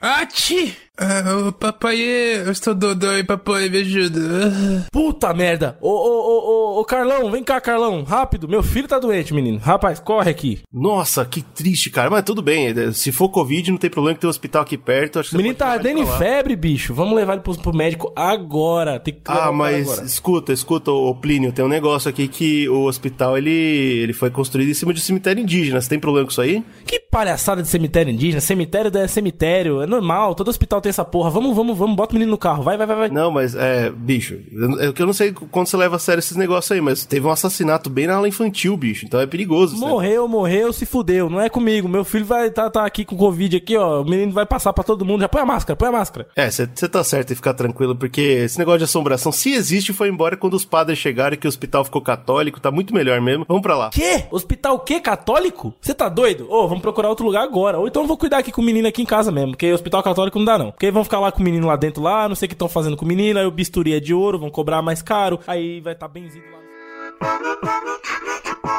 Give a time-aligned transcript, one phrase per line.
[0.00, 0.76] Ati!
[1.00, 4.86] Ah, papai, eu estou dodói, papai, me ajuda.
[4.90, 5.78] Puta merda!
[5.80, 8.48] Ô, ô, ô, ô, ô, Carlão, vem cá, Carlão, rápido.
[8.48, 9.58] Meu filho tá doente, menino.
[9.58, 10.58] Rapaz, corre aqui.
[10.72, 12.10] Nossa, que triste, cara.
[12.10, 12.92] Mas tudo bem.
[12.92, 15.20] Se for Covid, não tem problema que tem um hospital aqui perto.
[15.20, 16.92] Acho que o menino tá ardendo em febre, bicho.
[16.92, 18.98] Vamos levar ele pro, pro médico agora.
[18.98, 20.04] Tem que ah, mas agora.
[20.04, 24.68] escuta, escuta, ô Plínio, tem um negócio aqui que o hospital, ele, ele foi construído
[24.68, 25.80] em cima de um cemitério indígena.
[25.80, 26.64] Você tem problema com isso aí?
[26.84, 28.40] Que palhaçada de cemitério indígena.
[28.40, 29.80] Cemitério é cemitério.
[29.88, 31.30] É normal, todo hospital tem essa porra.
[31.30, 32.62] Vamos, vamos, vamos, bota o menino no carro.
[32.62, 33.08] Vai, vai, vai, vai.
[33.08, 36.70] Não, mas é, bicho, eu, eu não sei quando você leva a sério esses negócios
[36.70, 39.06] aí, mas teve um assassinato bem na aula infantil, bicho.
[39.06, 39.78] Então é perigoso.
[39.78, 40.32] Morreu, sabe?
[40.32, 41.30] morreu, se fudeu.
[41.30, 41.88] Não é comigo.
[41.88, 44.02] Meu filho vai tá, tá aqui com Covid aqui, ó.
[44.02, 45.22] O menino vai passar pra todo mundo.
[45.22, 46.28] Já põe a máscara, põe a máscara.
[46.36, 50.10] É, você tá certo em ficar tranquilo, porque esse negócio de assombração, se existe, foi
[50.10, 52.60] embora quando os padres chegaram e que o hospital ficou católico.
[52.60, 53.46] Tá muito melhor mesmo.
[53.48, 53.88] Vamos pra lá.
[53.88, 54.24] Quê?
[54.30, 55.00] Hospital o quê?
[55.00, 55.72] Católico?
[55.80, 56.46] Você tá doido?
[56.50, 57.78] Ô, oh, vamos procurar outro lugar agora.
[57.78, 60.02] Ou então eu vou cuidar aqui com o menino aqui em casa mesmo, porque hospital
[60.02, 60.70] católico não dá não.
[60.70, 62.68] Porque vão ficar lá com o menino lá dentro lá, não sei o que estão
[62.68, 65.80] fazendo com o menino, aí o bisturi é de ouro, vão cobrar mais caro, aí
[65.80, 66.58] vai estar tá benzido lá.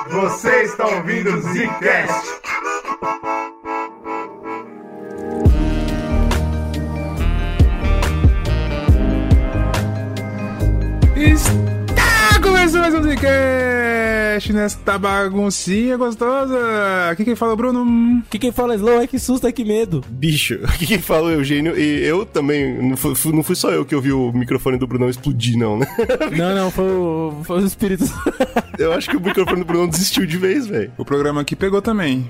[0.09, 2.39] Você está ouvindo o Zcast.
[12.39, 14.19] Está começando mais um Zcast!
[14.39, 16.57] podcast nesta baguncinha gostosa.
[17.11, 18.23] Aqui quem fala é o Bruno.
[18.27, 20.03] Aqui quem fala é Slow, é que susto, é que medo.
[20.07, 21.77] Bicho, aqui quem fala é o Eugênio.
[21.77, 25.09] E eu também, não fui, não fui só eu que ouvi o microfone do Brunão
[25.09, 25.87] explodir, não, né?
[26.39, 28.09] Não, não, foi, o, foi os espíritos.
[28.77, 30.91] Eu acho que o microfone do Brunão desistiu de vez, velho.
[30.97, 32.29] O programa aqui pegou também.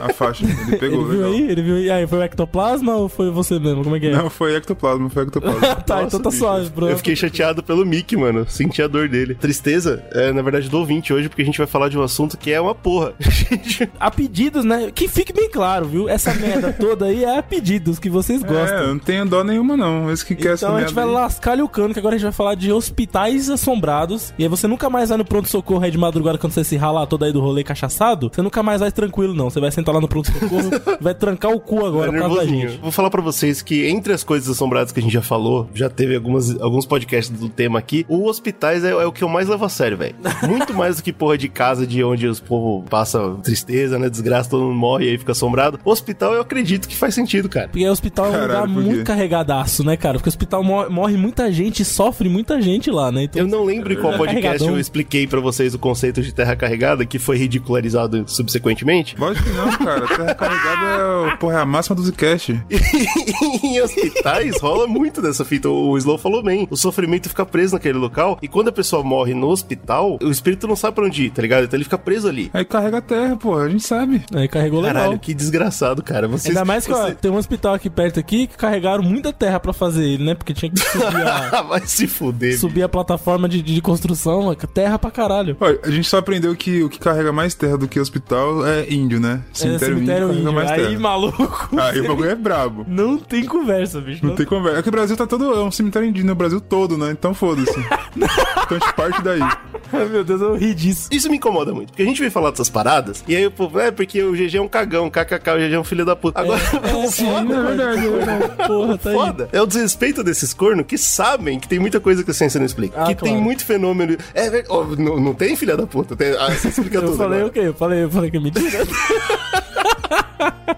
[0.00, 1.02] a faixa, ele pegou.
[1.02, 1.30] Ele viu legal.
[1.30, 1.50] aí?
[1.50, 1.90] Ele viu aí?
[1.90, 3.84] Aí, foi o ectoplasma ou foi você mesmo?
[3.84, 4.10] Como é que é?
[4.10, 5.76] Não, foi ectoplasma, foi ectoplasma.
[5.76, 6.42] tá, Nossa, então tá bicho.
[6.42, 6.90] suave, Bruno.
[6.90, 8.44] Eu fiquei chateado pelo Mickey, mano.
[8.48, 9.34] Senti a dor dele.
[9.34, 12.36] Tristeza, é, na verdade, do ouvinte hoje, porque a gente vai falar de um assunto
[12.36, 13.14] que é uma porra.
[13.98, 14.90] a pedidos, né?
[14.94, 16.08] Que fique bem claro, viu?
[16.08, 18.78] Essa merda toda aí é a pedidos que vocês é, gostam.
[18.78, 20.10] É, eu não tenho dó nenhuma, não.
[20.10, 21.10] Esse que quer então a gente vai aí.
[21.10, 24.32] lascar o cano, que agora a gente vai falar de hospitais assombrados.
[24.38, 27.06] E aí você nunca mais vai no pronto-socorro aí de madrugada quando você se ralar
[27.06, 28.30] todo aí do rolê cachaçado.
[28.32, 29.50] Você nunca mais vai tranquilo, não.
[29.50, 30.70] Você vai sentar lá no pronto-socorro,
[31.00, 32.78] vai trancar o cu agora é por causa da gente.
[32.78, 35.88] Vou falar pra vocês que entre as coisas assombradas que a gente já falou, já
[35.88, 39.48] teve algumas, alguns podcasts do tema aqui, o hospitais é, é o que eu mais
[39.48, 40.14] levo a sério, velho.
[40.48, 44.08] Muito mais do que porra de casa de onde os povo passa tristeza, né?
[44.08, 45.78] Desgraça, todo mundo morre e aí fica assombrado.
[45.84, 47.68] O hospital eu acredito que faz sentido, cara.
[47.68, 50.14] Porque o hospital é um lugar muito carregadaço, né, cara?
[50.14, 53.24] Porque o hospital morre muita gente, sofre muita gente lá, né?
[53.24, 56.32] Então, eu não lembro em qual é podcast eu expliquei para vocês o conceito de
[56.32, 59.16] terra carregada, que foi ridicularizado subsequentemente.
[59.18, 60.06] Lógico que não, cara.
[60.06, 62.52] Terra carregada é, porra, é a máxima do Zcast.
[63.62, 65.68] em hospitais rola muito dessa fita.
[65.68, 66.66] O Slow falou bem.
[66.70, 70.66] O sofrimento fica preso naquele local e quando a pessoa morre no hospital, o espírito
[70.66, 71.64] não sabe pra onde ir, tá ligado?
[71.64, 72.50] Então ele fica preso ali.
[72.52, 74.22] Aí carrega a terra, pô, a gente sabe.
[74.34, 75.02] Aí carregou legal.
[75.02, 76.28] Caralho, que desgraçado, cara.
[76.28, 77.12] Vocês, Ainda mais que, você...
[77.12, 80.34] ó, tem um hospital aqui perto aqui que carregaram muita terra pra fazer ele, né?
[80.34, 81.62] Porque tinha que subir a...
[81.66, 82.58] Vai se fuder.
[82.58, 85.56] Subir a plataforma de, de construção, terra pra caralho.
[85.58, 88.92] Olha, a gente só aprendeu que o que carrega mais terra do que hospital é
[88.92, 89.42] índio, né?
[89.52, 90.52] Cemitério, é, cemitério índio, índio.
[90.52, 90.88] mais terra.
[90.88, 91.68] Aí, maluco.
[91.78, 92.84] Aí o bagulho é brabo.
[92.86, 94.22] Não tem conversa, bicho.
[94.22, 94.78] Não, não tem conversa.
[94.78, 95.54] É que o Brasil tá todo...
[95.54, 97.10] É um cemitério indígena, o Brasil todo, né?
[97.10, 97.74] Então foda-se.
[98.74, 99.40] gente parte daí.
[99.92, 101.08] Ai, meu Deus, eu ri disso.
[101.12, 103.78] Isso me incomoda muito, porque a gente vem falar dessas paradas, e aí o povo,
[103.78, 106.40] é porque o GG é um cagão, kkk, o GG é um filho da puta.
[106.40, 108.56] Agora, é, é, sim, foda, é verdade, é verdade.
[108.66, 109.48] Porra, tá foda.
[109.52, 109.58] Aí.
[109.58, 112.66] É o desrespeito desses cornos que sabem que tem muita coisa que a ciência não
[112.66, 113.00] explica.
[113.00, 113.34] Ah, que claro.
[113.34, 114.16] tem muito fenômeno.
[114.34, 116.16] É, oh, não, não tem filha da puta.
[116.16, 117.12] Tem, ah, você explica eu tudo.
[117.12, 117.60] Eu falei o quê?
[117.60, 118.86] Eu falei, eu falei que é mentira.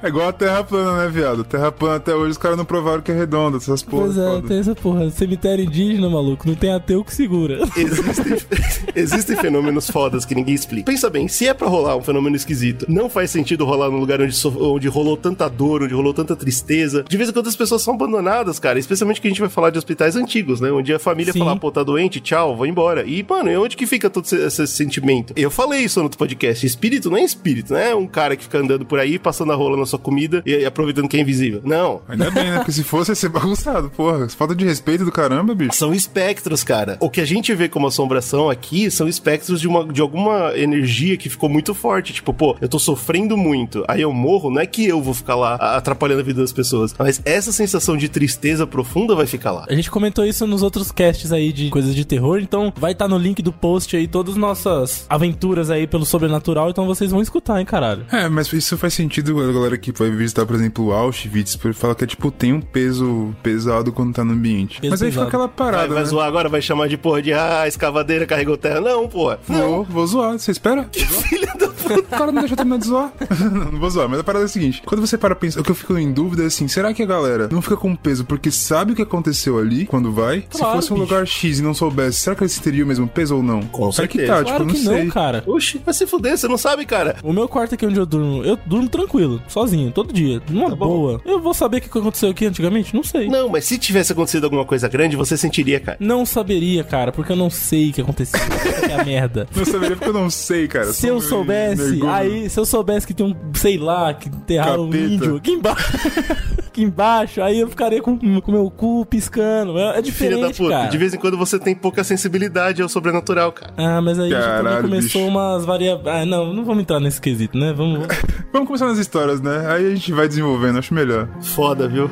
[0.03, 1.45] É igual a Terra plana, né, viado?
[1.45, 4.15] Terra plana até hoje os caras não provaram que é redonda, essas porras.
[4.15, 4.49] Pois é, foda.
[4.49, 5.11] tem essa porra.
[5.11, 6.47] Cemitério indígena, maluco.
[6.47, 7.61] Não tem ateu que segura.
[7.77, 8.37] Existem,
[8.95, 10.91] existem fenômenos fodas que ninguém explica.
[10.91, 14.21] Pensa bem, se é pra rolar um fenômeno esquisito, não faz sentido rolar num lugar
[14.21, 17.05] onde, so, onde rolou tanta dor, onde rolou tanta tristeza.
[17.09, 18.79] De vez em quando as pessoas são abandonadas, cara.
[18.79, 20.71] Especialmente que a gente vai falar de hospitais antigos, né?
[20.71, 21.41] Onde a família Sim.
[21.41, 23.05] fala, pô, tá doente, tchau, vou embora.
[23.05, 25.33] E, mano, e onde que fica todo esse, esse sentimento?
[25.37, 26.65] Eu falei isso no outro podcast.
[26.65, 29.57] Espírito não é espírito, não é um cara que fica andando por aí, passando a
[29.57, 31.61] rola na sua comida e aproveitando que é invisível.
[31.65, 32.03] Não.
[32.09, 32.57] Ainda bem, né?
[32.59, 34.29] Porque se fosse ia ser bagunçado, porra.
[34.29, 35.75] Falta de respeito do caramba, bicho.
[35.75, 36.97] São espectros, cara.
[37.01, 41.17] O que a gente vê como assombração aqui são espectros de, uma, de alguma energia
[41.17, 42.13] que ficou muito forte.
[42.13, 45.35] Tipo, pô, eu tô sofrendo muito, aí eu morro, não é que eu vou ficar
[45.35, 49.67] lá atrapalhando a vida das pessoas, mas essa sensação de tristeza profunda vai ficar lá.
[49.69, 53.07] A gente comentou isso nos outros casts aí de coisas de terror, então vai estar
[53.07, 57.11] tá no link do post aí todas as nossas aventuras aí pelo sobrenatural, então vocês
[57.11, 58.05] vão escutar, hein, caralho.
[58.11, 61.95] É, mas isso faz sentido a galera que vai visitar, por exemplo, o Auschwitz, fala
[61.95, 64.81] que é tipo, tem um peso pesado quando tá no ambiente.
[64.81, 65.27] Peso Mas aí pesado.
[65.27, 66.09] fica aquela Vai, parada, vai né?
[66.09, 68.81] zoar agora, vai chamar de porra de ah, escavadeira carregou terra.
[68.81, 69.39] Não, porra.
[69.47, 70.39] Vou, vou zoar.
[70.39, 70.89] Você espera?
[70.93, 71.99] Filha da puta.
[71.99, 73.13] O cara não deixa eu terminar de zoar.
[73.53, 75.65] não, não vou zoar, mas a parada é a seguinte: quando você para pensar, o
[75.65, 78.25] que eu fico em dúvida é assim: será que a galera não fica com peso
[78.25, 80.41] porque sabe o que aconteceu ali quando vai?
[80.51, 81.07] Se Claro, fosse um bicho.
[81.07, 83.63] lugar X e não soubesse, será que eles teriam o mesmo peso ou não?
[83.63, 84.39] Com Será que certeza.
[84.39, 84.45] tá?
[84.45, 85.11] Claro tipo, que não não, sei.
[85.11, 85.45] cara.
[85.47, 87.17] Oxi, vai se fuder, você não sabe, cara.
[87.23, 90.77] O meu quarto aqui onde eu durmo, eu durmo tranquilo, sozinho, todo dia, numa Tá
[90.77, 90.87] bom.
[90.87, 91.21] boa.
[91.25, 92.95] Eu vou saber o que aconteceu aqui antigamente?
[92.95, 93.29] Não sei.
[93.29, 95.97] Não, mas se tivesse acontecido alguma coisa grande, você sentiria, cara.
[96.01, 98.39] Não saberia, cara, porque eu não sei o que aconteceu.
[98.89, 99.47] Que é a merda.
[99.55, 100.93] Não saberia porque eu não sei, cara.
[100.93, 104.85] Se eu Sou soubesse, aí, se eu soubesse que tem um, sei lá, que enterraram
[104.85, 105.93] um índio aqui embaixo,
[106.69, 109.79] aqui embaixo, aí eu ficaria com o meu cu piscando.
[109.79, 110.71] É, é Filha diferente, da puta.
[110.71, 110.89] cara.
[110.89, 113.73] De vez em quando você tem pouca sensibilidade ao sobrenatural, cara.
[113.77, 115.31] Ah, mas aí já também Caralho, começou bicho.
[115.33, 116.07] umas variáveis.
[116.07, 117.73] Ah, não, não vamos entrar nesse quesito, né?
[117.73, 118.07] Vamos.
[118.51, 119.67] Vamos começar nas histórias, né?
[119.71, 121.29] Aí a gente vai desenvolvendo, acho melhor.
[121.43, 122.11] Foda, viu?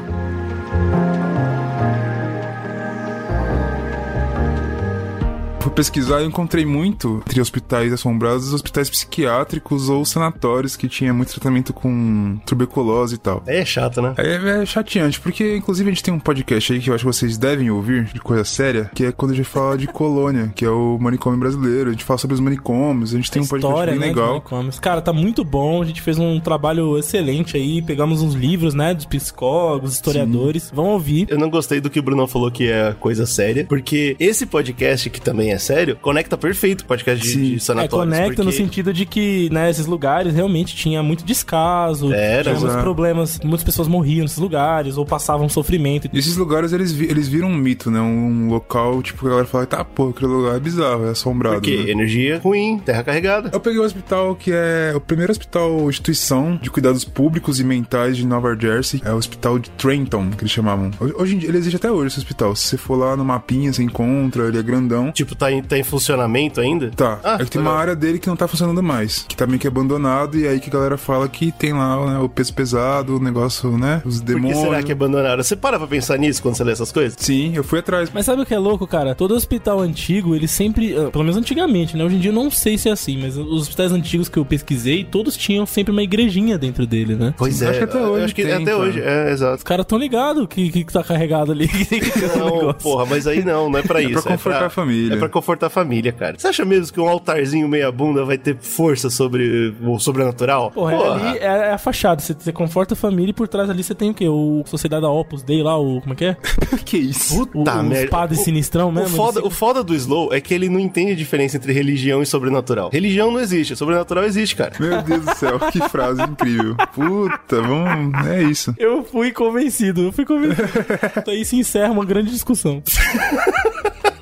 [5.76, 11.74] Pesquisar e encontrei muito entre hospitais assombrados, hospitais psiquiátricos ou sanatórios que tinha muito tratamento
[11.74, 13.42] com tuberculose e tal.
[13.46, 14.14] Aí é chato, né?
[14.16, 17.12] É, é chateante, porque inclusive a gente tem um podcast aí que eu acho que
[17.12, 20.64] vocês devem ouvir, de coisa séria, que é quando a gente fala de colônia, que
[20.64, 21.90] é o manicômio brasileiro.
[21.90, 24.28] A gente fala sobre os manicômios, a gente tem um podcast História, bem né, legal.
[24.28, 24.78] manicômios.
[24.78, 25.82] Cara, tá muito bom.
[25.82, 27.82] A gente fez um trabalho excelente aí.
[27.82, 30.70] Pegamos uns livros, né, dos psicólogos, historiadores.
[30.74, 31.26] Vão ouvir.
[31.28, 35.10] Eu não gostei do que o Bruno falou que é coisa séria, porque esse podcast,
[35.10, 38.14] que também é sério, conecta perfeito com o podcast de, de É, sanatórios.
[38.16, 42.54] conecta no porque- sentido de que, né, esses lugares realmente tinha muito descaso, Era, tinha
[42.60, 46.08] muitos problemas, muitas pessoas morriam nesses lugares ou passavam sofrimento.
[46.12, 48.00] E esses lugares, eles, vi- eles viram um mito, né?
[48.00, 51.56] Um local, tipo, que a galera fala, tá, pô, aquele lugar é bizarro, é assombrado.
[51.56, 51.90] Porque né?
[51.90, 53.50] energia ruim, terra carregada.
[53.52, 58.16] Eu peguei o hospital que é o primeiro hospital instituição de cuidados públicos e mentais
[58.16, 59.00] de Nova Jersey.
[59.04, 60.90] É o hospital de Trenton, que eles chamavam.
[61.18, 62.54] Hoje em dia, ele existe até hoje esse hospital.
[62.54, 65.10] Se você for lá no mapinha, você encontra, ele é grandão.
[65.12, 66.90] Tipo, tá em, tá em funcionamento ainda?
[66.94, 67.74] Tá, Ah, é que tem legal.
[67.74, 70.60] uma área dele que não tá funcionando mais, que tá meio que abandonado, e aí
[70.60, 74.02] que a galera fala que tem lá né, o peso pesado, o negócio, né?
[74.04, 74.58] Os Por que demônios.
[74.60, 75.42] será que abandonaram?
[75.42, 77.16] Você para pra pensar nisso quando você lê essas coisas?
[77.18, 78.10] Sim, eu fui atrás.
[78.12, 79.14] Mas sabe o que é louco, cara?
[79.14, 82.04] Todo hospital antigo, ele sempre, ah, pelo menos antigamente, né?
[82.04, 84.44] Hoje em dia eu não sei se é assim, mas os hospitais antigos que eu
[84.44, 87.34] pesquisei, todos tinham sempre uma igrejinha dentro dele, né?
[87.36, 87.68] Pois Sim, é.
[87.70, 88.76] acho que até hoje Acho que tem, até cara.
[88.78, 89.56] hoje, é, exato.
[89.58, 91.68] Os caras tão ligados que, que tá carregado ali.
[92.36, 94.12] Não, porra, mas aí não, não é pra isso.
[94.22, 95.14] pra confortar a família.
[95.14, 96.36] É pra confortar a família, cara.
[96.38, 100.70] Você acha mesmo que um altarzinho meia bunda vai ter força sobre o sobrenatural?
[100.70, 102.20] Porra, é ali é, é a fachada.
[102.20, 104.28] Você, você conforta a família e por trás ali você tem o quê?
[104.28, 106.00] O Sociedade da Opus Dei lá, o.
[106.00, 106.36] Como é que é?
[106.84, 107.42] que isso?
[107.42, 108.10] O, Puta os merda.
[108.10, 109.16] padres O- sinistrão O mesmo.
[109.16, 112.22] foda, eles o foda do Slow é que ele não entende a diferença entre religião
[112.22, 112.90] e sobrenatural.
[112.92, 114.72] Religião não existe, sobrenatural existe, cara.
[114.80, 116.76] Meu Deus do céu, que frase incrível.
[116.94, 118.26] Puta, vamos.
[118.26, 118.74] É isso.
[118.78, 120.66] Eu fui convencido, eu fui convencido.
[121.16, 122.82] Então aí se encerra uma grande discussão.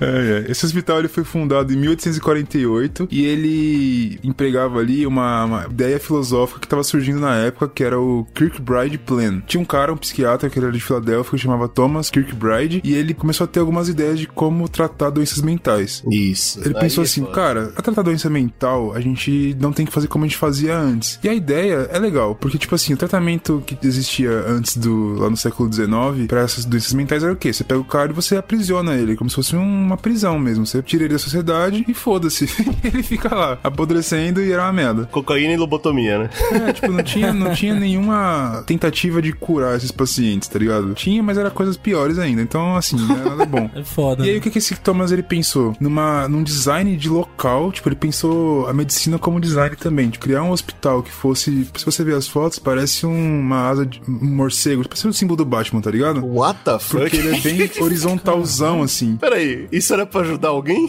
[0.00, 0.50] É, é.
[0.50, 6.60] Esse hospital ele foi fundado em 1848 e ele empregava ali uma, uma ideia filosófica
[6.60, 9.40] que estava surgindo na época, que era o Kirkbride Plan.
[9.46, 13.14] Tinha um cara, um psiquiatra que era de Filadélfia, que chamava Thomas Kirkbride, e ele
[13.14, 16.02] começou a ter algumas ideias de como tratar doenças mentais.
[16.10, 16.60] Isso.
[16.64, 20.24] Ele pensou assim, cara, pra tratar doença mental, a gente não tem que fazer como
[20.24, 21.18] a gente fazia antes.
[21.22, 25.30] E a ideia é legal, porque, tipo assim, o tratamento que existia antes do, lá
[25.30, 27.52] no século XIX, pra essas doenças mentais era o quê?
[27.52, 30.66] Você pega o cara e você aprisiona ele, como se fosse um- uma prisão mesmo.
[30.66, 32.46] Você tira ele da sociedade e foda-se.
[32.84, 35.04] ele fica lá, apodrecendo e era uma merda.
[35.10, 36.30] Cocaína e lobotomia, né?
[36.68, 40.94] É, tipo, não tinha, não tinha nenhuma tentativa de curar esses pacientes, tá ligado?
[40.94, 42.42] Tinha, mas era coisas piores ainda.
[42.42, 43.70] Então, assim, não era nada bom.
[43.76, 44.24] É foda.
[44.24, 44.38] E aí, né?
[44.38, 45.76] o que, que esse Thomas ele pensou?
[45.78, 50.42] Numa, num design de local, tipo, ele pensou a medicina como design também, de criar
[50.42, 51.68] um hospital que fosse.
[51.76, 55.36] Se você ver as fotos, parece um- uma asa de um morcego, parece o símbolo
[55.36, 56.24] do Batman, tá ligado?
[56.26, 57.00] What the fuck?
[57.02, 59.16] Porque ele é bem horizontalzão, assim.
[59.16, 60.88] Peraí, isso era pra ajudar alguém?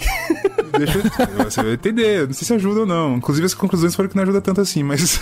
[0.78, 2.28] Deixa eu, você vai entender.
[2.28, 3.16] Não sei se ajuda ou não.
[3.18, 5.20] Inclusive, as conclusões foram que não ajuda tanto assim, mas.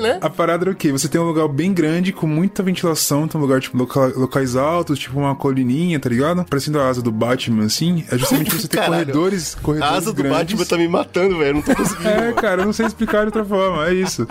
[0.00, 0.18] né?
[0.20, 0.90] A parada era o quê?
[0.92, 4.56] Você tem um lugar bem grande, com muita ventilação, tem um lugar, tipo, loca- locais
[4.56, 6.44] altos, tipo uma colininha, tá ligado?
[6.44, 8.04] Parecendo a asa do Batman, assim.
[8.10, 8.92] É justamente você ter Caralho.
[9.06, 10.38] corredores, A corredores asa do grandes.
[10.38, 11.54] Batman tá me matando, velho.
[11.54, 12.08] Não tô conseguindo.
[12.08, 12.34] É, mano.
[12.34, 14.26] cara, eu não sei explicar de outra forma, é isso.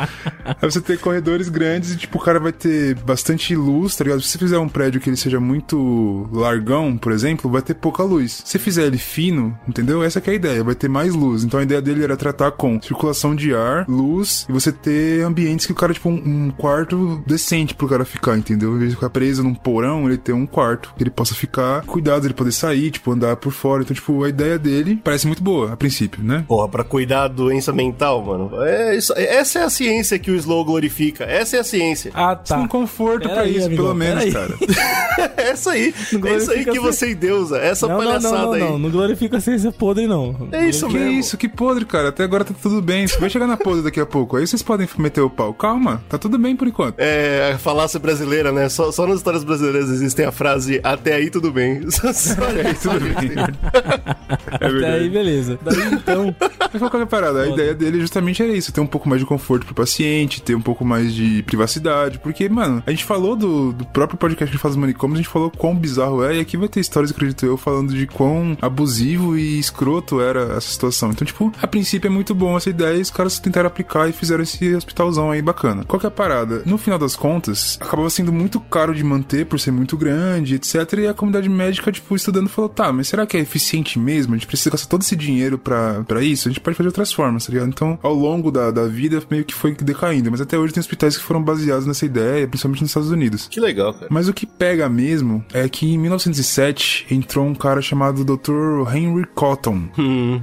[0.46, 4.22] Aí você tem corredores grandes e, tipo, o cara vai ter bastante luz, tá ligado?
[4.22, 8.04] Se você fizer um prédio que ele seja muito largão, por exemplo, vai ter pouca
[8.04, 8.31] luz.
[8.32, 10.04] Se você fizer ele fino, entendeu?
[10.04, 11.44] Essa essa que é a ideia, vai ter mais luz.
[11.44, 15.66] Então a ideia dele era tratar com circulação de ar, luz, e você ter ambientes
[15.66, 16.14] que o cara, tipo, um,
[16.48, 18.76] um quarto decente pro cara ficar, entendeu?
[18.76, 21.82] Em vez de ficar preso num porão, ele ter um quarto que ele possa ficar
[21.86, 23.84] cuidado, ele poder sair, tipo, andar por fora.
[23.84, 26.44] Então, tipo, a ideia dele parece muito boa, a princípio, né?
[26.48, 28.52] Porra, pra cuidar da doença mental, mano.
[28.64, 31.24] É isso, essa é a ciência que o Slow glorifica.
[31.24, 32.12] Essa é a ciência.
[32.14, 32.56] Ah, Tá.
[32.56, 32.58] tá.
[32.58, 35.32] Um conforto Pera pra aí, isso, amigão, pelo menos, pera cara.
[35.38, 35.94] É essa aí.
[36.26, 37.58] É isso aí que você endeusa.
[37.58, 38.60] Essa Não, não, não, não, aí.
[38.62, 38.80] não.
[38.80, 40.48] Não glorifica a ciência podre, não.
[40.52, 41.12] É isso Que mesmo.
[41.20, 42.10] isso, que podre, cara.
[42.10, 43.08] Até agora tá tudo bem.
[43.08, 44.38] Você vai chegar na podre daqui a pouco.
[44.38, 45.54] Aí vocês podem meter o pau.
[45.54, 46.96] Calma, tá tudo bem por enquanto.
[47.00, 48.70] É, a falácia brasileira, né?
[48.70, 51.82] Só, só nas histórias brasileiras existem a frase até aí tudo bem.
[51.92, 53.32] Só- só- É, tudo bem.
[54.60, 55.58] É Até aí, beleza.
[55.62, 56.36] Daí então.
[56.72, 57.42] Mas qual que é a parada?
[57.44, 60.56] A ideia dele justamente era isso: ter um pouco mais de conforto pro paciente, ter
[60.56, 62.20] um pouco mais de privacidade.
[62.20, 65.32] Porque, mano, a gente falou do, do próprio podcast que faz os manicômios, a gente
[65.32, 66.38] falou quão bizarro é.
[66.38, 70.72] E aqui vai ter histórias, acredito eu, falando de quão abusivo e escroto era essa
[70.72, 71.12] situação.
[71.12, 74.14] Então, tipo, a princípio é muito bom essa ideia e os caras tentaram aplicar e
[74.14, 75.84] fizeram esse hospitalzão aí bacana.
[75.86, 76.62] Qual que é a parada?
[76.66, 80.76] No final das contas, acabava sendo muito caro de manter por ser muito grande, etc.
[81.00, 84.34] E a comunidade médica, tipo, estudando, falou: tá, mas será que é eficiente mesmo?
[84.34, 86.48] A gente precisa gastar todo esse dinheiro pra, pra isso?
[86.48, 87.70] A gente pode fazer outras formas, tá ligado?
[87.70, 90.32] Então, ao longo da, da vida, meio que foi decaindo.
[90.32, 93.48] Mas até hoje tem hospitais que foram baseados nessa ideia, principalmente nos Estados Unidos.
[93.48, 94.08] Que legal, cara.
[94.10, 98.96] Mas o que pega mesmo é que em 1907 entrou um cara chamado Dr.
[98.96, 99.84] Henry Cotton.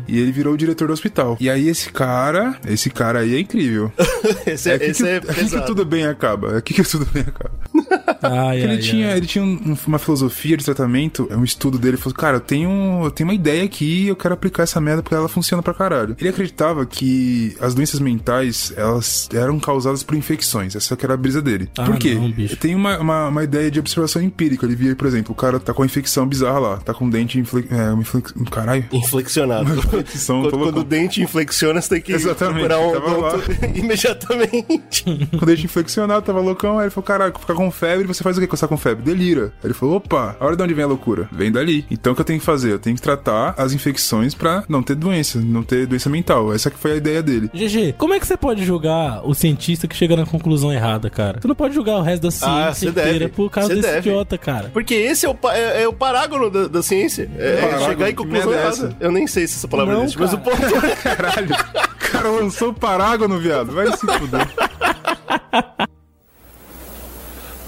[0.06, 1.36] E ele virou o diretor do hospital.
[1.40, 3.90] E aí esse cara, esse cara aí é incrível.
[4.46, 6.54] Esse, É é, aqui, esse que, é aqui que tudo bem acaba.
[6.54, 7.50] É aqui que tudo bem acaba.
[8.20, 9.16] Ai, ele, ai, tinha, ai.
[9.18, 12.40] ele tinha um- uma filosofia de tratamento, é um estudo dele, ele falou, cara, eu
[12.40, 15.62] tenho, eu tenho uma ideia aqui e eu quero aplicar essa merda porque ela funciona
[15.62, 16.16] pra caralho.
[16.18, 21.16] Ele acreditava que as doenças mentais, elas eram causadas por infecções, essa que era a
[21.16, 21.68] brisa dele.
[21.78, 22.14] Ah, por quê?
[22.14, 22.32] não.
[22.58, 25.72] Tem uma, uma, uma ideia de observação empírica, ele via, por exemplo, o cara tá
[25.72, 27.66] com uma infecção bizarra lá, tá com um dente infle...
[27.70, 28.34] é, uma inflex...
[28.50, 28.84] caralho.
[28.92, 29.74] Inflexionado.
[29.74, 35.04] Inflexão, quando, quando o dente inflexiona, você tem que Exatamente, procurar um odonto imediatamente.
[35.30, 38.36] Com o dente inflexionado, tava loucão, aí ele falou, caraca, ficar com febre, você faz
[38.36, 39.04] o que quando você tá com febre?
[39.04, 39.52] Delira.
[39.62, 41.28] Aí ele falou, opa, olha de onde vem a loucura.
[41.32, 41.86] Vem dali.
[41.90, 42.72] Então o que eu tenho que fazer?
[42.72, 46.52] Eu tenho que tratar as infecções pra não ter doença, não ter doença mental.
[46.52, 47.50] Essa que foi a ideia dele.
[47.54, 51.40] GG, como é que você pode julgar o cientista que chega na conclusão errada, cara?
[51.40, 53.28] Você não pode julgar o resto da ciência Ah, inteira deve.
[53.28, 54.08] por causa Você desse deve.
[54.10, 54.70] idiota, cara.
[54.72, 57.27] Porque esse é o, é, é o parágono da, da ciência.
[57.36, 58.96] É, Parágono, chegar em que conclusão é errada.
[59.00, 60.56] Eu nem sei se essa palavra Não, existe, mas o cara.
[60.56, 60.96] ponto é...
[60.96, 61.54] Caralho.
[61.54, 63.72] O cara lançou o parágono, viado.
[63.72, 64.48] Vai se fuder.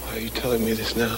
[0.07, 1.17] Why are you telling me this now?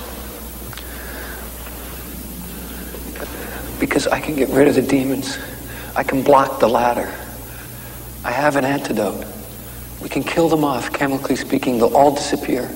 [3.78, 5.38] Because I can get rid of the demons.
[5.96, 7.08] I can block the ladder.
[8.24, 9.24] I have an antidote.
[10.02, 12.68] We can kill them off, chemically speaking, they'll all disappear.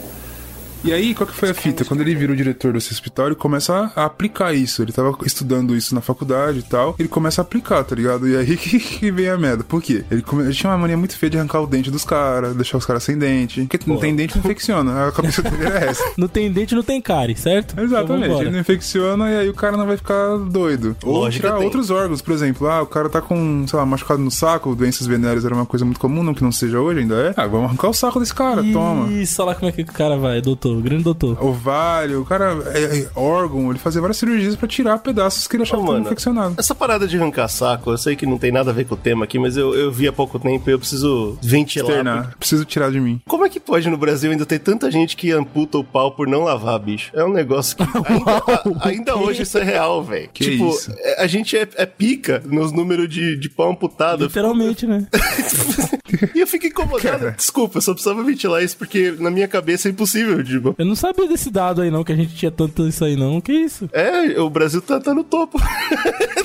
[0.86, 1.84] E aí, qual que foi a fita?
[1.84, 4.82] Quando ele vira o diretor desse hospital, ele começa a aplicar isso.
[4.82, 6.94] Ele tava estudando isso na faculdade e tal.
[6.96, 8.28] Ele começa a aplicar, tá ligado?
[8.28, 9.64] E aí que, que vem a merda.
[9.64, 10.04] Por quê?
[10.08, 10.44] Ele, come...
[10.44, 13.02] ele tinha uma mania muito feia de arrancar o dente dos caras, deixar os caras
[13.02, 13.62] sem dente.
[13.62, 15.08] Porque não tem dente, não infecciona.
[15.08, 16.04] A cabeça dele era essa.
[16.16, 17.72] Não tem dente, não tem cárie, certo?
[17.76, 18.44] Então Exatamente, vambora.
[18.44, 20.96] ele não infecciona e aí o cara não vai ficar doido.
[21.02, 22.68] Ou tirar outros órgãos, por exemplo.
[22.68, 25.84] Ah, o cara tá com, sei lá, machucado no saco, doenças venéreas era uma coisa
[25.84, 27.34] muito comum, não que não seja hoje, ainda é.
[27.36, 29.12] Ah, vamos arrancar o saco desse cara, toma.
[29.12, 31.42] Isso, olha lá como é que o cara vai, doutor, grande doutor.
[31.42, 35.62] Ovário, o cara, é, é, órgão, ele fazia várias cirurgias pra tirar pedaços que ele
[35.62, 36.58] achava mano, infeccionados.
[36.58, 38.98] Essa parada de arrancar saco, eu sei que não tem nada a ver com o
[38.98, 41.88] tema aqui, mas eu, eu vi há pouco tempo e eu preciso ventilar.
[41.90, 42.36] Externar.
[42.38, 43.20] Preciso tirar de mim.
[43.26, 46.26] Como é que pode no Brasil ainda ter tanta gente que amputa o pau por
[46.26, 47.10] não lavar, bicho?
[47.14, 50.28] É um negócio que ainda, a- ainda hoje isso é real, velho.
[50.32, 50.92] Que Tipo, isso?
[50.98, 54.24] é- a gente é, é pica nos números de, de pau amputado.
[54.24, 55.06] Literalmente, né?
[56.34, 57.32] E eu fico incomodado.
[57.36, 60.74] Desculpa, eu só precisava ventilar isso porque na minha cabeça é impossível, tipo.
[60.78, 63.40] Eu não sabia desse dado aí, não, que a gente tinha tanto isso aí, não.
[63.40, 63.88] Que isso?
[63.92, 65.58] É, o Brasil tá, tá no topo.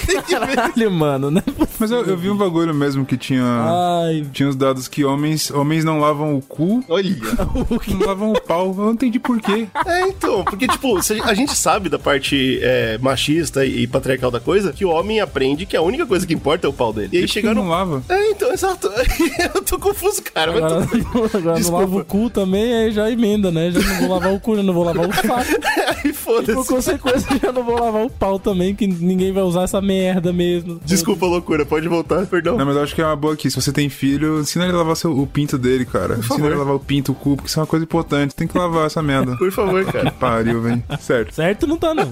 [0.06, 0.56] Tem que ver.
[0.56, 1.44] Caralho, mano, né?
[1.80, 3.44] Mas eu, eu vi um bagulho mesmo que tinha.
[3.44, 7.16] Ai, Tinha os dados que homens, homens não lavam o cu, Olha.
[7.88, 8.68] não lavam o pau.
[8.78, 9.68] Eu não entendi por quê.
[9.86, 14.72] É, então, porque, tipo, a gente sabe da parte é, machista e patriarcal da coisa,
[14.74, 17.10] que o homem aprende que a única coisa que importa é o pau dele.
[17.12, 18.04] E aí Por que chegar não lava?
[18.10, 18.90] É, então, exato.
[19.56, 20.52] eu tô confuso, cara.
[20.52, 21.02] Mas agora, tudo bem.
[21.34, 21.80] agora não Desculpa.
[21.80, 23.72] lava o cu também, aí já emenda, né?
[23.72, 25.62] Já não vou lavar o cu, já não vou lavar o saco.
[26.04, 26.68] Aí E por foda-se.
[26.68, 30.80] consequência, já não vou lavar o pau também, que ninguém vai usar essa merda mesmo.
[30.86, 31.66] Desculpa, loucura.
[31.66, 32.58] Pode voltar, perdão.
[32.58, 33.50] Não, mas eu acho que é uma boa aqui.
[33.50, 36.16] Se você tem filho, ensina ele a lavar seu, o pinto dele, cara.
[36.16, 36.46] Ensina favor.
[36.48, 38.36] ele a lavar o pinto, o cu, porque isso é uma coisa importante.
[38.36, 39.36] Tem que lavar essa merda.
[39.38, 40.12] Por favor, cara.
[40.12, 40.84] Pariu, velho.
[41.00, 41.34] Certo.
[41.34, 42.10] Certo não tá, não.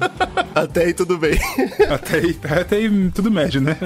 [0.53, 1.37] Até aí tudo bem.
[1.89, 3.77] Até aí, até aí tudo médio, né?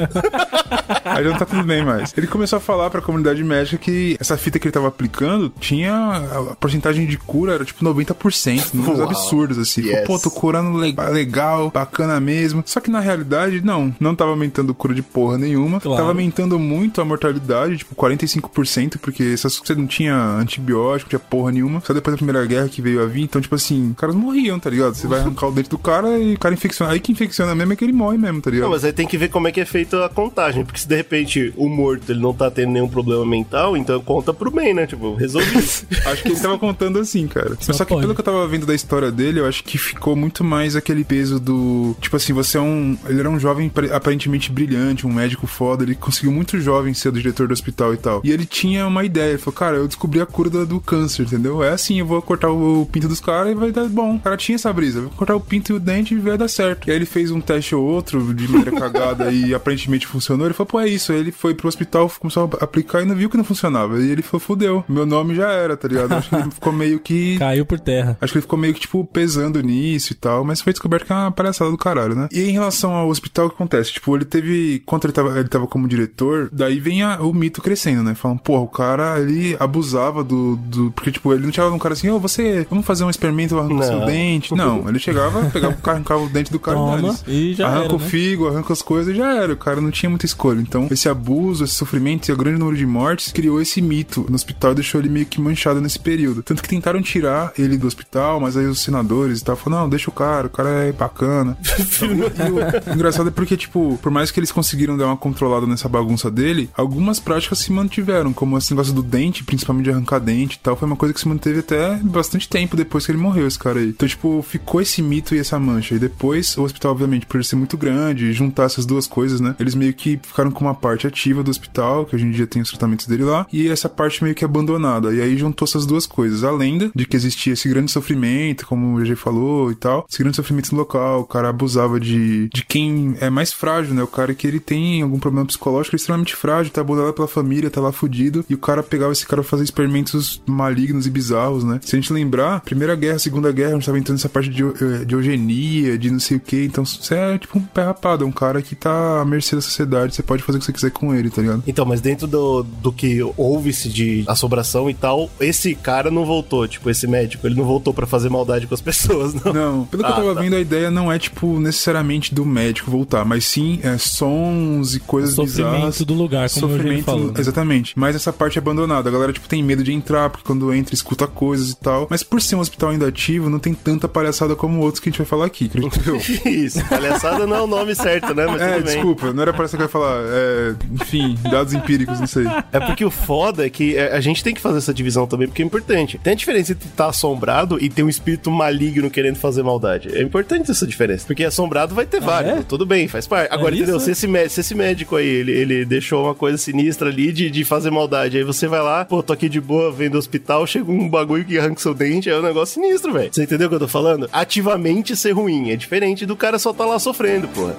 [1.05, 2.13] aí já não tá tudo bem mais.
[2.17, 5.93] Ele começou a falar pra comunidade médica que essa fita que ele tava aplicando tinha.
[5.93, 9.07] A porcentagem de cura era tipo 90%, números Uau.
[9.09, 9.81] absurdos, assim.
[9.83, 10.05] Yes.
[10.07, 12.63] Pô, tô curando le- legal, bacana mesmo.
[12.65, 13.93] Só que na realidade, não.
[13.99, 15.79] Não tava aumentando cura de porra nenhuma.
[15.79, 15.97] Claro.
[15.97, 21.29] Tava aumentando muito a mortalidade, tipo 45%, porque essas, você não tinha antibiótico, não tinha
[21.29, 21.81] porra nenhuma.
[21.85, 23.21] Só depois da Primeira Guerra que veio a vir.
[23.23, 24.93] Então, tipo assim, os caras morriam, tá ligado?
[24.95, 26.91] Você vai arrancar o dente do cara e o cara infecciona.
[26.91, 28.63] Aí que infecciona mesmo é que ele morre mesmo, tá ligado?
[28.65, 30.87] Não, mas aí tem que ver como é que é feita a contagem, porque se
[30.87, 34.73] de repente o morto ele não tá tendo nenhum problema mental, então conta pro bem,
[34.73, 34.85] né?
[34.85, 35.57] Tipo, resolvi.
[36.05, 37.57] Acho que ele tava contando assim, cara.
[37.67, 40.15] Mas só que pelo que eu tava vendo da história dele, eu acho que ficou
[40.15, 41.95] muito mais aquele peso do.
[41.99, 42.97] Tipo assim, você é um.
[43.07, 45.83] Ele era um jovem aparentemente brilhante, um médico foda.
[45.83, 48.21] Ele conseguiu muito jovem ser o diretor do hospital e tal.
[48.23, 49.29] E ele tinha uma ideia.
[49.29, 51.63] Ele falou, cara, eu descobri a cura do, do câncer, entendeu?
[51.63, 54.15] É assim, eu vou cortar o, pinto dos caras e vai dar bom.
[54.15, 55.01] O cara tinha essa brisa.
[55.01, 56.87] Vou cortar o pinto e o dente e vai dar certo.
[56.87, 60.45] E aí ele fez um teste ou outro de maneira cagada e aparentemente funcionou.
[60.47, 61.11] Ele falou, pô, é isso.
[61.11, 63.99] Aí ele foi pro hospital, começou a aplicar e não viu que não funcionava.
[64.01, 64.83] E ele falou, fudeu.
[64.87, 66.13] Meu nome já era, tá ligado?
[66.13, 67.37] Acho que ele ficou meio que.
[67.39, 68.17] Caiu por terra.
[68.21, 71.11] Acho que ele ficou meio que, tipo, pesando nisso e tal, mas foi descoberto que
[71.13, 72.27] é uma palhaçada do caralho, né?
[72.31, 73.93] E em relação ao hospital, o que acontece?
[73.93, 74.81] Tipo, ele teve.
[74.85, 78.15] Quando ele tava, ele tava como diretor, daí vem a- o mito crescendo, né?
[78.15, 80.55] Falam, porra, o cara, ele abusava do.
[80.57, 83.57] do porque, tipo, ele não chegava num cara assim, ô, você, vamos fazer um experimento,
[83.57, 84.05] arranca seu Não.
[84.05, 84.55] dente.
[84.55, 87.85] Não, ele chegava, pegava o cara, arrancava o dente do cara Toma, e já Arranca
[87.85, 88.05] era, o né?
[88.07, 89.53] figo, arranca as coisas e já era.
[89.53, 90.59] O cara não tinha muita escolha.
[90.59, 94.35] Então, esse abuso, esse sofrimento e o grande número de mortes criou esse mito no
[94.35, 96.43] hospital e deixou ele meio que manchado nesse período.
[96.43, 99.89] Tanto que tentaram tirar ele do hospital, mas aí os senadores e tal falaram: não,
[99.89, 101.57] deixa o cara, o cara é bacana.
[102.01, 105.89] e o engraçado é porque, tipo, por mais que eles conseguiram dar uma controlada nessa
[105.89, 110.55] bagunça dele, algumas práticas se mantiveram, como esse negócio do dente, principalmente de arrancar dente
[110.55, 113.47] e tal, foi uma coisa que se manteve até bastante tempo depois que ele morreu,
[113.47, 113.89] esse cara aí.
[113.89, 115.95] Então, tipo, ficou esse mito e essa mancha.
[115.95, 119.55] E depois, o hospital, obviamente, por ele ser muito grande juntar essas duas coisas, né?
[119.59, 122.61] Eles meio que ficaram com uma parte ativa do hospital, que hoje em dia tem
[122.61, 125.13] os tratamentos dele lá, e essa parte meio que abandonada.
[125.13, 126.43] E aí juntou essas duas coisas.
[126.43, 130.19] A lenda de que existia esse grande sofrimento, como o GG falou e tal, esse
[130.19, 134.03] grande sofrimento no local, o cara abusava de, de quem é mais frágil, né?
[134.03, 137.27] O cara que ele tem algum problema psicológico, ele é extremamente frágil, tá abandonado pela
[137.27, 141.09] família, tá lá fudido, e o cara pegava esse cara pra fazer experimentos malignos e
[141.09, 141.79] bizarros, né?
[141.83, 144.63] Se a gente lembrar, Primeira Guerra, Segunda Guerra, a gente tava entrando nessa parte de,
[144.63, 148.23] eh, de eugenia, de não sei o que, então você é tipo um pé rapado,
[148.23, 150.73] é um cara que tá à mercê da sociedade, você pode fazer o que você
[150.73, 151.63] quiser com ele, tá ligado?
[151.67, 156.67] Então, mas dentro do, do que houve-se de assombração e tal, esse cara não voltou,
[156.67, 159.53] tipo, esse médico, ele não voltou pra fazer maldade com as pessoas, não.
[159.53, 160.41] Não, pelo que eu Ah, tava tá.
[160.41, 164.99] vendo, a ideia não é, tipo, necessariamente do médico voltar, mas sim é, sons e
[164.99, 166.01] coisas Sofrimento bizarras.
[166.01, 167.33] do lugar, como o Sofrimento, falou, né?
[167.37, 167.93] exatamente.
[167.97, 169.09] Mas essa parte é abandonada.
[169.09, 172.07] A galera, tipo, tem medo de entrar, porque quando entra, escuta coisas e tal.
[172.09, 175.11] Mas por ser um hospital ainda ativo, não tem tanta palhaçada como outros que a
[175.11, 176.17] gente vai falar aqui, acredito eu.
[176.51, 178.45] Isso, palhaçada não é o nome certo, né?
[178.47, 178.93] Mas É, tudo bem.
[178.95, 180.21] desculpa, não era pra isso que eu ia falar.
[180.25, 182.45] É, enfim, dados empíricos, não sei.
[182.71, 185.47] É porque o foda é que é, a gente tem que fazer essa divisão também,
[185.47, 186.17] porque é importante.
[186.23, 190.09] Tem a diferença entre estar assombrado e ter um espírito maligno querendo fazer maldade.
[190.17, 191.25] É importante essa diferença.
[191.25, 192.59] Porque assombrado vai ter vários.
[192.59, 192.63] é?
[192.63, 193.53] Tudo bem, faz parte.
[193.53, 193.99] Agora, isso, entendeu?
[193.99, 197.49] Se esse, mé- se esse médico aí, ele, ele deixou uma coisa sinistra ali de,
[197.49, 200.65] de fazer maldade, aí você vai lá, pô, tô aqui de boa vendo o hospital,
[200.67, 203.29] chega um bagulho que arranca seu dente, é um negócio sinistro, velho.
[203.31, 204.29] Você entendeu o que eu tô falando?
[204.31, 205.71] Ativamente ser ruim.
[205.71, 207.75] É diferente do cara só tá lá sofrendo, porra.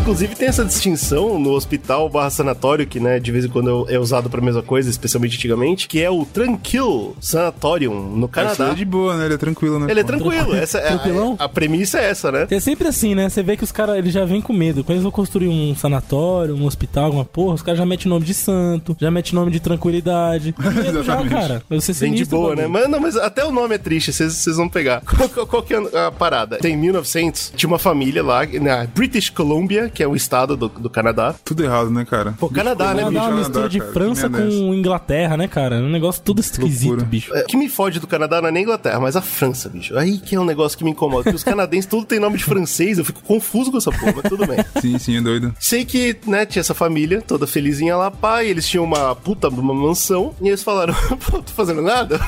[0.00, 3.98] Inclusive tem essa distinção no hospital barra sanatório, que né, de vez em quando é
[3.98, 8.70] usado pra mesma coisa, especialmente antigamente, que é o Tranquil Sanatorium, no Canadá.
[8.70, 9.26] é de boa, né?
[9.26, 9.86] Ele é tranquilo, né?
[9.90, 11.36] Ele é tranquilo, essa é, Tranquilão?
[11.38, 12.46] a, a premissa é essa, né?
[12.50, 13.28] É sempre assim, né?
[13.28, 14.82] Você vê que os caras, eles já vêm com medo.
[14.82, 18.24] Quando eles vão construir um sanatório, um hospital, alguma porra, os caras já metem nome
[18.24, 20.54] de santo, já metem nome de tranquilidade.
[20.58, 21.28] Medo já, Exatamente.
[21.34, 21.62] cara.
[21.70, 22.66] Você Bem de boa, né?
[22.66, 25.02] Mas, não, mas até o nome é triste, vocês vocês vão pegar.
[25.02, 26.56] Qual, qual- qual que é a parada?
[26.58, 30.90] Tem 1900, tinha uma família lá, na British Columbia, que é o estado do, do
[30.90, 31.34] Canadá.
[31.44, 32.34] Tudo errado, né, cara?
[32.38, 33.14] Pô, Canadá, né, Canadá é bicho?
[33.14, 35.76] uma Canadá, mistura de cara, França que merda é com Inglaterra, né, cara?
[35.76, 37.06] É um negócio tudo esquisito, Loucura.
[37.06, 37.34] bicho.
[37.34, 39.68] É, O que me fode do Canadá não é nem a Inglaterra, mas a França,
[39.68, 39.96] bicho.
[39.96, 41.24] Aí que é um negócio que me incomoda.
[41.24, 44.28] Porque os canadenses tudo tem nome de francês, eu fico confuso com essa porra, mas
[44.28, 44.58] tudo bem.
[44.80, 45.54] Sim, sim, é doido.
[45.58, 49.60] Sei que, né, tinha essa família toda felizinha lá, pai, eles tinham uma puta de
[49.60, 50.94] uma mansão, e eles falaram,
[51.30, 52.18] pô, tô fazendo nada?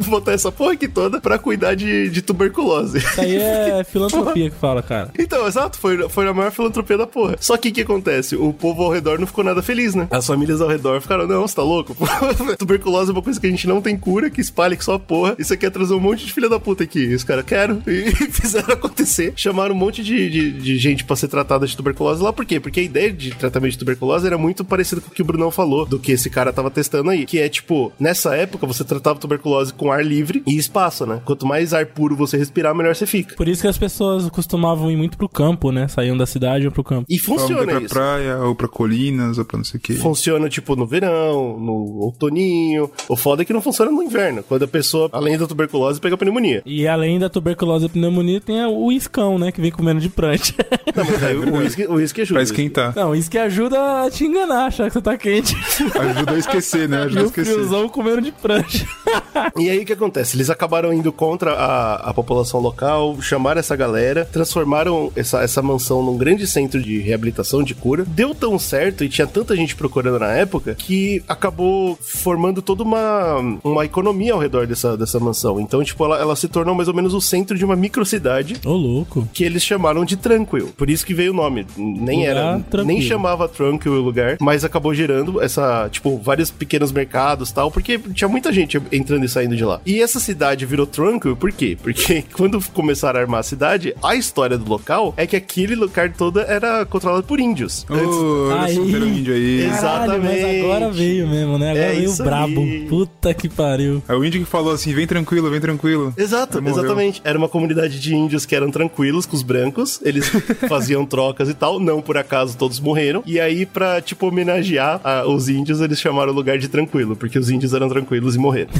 [0.00, 2.98] Vou botar essa porra aqui toda pra cuidar de, de tuberculose.
[2.98, 5.10] Isso aí é filantropia que fala, cara.
[5.18, 7.36] Então, exato, foi, foi a maior filantropia filantropia da porra.
[7.40, 8.36] Só que o que acontece?
[8.36, 10.08] O povo ao redor não ficou nada feliz, né?
[10.10, 11.96] As famílias ao redor ficaram, não, você tá louco?
[12.58, 15.36] Tuberculose é uma coisa que a gente não tem cura, que espalha que só porra.
[15.38, 17.00] Isso aqui é trazer um monte de filha da puta aqui.
[17.00, 17.82] E os caras, quero.
[17.90, 19.32] E fizeram acontecer.
[19.36, 22.32] Chamaram um monte de, de, de gente pra ser tratada de tuberculose lá.
[22.32, 22.58] Por quê?
[22.58, 25.50] Porque a ideia de tratamento de tuberculose era muito parecida com o que o Brunão
[25.50, 27.26] falou, do que esse cara tava testando aí.
[27.26, 31.20] Que é, tipo, nessa época você tratava tuberculose com ar livre e espaço, né?
[31.24, 33.34] Quanto mais ar puro você respirar, melhor você fica.
[33.34, 35.88] Por isso que as pessoas costumavam ir muito pro campo, né?
[35.88, 37.06] Saíam da cidade ou pro campo.
[37.08, 37.94] E funciona pra isso.
[37.94, 39.94] praia, ou pra colinas, ou pra não sei o quê.
[39.94, 42.90] Funciona, tipo, no verão, no outoninho.
[43.08, 46.16] O foda é que não funciona no inverno, quando a pessoa, além da tuberculose, pega
[46.16, 46.62] pneumonia.
[46.64, 49.52] E além da tuberculose e pneumonia, tem o iscão, né?
[49.52, 50.54] Que vem comendo de prancha.
[50.94, 52.38] Não, mas aí o uísque o uísque ajuda.
[52.38, 52.92] Pra esquentar.
[52.96, 55.54] Não, isso que ajuda a te enganar, achar que você tá quente.
[55.98, 56.98] Ajuda a esquecer, né?
[56.98, 57.52] E Ajuda a o esquecer.
[57.54, 58.86] friozão comendo de prancha.
[59.56, 60.36] E aí o que acontece?
[60.36, 66.02] Eles acabaram indo contra a, a população local, chamaram essa galera, transformaram essa, essa mansão
[66.02, 68.04] num grande centro de reabilitação, de cura.
[68.06, 73.58] Deu tão certo e tinha tanta gente procurando na época que acabou formando toda uma,
[73.64, 75.58] uma economia ao redor dessa, dessa mansão.
[75.60, 78.72] Então, tipo, ela, ela se tornou mais ou menos o centro de uma microcidade Ô,
[78.72, 79.28] louco.
[79.32, 80.68] que eles chamaram de Tranquil.
[80.76, 81.66] Por isso que veio o nome.
[81.76, 82.84] Nem Lugar era, tranquilo.
[82.84, 87.98] nem chamava Tranquil o lugar, mas acabou gerando essa, tipo, vários pequenos mercados, tal, porque
[87.98, 89.80] tinha muita gente entrando e saindo de lá.
[89.86, 91.76] E essa cidade virou Tranquil por quê?
[91.80, 96.12] Porque quando começaram a armar a cidade, a história do local é que aquele lugar
[96.12, 97.86] todo era controlado por índios.
[97.88, 98.74] Ô, olha Aí.
[98.74, 99.68] primeiro índio aí.
[99.70, 100.60] Caralho, mas Exatamente.
[100.64, 101.70] agora veio mesmo, né?
[101.70, 102.60] Agora É veio isso brabo.
[102.60, 102.86] aí.
[102.88, 104.02] Puta que pariu.
[104.08, 106.12] É o índio que falou assim: vem tranquilo, vem tranquilo.
[106.16, 106.78] Exato, Aí morreu.
[106.78, 107.20] exatamente.
[107.24, 110.28] Era uma comunidade de índios que eram tranquilos com os brancos, eles
[110.68, 113.22] faziam trocas e tal, não por acaso todos morreram.
[113.26, 117.38] E aí, pra, tipo, homenagear a- os índios, eles chamaram o lugar de tranquilo, porque
[117.38, 118.70] os índios eram tranquilos e morreram.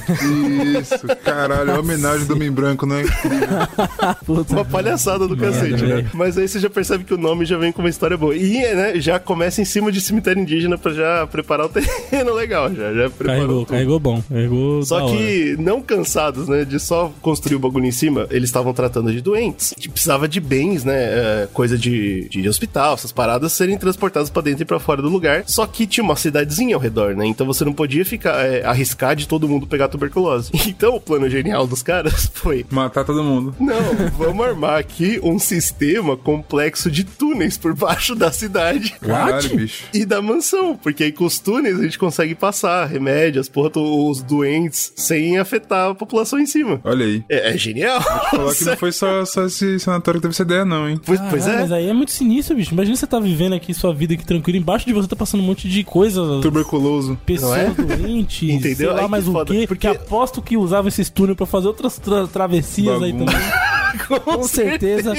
[0.80, 3.02] Isso, caralho, é homenagem do Homem Branco, né?
[4.24, 4.52] Puta.
[4.54, 6.06] Uma palhaçada do cacete, né?
[6.14, 8.34] Mas aí você já percebe que o nome já vem com uma história boa.
[8.36, 12.72] E, né, já começa em cima de cemitério indígena pra já preparar o terreno legal,
[12.74, 13.66] já, já preparou Carregou, tudo.
[13.68, 14.22] carregou bom.
[14.28, 15.16] Carregou Só da hora.
[15.16, 19.20] que, não cansados, né, de só construir o bagulho em cima, eles estavam tratando de
[19.20, 19.74] doentes.
[19.78, 24.42] Que precisava de bens, né, é, coisa de, de hospital, essas paradas serem transportadas pra
[24.42, 25.44] dentro e pra fora do lugar.
[25.46, 29.14] Só que tinha uma cidadezinha ao redor, né, então você não podia ficar, é, arriscar
[29.16, 30.50] de todo mundo pegar tuberculose.
[30.70, 32.64] Então o plano genial dos caras foi...
[32.70, 33.54] Matar todo mundo.
[33.60, 38.94] Não, vamos armar aqui um sistema complexo de túneis por baixo da cidade.
[39.00, 39.84] Caralho, bicho.
[39.92, 44.22] E da mansão, porque aí com os túneis a gente consegue passar remédios, porra, os
[44.22, 46.80] doentes, sem afetar a população em cima.
[46.84, 47.22] Olha aí.
[47.28, 48.00] É, é genial.
[48.30, 51.00] Falar que não foi só, só esse sanatório que teve essa ideia, não, hein?
[51.04, 51.60] Pois, é.
[51.60, 52.72] Mas aí é muito sinistro, bicho.
[52.72, 54.58] Imagina você tá vivendo aqui sua vida aqui tranquilo.
[54.58, 56.40] Embaixo de você tá passando um monte de coisa.
[56.40, 57.18] Tuberculoso.
[57.26, 57.96] Pessoas Não é?
[57.96, 58.48] doentes.
[58.50, 58.76] Entendeu?
[58.76, 59.64] Sei lá mais o quê.
[59.66, 63.26] porque- aposto que usava esses túneis pra fazer outras tra- travessias aí também.
[64.24, 65.12] Com certeza.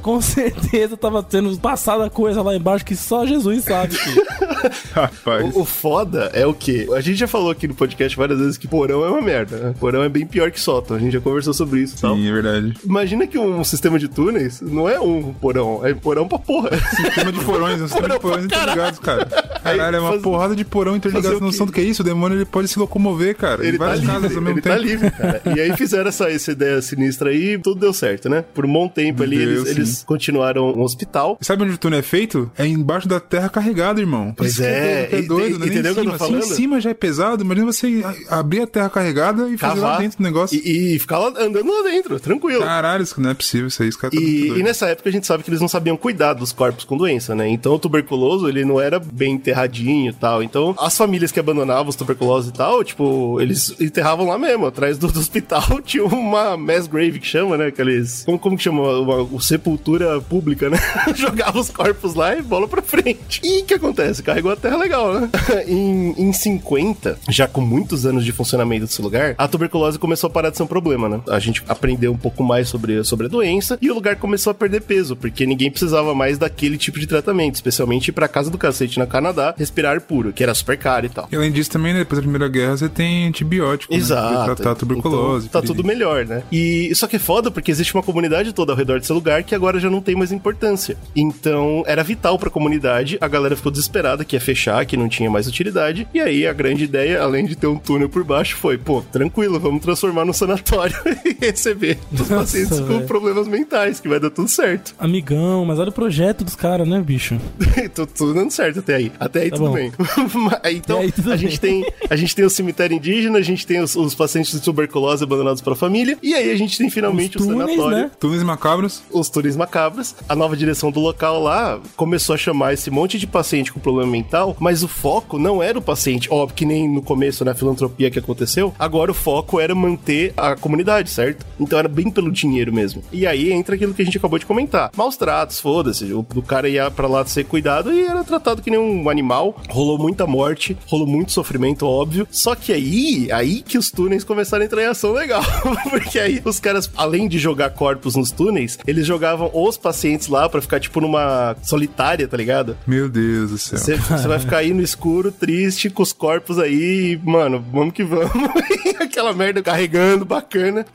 [0.00, 3.96] Com certeza tava tendo passada coisa lá embaixo que só Jesus sabe.
[4.92, 5.54] Rapaz.
[5.56, 6.86] O, o foda é o quê?
[6.94, 9.56] A gente já falou aqui no podcast várias vezes que porão é uma merda.
[9.56, 9.74] Né?
[9.80, 10.94] Porão é bem pior que sótão.
[10.94, 12.16] A gente já conversou sobre isso e tal.
[12.16, 12.74] Sim, é verdade.
[12.84, 16.68] Imagina que um sistema de túneis não é um porão, é porão pra porra.
[16.96, 19.24] Sistema de porões, um sistema de porões interligados, cara.
[19.24, 21.34] Caralho, é uma Faz- porrada de porão interligado.
[21.40, 22.02] não noção do que é isso?
[22.02, 23.66] O demônio ele pode se locomover, cara.
[23.66, 24.76] Ele em várias tá casas livre, ao mesmo ele tempo.
[24.76, 25.42] tá livre, cara.
[25.56, 28.44] E aí fizeram essa, essa ideia sinistra aí, tudo deu certo, né?
[28.54, 29.70] Por um bom tempo ali, Deu, eles, sim.
[29.70, 31.38] eles continuaram um hospital.
[31.40, 32.50] E Sabe onde o túnel é feito?
[32.58, 34.34] É embaixo da terra carregada, irmão.
[34.36, 36.10] Pois isso é, que é e- doido, e- é em entendeu o que eu tô
[36.24, 36.54] Assim, em falando?
[36.56, 40.22] cima já é pesado, imagina você abrir a terra carregada e fazer lá dentro o
[40.22, 40.58] negócio.
[40.58, 42.62] E, e ficar lá, andando lá dentro, tranquilo.
[42.62, 45.12] Caralho, isso não é possível, isso aí, caras tá muito E, e nessa época a
[45.12, 47.48] gente sabe que eles não sabiam cuidar dos corpos com doença, né?
[47.48, 50.42] Então o tuberculoso, ele não era bem enterradinho e tal.
[50.42, 54.98] Então as famílias que abandonavam os tuberculosos e tal, tipo, eles enterravam lá mesmo, atrás
[54.98, 57.66] do, do hospital tinha uma mass grave que chama, né?
[57.66, 58.24] Aqueles.
[58.24, 58.82] Como, como que chama?
[58.98, 60.78] Uma, uma sepultura pública, né?
[61.34, 63.40] Jogava os corpos lá e bola pra frente.
[63.42, 64.22] E o que acontece?
[64.22, 65.28] Carregou a terra legal, né?
[65.66, 70.30] em, em 50, já com muitos anos de funcionamento desse lugar, a tuberculose começou a
[70.30, 71.20] parar de ser um problema, né?
[71.28, 74.54] A gente aprendeu um pouco mais sobre, sobre a doença e o lugar começou a
[74.54, 78.56] perder peso, porque ninguém precisava mais daquele tipo de tratamento, especialmente ir pra casa do
[78.56, 81.28] cacete na Canadá, respirar ar puro, que era super caro e tal.
[81.32, 83.92] E além disso, também, né, depois da Primeira Guerra, você tem antibiótico.
[83.92, 84.44] Né, Exato.
[84.44, 85.46] pra tratar a tuberculose.
[85.48, 86.44] Então, tá tudo melhor, né?
[86.52, 89.54] E só que é foda porque existe uma comunidade toda ao redor desse lugar que
[89.54, 90.96] agora já não tem mais importância.
[91.28, 95.30] Então, era vital pra comunidade, a galera ficou desesperada que ia fechar, que não tinha
[95.30, 96.06] mais utilidade.
[96.12, 99.58] E aí a grande ideia, além de ter um túnel por baixo, foi, pô, tranquilo,
[99.58, 104.48] vamos transformar no sanatório e receber os pacientes com problemas mentais, que vai dar tudo
[104.48, 104.94] certo.
[104.98, 107.38] Amigão, mas olha o projeto dos caras, né, bicho?
[107.94, 109.12] Tô tudo dando certo até aí.
[109.18, 109.74] Até aí Tá tudo bom.
[109.74, 109.92] bem.
[110.74, 111.38] Então, aí tudo a, bem.
[111.38, 114.60] gente tem, a gente tem o cemitério indígena, a gente tem os, os pacientes de
[114.60, 117.96] tuberculose abandonados pela família, e aí a gente tem finalmente Os o túneis, sanatório.
[117.98, 118.10] né?
[118.18, 119.02] Túneis macabros.
[119.12, 120.14] os túneis macabros.
[120.28, 124.10] A nova direção do local lá começou a chamar esse monte de paciente com problema
[124.10, 128.10] mental, mas o foco não era o paciente, óbvio que nem no começo na filantropia
[128.10, 128.74] que aconteceu.
[128.78, 131.46] Agora o foco era manter a comunidade, certo?
[131.58, 133.02] Então era bem pelo dinheiro mesmo.
[133.12, 134.90] E aí entra aquilo que a gente acabou de comentar.
[134.96, 136.12] Maus tratos, foda-se.
[136.12, 139.56] O, cara ia pra lá ser cuidado e era tratado que nem um animal.
[139.68, 142.26] Rolou muita morte, rolou muito sofrimento, óbvio.
[142.30, 145.42] Só que aí, aí que os túneis começaram a entrar em ação legal.
[145.90, 150.48] Porque aí os caras, além de jogar corpos nos túneis, eles jogavam os pacientes lá
[150.48, 152.76] pra ficar tipo numa solitária, tá ligado?
[152.86, 153.78] Meu Deus do céu.
[153.78, 157.94] Você você vai ficar aí no escuro, triste, com os corpos aí, e, mano, vamos
[157.94, 158.30] que vamos.
[159.00, 160.84] Aquela merda carregando, bacana.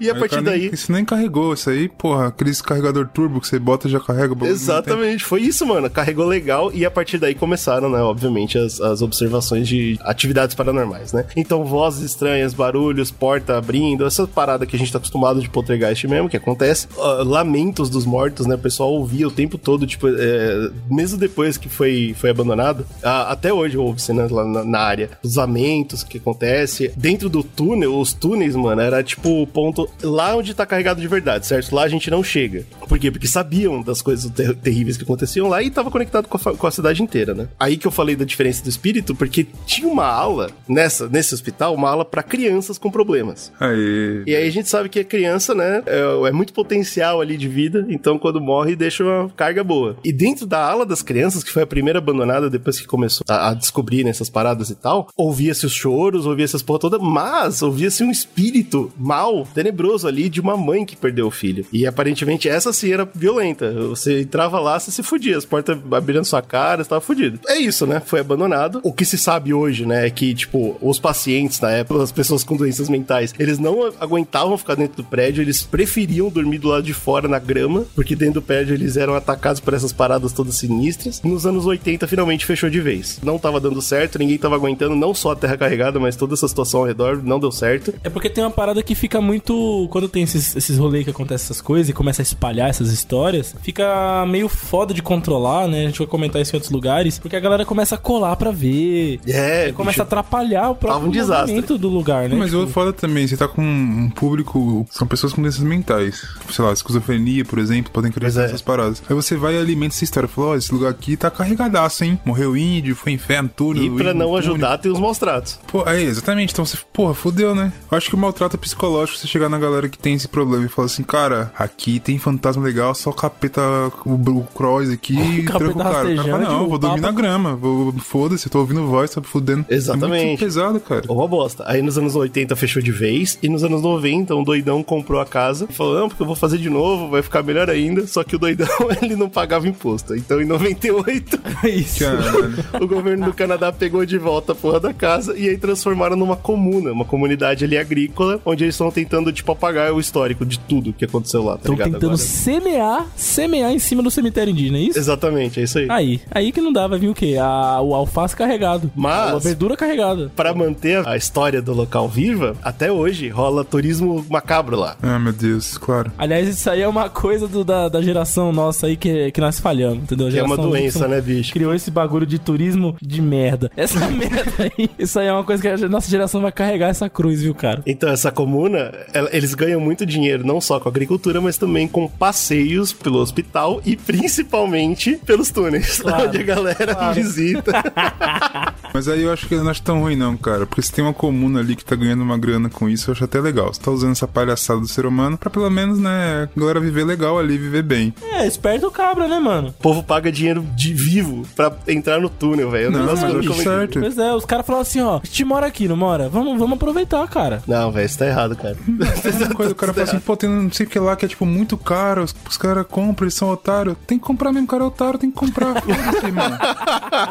[0.00, 0.70] E, a o partir cara nem- daí.
[0.72, 1.54] Isso nem carregou.
[1.54, 4.34] Isso aí, porra, aqueles carregador turbo que você bota e já carrega.
[4.34, 4.46] o.
[4.46, 5.88] Exatamente, foi isso, mano.
[5.88, 11.12] Carregou legal e a partir daí começaram, né, obviamente, as, as observações de atividades paranormais,
[11.12, 11.24] né?
[11.36, 16.06] Então, vozes estranhas, barulhos, porta abrindo, essa parada que a gente tá acostumado de poltergeist
[16.06, 16.88] mesmo, que acontece.
[16.98, 18.54] Ah, lamentos dos mortos, né?
[18.54, 23.30] O pessoal ouvia o tempo todo, tipo, é, mesmo depois que foi, foi abandonado, ah,
[23.30, 25.10] até hoje ouve-se, né, lá na, na área.
[25.22, 26.90] Os lamentos que acontece.
[26.96, 31.06] Dentro do túnel, os túneis, mano, era tipo o ponto lá onde tá carregado de
[31.08, 31.74] verdade, certo?
[31.74, 32.64] Lá a gente não chega.
[32.88, 33.10] Por quê?
[33.10, 36.66] Porque sabiam das coisas ter- terríveis que aconteciam lá e tava conectado com a, com
[36.66, 37.48] a cidade inteira, né?
[37.60, 41.74] Aí que eu falei da diferença do espírito, porque tinha uma ala nessa, nesse hospital,
[41.74, 43.52] uma ala pra crianças com problemas.
[43.60, 44.22] Aí.
[44.26, 47.48] E aí a gente sabe que a criança, né, é, é muito potencial ali de
[47.48, 49.96] vida, então quando morre deixa uma carga boa.
[50.04, 53.50] E dentro da ala das crianças, que foi a primeira abandonada depois que começou a,
[53.50, 58.04] a descobrir nessas paradas e tal, ouvia-se os choros, ouvia-se as porra toda, mas ouvia-se
[58.04, 61.64] um espírito mal, tenebroso ali de uma mãe que perdeu o filho.
[61.72, 63.72] E aparentemente essa sim era violenta.
[63.88, 67.40] Você entrava lá, você se fudia, as portas abrindo sua cara, você tava fudido.
[67.48, 68.00] É isso, né?
[68.04, 68.80] Foi abandonado.
[68.82, 72.44] O que se sabe hoje, né, é que, tipo, os pacientes na época, as pessoas
[72.44, 76.82] com doenças mentais, eles não aguentavam ficar dentro do prédio, eles preferiam dormir do lado
[76.82, 80.56] de fora na grama, porque dentro do prédio eles eram atacados por essas paradas todas
[80.56, 81.22] sinistras.
[81.22, 83.18] Nos anos 80 finalmente fechou de vez.
[83.22, 86.46] Não tava dando certo, ninguém tava aguentando, não só a terra carregada, mas toda essa
[86.48, 87.94] situação ao redor não deu certo.
[88.02, 89.88] É porque tem uma parada que fica muito.
[89.90, 93.54] Quando tem esses, esses rolês que acontecem essas coisas e começa a espalhar essas histórias,
[93.62, 95.84] fica meio foda de controlar, né?
[95.84, 98.50] A gente vai comentar isso em outros lugares, porque a galera começa a colar pra
[98.50, 99.20] ver.
[99.26, 102.36] É, E começa a atrapalhar o Tava próprio um movimento do lugar, né?
[102.36, 106.22] Mas Tipo, o foda também, você tá com um público, são pessoas com doenças mentais.
[106.50, 108.42] Sei lá, esquizofrenia, por exemplo, podem Pois é.
[108.42, 109.02] nessas paradas.
[109.08, 110.28] Aí você vai e alimenta essa história.
[110.28, 112.18] Fala, ó, esse lugar aqui tá carregadaço, hein?
[112.24, 113.84] Morreu índio, foi inferno, túnel.
[113.84, 114.38] E pra não túnel.
[114.38, 115.58] ajudar, tem os maus tratos.
[115.66, 116.52] Pô, aí, exatamente.
[116.52, 117.72] Então você, porra, fodeu, né?
[117.90, 120.68] Eu acho que o maltrato psicológico você chegar na galera que tem esse problema e
[120.68, 123.60] falar assim, cara, aqui tem fantasma legal, só o capeta,
[124.04, 125.88] o, o cross aqui e capeta tranca o cara.
[125.88, 128.86] O cara fala, rastejante, não, o vou dormir na grama, vou, foda-se, eu tô ouvindo
[128.86, 129.64] voz, tá fudendo.
[129.68, 130.26] É Exatamente.
[130.26, 131.02] muito pesado, cara.
[131.08, 131.64] Uma bosta.
[131.66, 135.26] Aí nos anos 80 fechou de vez, e nos anos 90 um doidão comprou a
[135.26, 138.06] casa e falou: Não, porque eu vou fazer de novo, vai ficar melhor ainda.
[138.06, 138.66] Só que o doidão
[139.02, 140.14] ele não pagava imposto.
[140.14, 142.04] Então em 98 Isso.
[142.80, 146.36] O governo do Canadá pegou de volta a porra da casa e aí transformaram numa
[146.36, 150.92] comuna, uma comunidade ali agrícola, onde eles estão tentando, tipo, apagar o histórico de tudo
[150.92, 152.16] que aconteceu lá, tá Estão tentando Agora.
[152.18, 154.98] semear, semear em cima do cemitério indígena, é isso?
[154.98, 155.86] Exatamente, é isso aí.
[155.90, 157.36] Aí, aí que não dá, vai vir o quê?
[157.40, 158.90] A, o alface carregado.
[158.94, 160.30] Mas- A verdura carregada.
[160.36, 164.96] Pra manter a história do local viva, até hoje rola turismo macabro lá.
[165.02, 166.12] Ah, meu Deus, claro.
[166.18, 169.58] Aliás, isso aí é uma coisa do- da, da geração nossa aí que, que nós
[169.60, 170.26] falhamos, entendeu?
[170.26, 171.52] A Que é uma geração doença, Y né, bicho?
[171.52, 173.70] Criou esse bagulho de turismo de merda.
[173.76, 177.08] Essa merda aí, isso aí é uma coisa que a nossa geração vai carregar essa
[177.08, 177.82] cruz, viu, cara?
[177.86, 182.08] Então, essa comuna, ela- eles ganham muito dinheiro, não só com agricultura, mas também com
[182.08, 187.14] passeios pelo hospital e principalmente pelos túneis, Claro, onde a galera claro.
[187.14, 187.72] visita.
[188.94, 190.64] Mas aí eu acho que não acho tão ruim, não, cara.
[190.66, 193.24] Porque se tem uma comuna ali que tá ganhando uma grana com isso, eu acho
[193.24, 193.72] até legal.
[193.72, 197.04] Você tá usando essa palhaçada do ser humano pra pelo menos, né, a galera viver
[197.04, 198.14] legal ali, viver bem.
[198.32, 199.68] É, esperto o cabra, né, mano?
[199.68, 202.88] O povo paga dinheiro de vivo pra entrar no túnel, velho.
[202.88, 204.00] É Não, mas acho como- certo.
[204.00, 206.28] Pois é, os caras falaram assim, ó, a gente mora aqui, não mora?
[206.28, 207.62] Vamos, vamos aproveitar, cara.
[207.66, 208.76] Não, velho, isso tá errado, cara.
[208.86, 211.28] Uma coisa, o cara fala assim, pô, tem não sei o que lá que é
[211.28, 213.96] tipo muito caro, os, os caras compram, eles são otários.
[214.06, 215.74] Tem que comprar mesmo, o cara é otário, tem que comprar.
[215.82, 216.58] Foda-se, mano.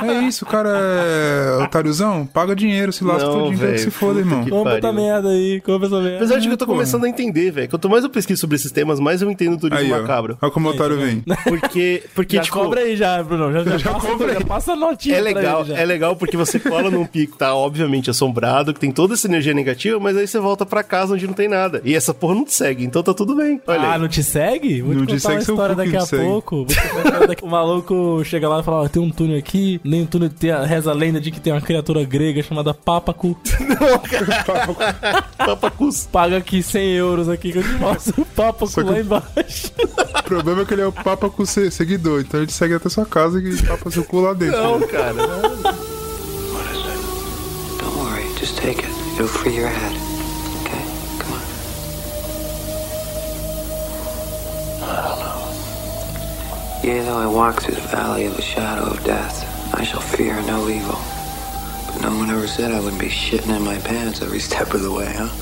[0.03, 3.79] É isso, o cara é otáriozão, paga dinheiro, se lasca Não, todo dia, velho, que
[3.79, 4.45] se foda, irmão.
[4.47, 6.17] Compra essa merda aí, compra essa merda.
[6.17, 6.73] Apesar de que eu tô pô.
[6.73, 7.69] começando a entender, velho.
[7.69, 10.01] Quanto mais eu pesquiso sobre esses temas, mais eu entendo o turismo Aí, ó.
[10.01, 10.37] macabro.
[10.41, 11.23] Olha como o otário vem.
[11.43, 13.51] Porque, porque Já tipo, cobra aí já, Bruno.
[13.51, 14.33] Já, já, passa, cobra aí.
[14.35, 15.77] já passa a notinha É pra legal, ele já.
[15.81, 19.53] é legal porque você cola num pico, tá obviamente assombrado, que tem toda essa energia
[19.53, 21.81] negativa, mas aí você volta pra casa onde não tem nada.
[21.83, 23.59] E essa porra não te segue, então tá tudo bem.
[23.65, 23.99] Olha Ah, aí.
[24.01, 24.81] não te segue?
[24.81, 26.23] Vou Não te te contar uma segue, seu história daqui a te segue.
[26.25, 26.65] pouco.
[26.65, 26.75] Te
[27.43, 30.51] uma O maluco chega lá e fala, tem um túnel aqui, nem um túnel, tem
[30.51, 33.35] a, reza a lenda de que tem uma criatura grega chamada Pápaco.
[35.37, 36.07] Papacus.
[36.11, 39.71] Paga aqui 100 euros aqui que mostra o papo Só que- lá embaixo.
[40.19, 42.73] O problema é que ele é o Papa com se- seguidor, então a gente segue
[42.73, 44.61] até sua casa e papa seu cu lá dentro.
[44.61, 45.13] Não, cara.
[45.13, 46.99] What is it?
[47.81, 48.91] Don't worry, just take it.
[49.13, 49.95] It'll free your head.
[50.65, 50.83] Okay?
[51.19, 51.41] Come on.
[56.83, 60.35] Yea, though I walk through the valley of the shadow of death, I shall fear
[60.43, 60.99] no evil.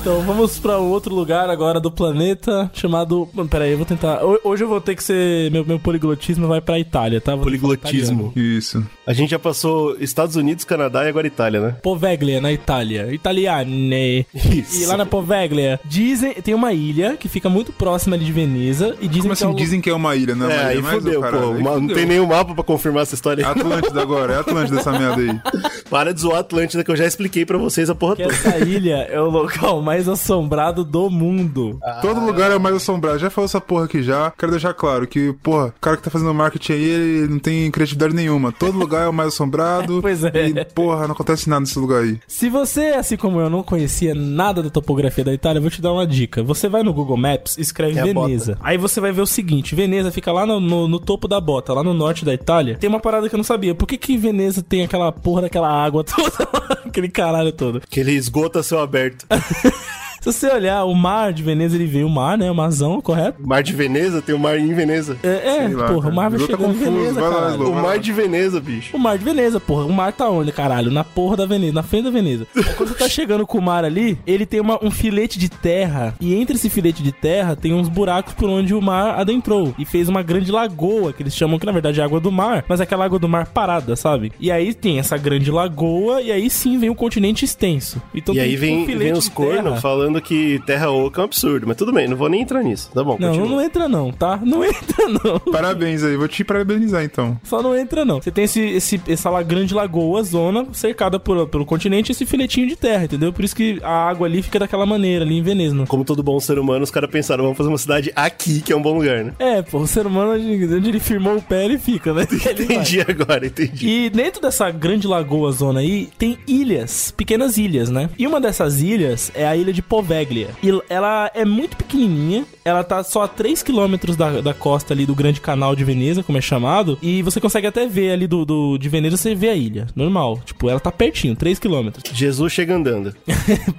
[0.00, 3.28] Então vamos pra um outro lugar agora do planeta chamado.
[3.32, 4.24] Mano, Pera aí, eu vou tentar.
[4.24, 5.50] Ho- Hoje eu vou ter que ser.
[5.50, 7.34] Meu, meu poliglotismo vai pra Itália, tá?
[7.34, 8.32] Vou Poliglotismo.
[8.36, 8.84] Isso.
[9.06, 11.76] A gente já passou Estados Unidos, Canadá e agora Itália, né?
[11.82, 13.12] Poveglia, na Itália.
[13.12, 14.26] Italiane.
[14.34, 14.82] Isso.
[14.82, 16.34] E lá na Poveglia, dizem.
[16.34, 18.94] Tem uma ilha que fica muito próxima ali de Veneza.
[19.00, 19.54] E dizem Como que é assim?
[19.54, 21.52] o- Dizem que é uma ilha, não é É, ilha, aí fudeu, ô, caralho, pô.
[21.54, 21.96] aí Não fudeu.
[21.96, 23.50] tem nenhum mapa pra confirmar essa história aí.
[23.50, 25.40] Atlântida agora, é Atlântida essa merda aí.
[25.90, 28.34] Para de zoar Atlântida que eu já expliquei pra vocês a porra que toda.
[28.34, 31.78] essa ilha é o local mais assombrado do mundo.
[32.02, 33.18] Todo lugar é o mais assombrado.
[33.18, 34.30] Já falou essa porra aqui já.
[34.38, 37.70] Quero deixar claro que, porra, o cara que tá fazendo marketing aí, ele não tem
[37.70, 38.52] criatividade nenhuma.
[38.52, 40.00] Todo lugar é o mais assombrado.
[40.04, 40.48] Pois é.
[40.48, 42.18] E, porra, não acontece nada nesse lugar aí.
[42.28, 45.80] Se você, assim como eu, não conhecia nada da topografia da Itália, eu vou te
[45.80, 46.42] dar uma dica.
[46.42, 48.58] Você vai no Google Maps, escreve É Veneza.
[48.60, 51.72] Aí você vai ver o seguinte: Veneza fica lá no, no- no topo da bota,
[51.72, 52.76] lá no norte da Itália.
[52.76, 53.74] Tem uma parada que eu não sabia.
[53.74, 56.32] Por que, que Veneza tem aquela porra daquela água toda?
[56.86, 57.80] Aquele caralho todo.
[57.88, 59.26] Que ele esgota céu aberto.
[60.24, 62.50] Se você olhar, o mar de Veneza, ele veio o mar, né?
[62.50, 63.46] O marzão, correto?
[63.46, 65.18] Mar de Veneza, tem o mar em Veneza.
[65.22, 66.12] É, é lá, porra, cara.
[66.12, 67.56] o mar vai tá chegando em confuso, Veneza, vai lá, caralho.
[67.58, 67.70] Lu.
[67.70, 68.96] O mar de Veneza, bicho.
[68.96, 69.84] O mar de Veneza, porra.
[69.84, 70.90] O mar tá onde, caralho?
[70.90, 72.46] Na porra da Veneza, na frente da Veneza.
[72.56, 75.50] Aí quando você tá chegando com o mar ali, ele tem uma- um filete de
[75.50, 76.14] terra.
[76.18, 79.74] E entre esse filete de terra tem uns buracos por onde o mar adentrou.
[79.78, 82.64] E fez uma grande lagoa, que eles chamam que na verdade é água do mar.
[82.66, 84.32] Mas é aquela água do mar parada, sabe?
[84.40, 88.00] E aí tem essa grande lagoa, e aí sim vem o continente extenso.
[88.14, 91.22] Então E tem aí vem, um filete vem os cornos falando que terra oca é
[91.22, 91.66] um absurdo.
[91.66, 92.90] Mas tudo bem, não vou nem entrar nisso.
[92.92, 93.48] Tá bom, Não, continua.
[93.48, 94.38] não entra não, tá?
[94.42, 95.38] Não entra não.
[95.52, 97.38] Parabéns aí, vou te parabenizar então.
[97.44, 98.20] Só não entra, não.
[98.20, 102.66] Você tem esse, esse, essa grande lagoa, zona, cercada por, pelo continente e esse filetinho
[102.68, 103.32] de terra, entendeu?
[103.32, 105.74] Por isso que a água ali fica daquela maneira, ali em Veneza.
[105.74, 108.72] não- Como todo bom ser humano, os caras pensaram, vamos fazer uma cidade aqui, que
[108.72, 109.32] é um bom lugar, né?
[109.38, 112.26] É, pô, o ser humano, onde ele firmou o pé, ele fica, né?
[112.44, 112.76] Ele vai.
[112.76, 113.88] Entendi agora, entendi.
[113.88, 118.08] E dentro dessa grande lagoa zona aí, tem ilhas, pequenas ilhas, né?
[118.18, 120.50] E uma dessas ilhas é a ilha de Poveglia.
[120.62, 125.06] E ela é muito pequenininha, ela tá só a 3 km da, da costa ali
[125.06, 128.44] do Grande Canal de Veneza, como é chamado, e você consegue até ver ali do,
[128.44, 130.40] do- de Veneza, você vê a ilha, normal.
[130.44, 131.88] Tipo, ela tá pertinho, 3 km.
[132.12, 133.14] Jesus chega andando.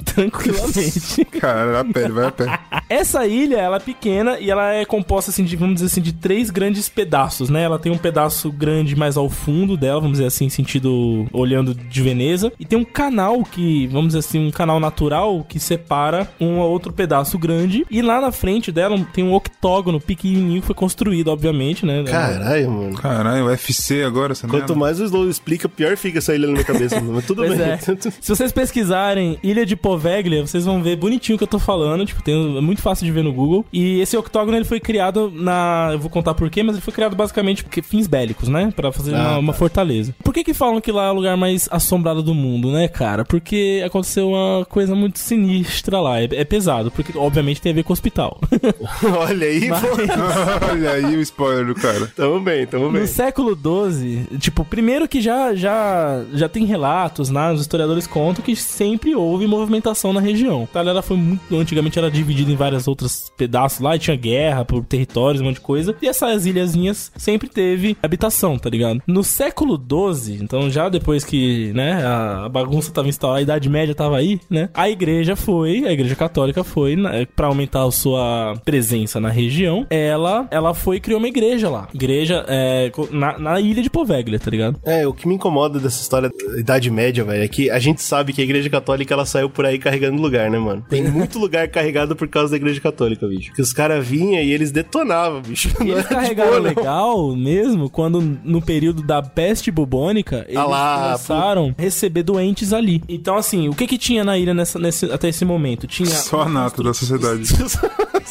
[0.03, 1.25] Tranquilamente.
[1.39, 2.59] Cara, a pé, vai a pé.
[2.89, 6.13] Essa ilha, ela é pequena e ela é composta, assim, de, vamos dizer assim, de
[6.13, 7.63] três grandes pedaços, né?
[7.63, 12.01] Ela tem um pedaço grande mais ao fundo dela, vamos dizer assim, sentido olhando de
[12.01, 12.51] Veneza.
[12.59, 16.65] E tem um canal que, vamos dizer assim, um canal natural que separa um a
[16.65, 17.86] outro pedaço grande.
[17.89, 22.04] E lá na frente dela tem um octógono pequenininho que foi construído, obviamente, né?
[22.04, 22.95] Caralho, mano.
[22.95, 24.75] Caralho, UFC agora, essa Quanto merda.
[24.75, 26.99] mais o Slow explica, pior fica essa ilha na minha cabeça.
[27.01, 27.67] Mas tudo Pois bem.
[27.71, 27.78] é.
[28.21, 32.06] Se vocês pesquisarem Ilha de Poveglia, vocês vão ver bonitinho o que eu tô falando.
[32.06, 33.65] Tipo, tem, é muito fácil de ver no Google.
[33.71, 35.89] E esse octógono ele foi criado na.
[35.93, 38.71] Eu vou contar por quê, mas ele foi criado basicamente porque fins bélicos, né?
[38.75, 39.60] Pra fazer Ah, uma, uma tá.
[39.60, 40.13] fortaleza.
[40.23, 43.23] Por que que falam que lá é o lugar mais assombrado do mundo, né, cara?
[43.25, 46.22] Porque aconteceu uma coisa muito sinistra lá.
[46.22, 48.39] É, é pesado, porque obviamente tem a ver com o hospital.
[49.20, 50.72] Olha aí, pô.
[50.72, 52.12] Olha aí o spoiler do cara.
[52.15, 53.02] Tamo bem, tamo bem.
[53.02, 57.52] No século XII, tipo, primeiro que já, já, já tem relatos, né?
[57.52, 60.68] Os historiadores contam que sempre houve movimentação na região.
[60.74, 61.56] A ela foi muito.
[61.56, 65.56] Antigamente era dividida em vários outros pedaços lá, e tinha guerra por territórios, um monte
[65.56, 65.96] de coisa.
[66.02, 69.02] E essas ilhazinhas sempre teve habitação, tá ligado?
[69.08, 73.96] No século XII, então já depois que, né, a bagunça tava instalada, a Idade Média
[73.96, 74.70] tava aí, né?
[74.74, 79.86] A igreja foi, a igreja católica foi, né, pra aumentar a sua presença na região,
[79.89, 81.88] ela, ela foi criou uma igreja lá.
[81.93, 84.79] Igreja é, na, na ilha de Poveglia, tá ligado?
[84.84, 88.01] É, o que me incomoda dessa história da Idade Média, velho, é que a gente
[88.01, 90.86] sabe que a Igreja Católica ela saiu por aí carregando lugar, né, mano?
[90.89, 93.53] Tem muito lugar carregado por causa da Igreja Católica, bicho.
[93.53, 95.69] Que os caras vinham e eles detonavam, bicho.
[95.79, 100.58] Não eles era de carregaram boa, legal mesmo quando no período da peste bubônica eles
[100.58, 103.01] Ah lá, começaram a receber doentes ali.
[103.08, 105.74] Então, assim, o que que tinha na ilha nessa, nesse, até esse momento?
[105.75, 107.43] Tinha é Só a nata da sociedade.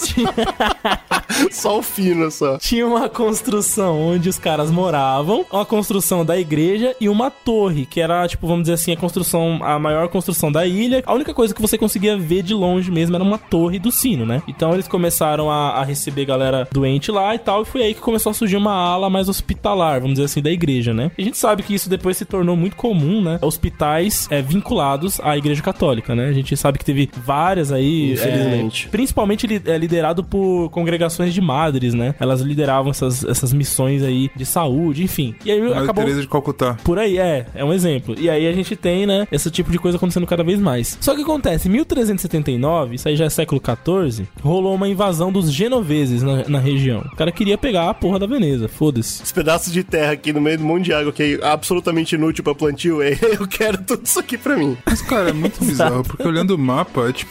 [0.04, 0.28] tinha,
[1.50, 2.58] Só o fino, só.
[2.58, 8.00] Tinha uma construção onde os caras moravam, uma construção da igreja e uma torre, que
[8.00, 11.02] era, tipo, vamos dizer assim, a construção, a maior construção da ilha.
[11.06, 14.24] A única coisa que você conseguia ver de longe mesmo era uma torre do sino,
[14.24, 14.42] né?
[14.46, 18.00] Então eles começaram a, a receber galera doente lá e tal, e foi aí que
[18.00, 21.10] começou a surgir uma ala mais hospitalar, vamos dizer assim, da igreja, né?
[21.16, 23.38] E a gente sabe que isso depois se tornou muito comum, né?
[23.42, 26.28] Hospitais é, vinculados à igreja católica, né?
[26.28, 28.12] A gente sabe que teve várias aí.
[28.12, 28.86] Infelizmente.
[28.86, 32.14] é, principalmente li- é, liderado por congregações de madres, né?
[32.20, 35.34] Elas lideravam essas, essas missões aí de saúde, enfim.
[35.44, 36.04] E aí Madre acabou.
[36.04, 36.76] Teresa de Calcutá.
[36.84, 38.14] Por aí, é, é um exemplo.
[38.18, 40.96] E aí a gente tem, né, esse tipo de coisa acontecendo cada vez mais.
[41.00, 45.50] Só que acontece, em 1379, isso aí já é século XIV, rolou uma invasão dos
[45.52, 47.00] genoveses na, na região.
[47.12, 49.22] O cara queria pegar a porra da Veneza, foda-se.
[49.22, 52.44] Esse pedaço de terra aqui no meio do monte de água que é absolutamente inútil
[52.44, 54.76] pra plantio, é, eu quero tudo isso aqui pra mim.
[54.86, 57.23] Mas, cara, é muito bizarro, porque olhando o mapa, é tipo.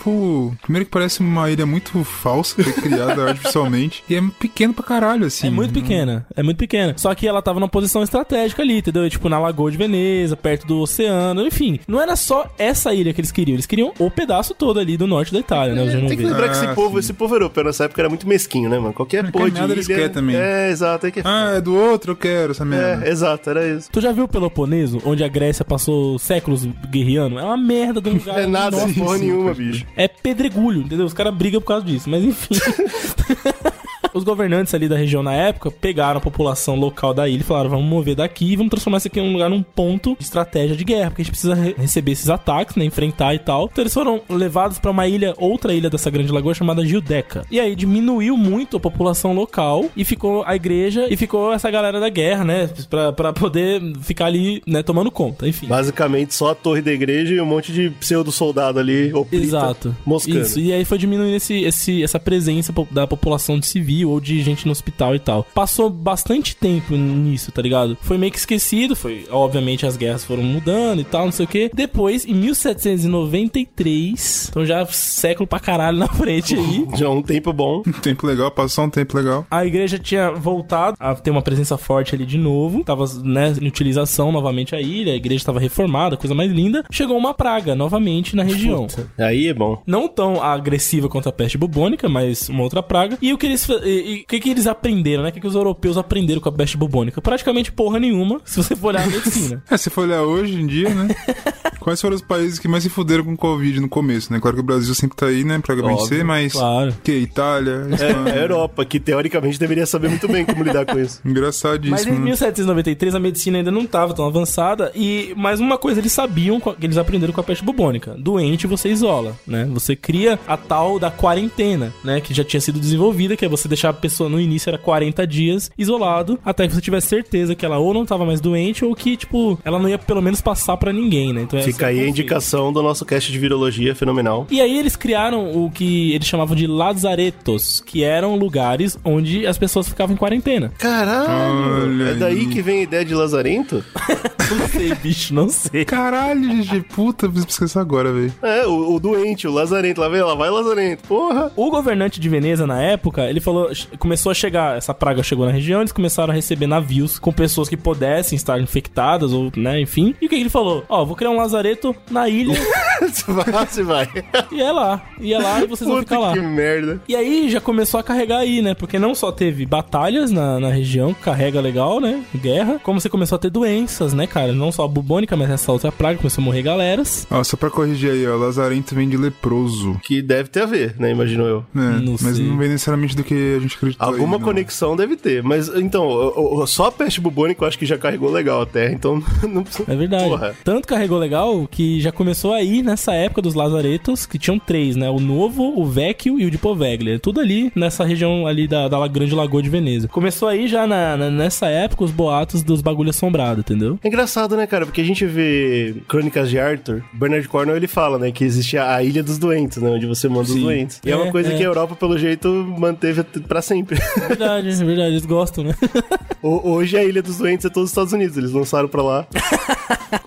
[0.61, 4.03] Primeiro que parece uma ilha muito falsa, foi criada artificialmente.
[4.09, 5.47] E é pequeno pra caralho, assim.
[5.47, 6.93] É muito pequena, é muito pequena.
[6.97, 9.09] Só que ela tava numa posição estratégica ali, entendeu?
[9.09, 11.79] Tipo, na Lagoa de Veneza, perto do oceano, enfim.
[11.87, 15.07] Não era só essa ilha que eles queriam, eles queriam o pedaço todo ali do
[15.07, 15.83] norte da Itália, né?
[15.83, 16.99] Os Tem que lembrar que esse Ah, povo, sim.
[16.99, 18.93] esse povo europeu nessa época era muito mesquinho, né, mano?
[18.93, 19.95] Qualquer porra de caminhada eles ilha...
[19.97, 20.35] querem também.
[20.35, 21.07] É, exato.
[21.07, 21.21] É, que...
[21.23, 23.05] Ah, é do outro, eu quero essa merda.
[23.05, 23.89] é, exato, era isso.
[23.91, 27.39] Tu já viu o Peloponeso, onde a Grécia passou séculos guerreando?
[27.39, 28.39] É uma merda do lugar.
[28.39, 29.82] É nada, porra nenhuma, bicho.
[29.95, 31.05] É pedregulho, entendeu?
[31.05, 32.55] Os caras brigam por causa disso, mas enfim.
[34.13, 37.69] Os governantes ali da região na época pegaram a população local da ilha e falaram:
[37.71, 40.75] vamos mover daqui e vamos transformar isso aqui em um lugar, num ponto de estratégia
[40.75, 42.85] de guerra, porque a gente precisa re- receber esses ataques, né?
[42.85, 43.69] Enfrentar e tal.
[43.71, 47.43] Então eles foram levados pra uma ilha, outra ilha dessa grande lagoa chamada Gildeca.
[47.49, 51.99] E aí diminuiu muito a população local e ficou a igreja e ficou essa galera
[51.99, 52.69] da guerra, né?
[52.89, 54.83] Pra, pra poder ficar ali, né?
[54.83, 55.67] Tomando conta, enfim.
[55.67, 59.95] Basicamente, só a torre da igreja e um monte de pseudo-soldado ali, oplita, Exato.
[60.05, 60.41] moscando.
[60.41, 64.41] Isso, e aí foi diminuindo esse, esse, essa presença da população de civil ou de
[64.41, 65.45] gente no hospital e tal.
[65.53, 67.97] Passou bastante tempo nisso, tá ligado?
[68.01, 71.49] Foi meio que esquecido, foi, obviamente as guerras foram mudando e tal, não sei o
[71.49, 71.69] que.
[71.73, 77.81] Depois, em 1793, então já século pra caralho na frente aí, Já um tempo bom.
[77.85, 79.45] Um tempo legal, passou um tempo legal.
[79.49, 83.67] a igreja tinha voltado a ter uma presença forte ali de novo, tava, né, em
[83.67, 86.83] utilização novamente a ilha, a igreja tava reformada, coisa mais linda.
[86.91, 88.87] Chegou uma praga novamente na região.
[89.17, 89.81] Aí é bom.
[89.85, 93.17] não tão agressiva quanto a peste bubônica, mas uma outra praga.
[93.21, 95.29] E o que eles, e- o que, que eles aprenderam, né?
[95.29, 97.21] O que, que os europeus aprenderam com a peste bubônica?
[97.21, 99.63] Praticamente porra nenhuma, se você for olhar a medicina.
[99.69, 101.07] É, se for olhar hoje em dia, né?
[101.79, 104.39] Quais foram os países que mais se fuderam com Covid no começo, né?
[104.39, 105.59] Claro que o Brasil sempre tá aí, né?
[105.59, 106.53] Pra vencer, mas.
[106.53, 106.95] claro.
[107.03, 107.11] Que?
[107.11, 108.33] Itália, É, Espanha.
[108.33, 111.19] a Europa, que teoricamente deveria saber muito bem como lidar com isso.
[111.25, 112.13] Mas Engraçadíssimo.
[112.13, 112.25] em né?
[112.25, 116.85] 1793 a medicina ainda não estava tão avançada e mais uma coisa eles sabiam que
[116.85, 118.15] eles aprenderam com a peste bubônica.
[118.17, 119.67] Doente você isola, né?
[119.73, 123.67] Você cria a tal da quarentena, né, que já tinha sido desenvolvida, que é você
[123.67, 127.65] deixar a pessoa no início era 40 dias isolado até que você tivesse certeza que
[127.65, 130.77] ela ou não estava mais doente ou que tipo ela não ia pelo menos passar
[130.77, 131.43] pra ninguém, né?
[131.43, 134.47] Então Fica é aí a indicação do nosso cast de virologia fenomenal.
[134.49, 139.57] E aí eles criaram o que eles chamavam de lazaretos, que eram lugares onde as
[139.57, 140.71] pessoas ficavam em quarentena.
[140.77, 141.83] Caralho!
[141.83, 142.47] Olha é daí aí.
[142.47, 143.83] que vem a ideia de lazarento?
[144.49, 145.85] Não sei, bicho, não sei.
[145.85, 148.33] Caralho, GG, puta, preciso isso agora, velho.
[148.41, 150.01] É, o, o doente, o lazarento.
[150.01, 151.03] Lá vem, lá vai lazarento.
[151.07, 151.51] Porra!
[151.55, 153.69] O governante de Veneza, na época, ele falou.
[153.97, 154.77] Começou a chegar.
[154.77, 158.59] Essa praga chegou na região, eles começaram a receber navios com pessoas que pudessem estar
[158.59, 160.15] infectadas, ou, né, enfim.
[160.21, 160.83] E o que ele falou?
[160.89, 162.53] Ó, vou criar um lazareto na ilha
[163.11, 164.07] Se vai, se vai.
[164.51, 165.01] e é lá.
[165.19, 166.33] E é lá e vocês vão Puta ficar lá.
[166.33, 167.01] que merda.
[167.07, 168.73] E aí já começou a carregar aí, né?
[168.73, 172.23] Porque não só teve batalhas na, na região, carrega legal, né?
[172.35, 172.79] Guerra.
[172.83, 174.51] Como você começou a ter doenças, né, cara?
[174.53, 177.27] Não só a bubônica, mas essa outra praga começou a morrer galeras.
[177.29, 179.99] Ó, só pra corrigir aí, ó, Lazarento vem de leproso.
[180.03, 181.11] Que deve ter a ver, né?
[181.11, 181.65] Imagino eu.
[181.73, 181.99] né?
[182.03, 182.45] Não mas sei.
[182.45, 184.07] não vem necessariamente do que a gente acreditou.
[184.07, 185.41] Alguma aí, conexão deve ter.
[185.43, 188.93] Mas, então, só a peste bubônica eu acho que já carregou legal a Terra.
[188.93, 189.91] Então, não precisa...
[189.91, 190.23] É verdade.
[190.25, 190.55] Porra.
[190.63, 195.09] Tanto carregou legal que já começou aí nessa época dos lazaretos, que tinham três, né?
[195.09, 197.17] O Novo, o Vecchio e o de Poveglia.
[197.19, 200.07] Tudo ali nessa região ali da, da Grande Lagoa de Veneza.
[200.07, 203.97] Começou aí já na, na- nessa época os boatos dos bagulho assombrado, entendeu?
[204.03, 204.85] É engraçado, né, cara?
[204.85, 209.01] Porque a gente vê Crônicas de Arthur, Bernard Cornwell ele fala, né, que existe a
[209.03, 210.61] Ilha dos Doentes, né, onde você manda os Sim.
[210.63, 211.01] doentes.
[211.05, 211.57] E é, É, uma coisa é.
[211.57, 213.99] que a Europa, pelo jeito, manteve pra sempre.
[214.17, 215.75] É verdade, é verdade, eles gostam, né?
[216.41, 219.27] Ho- Hoje a Ilha dos Doentes é todos os Estados Unidos, eles lançaram pra lá.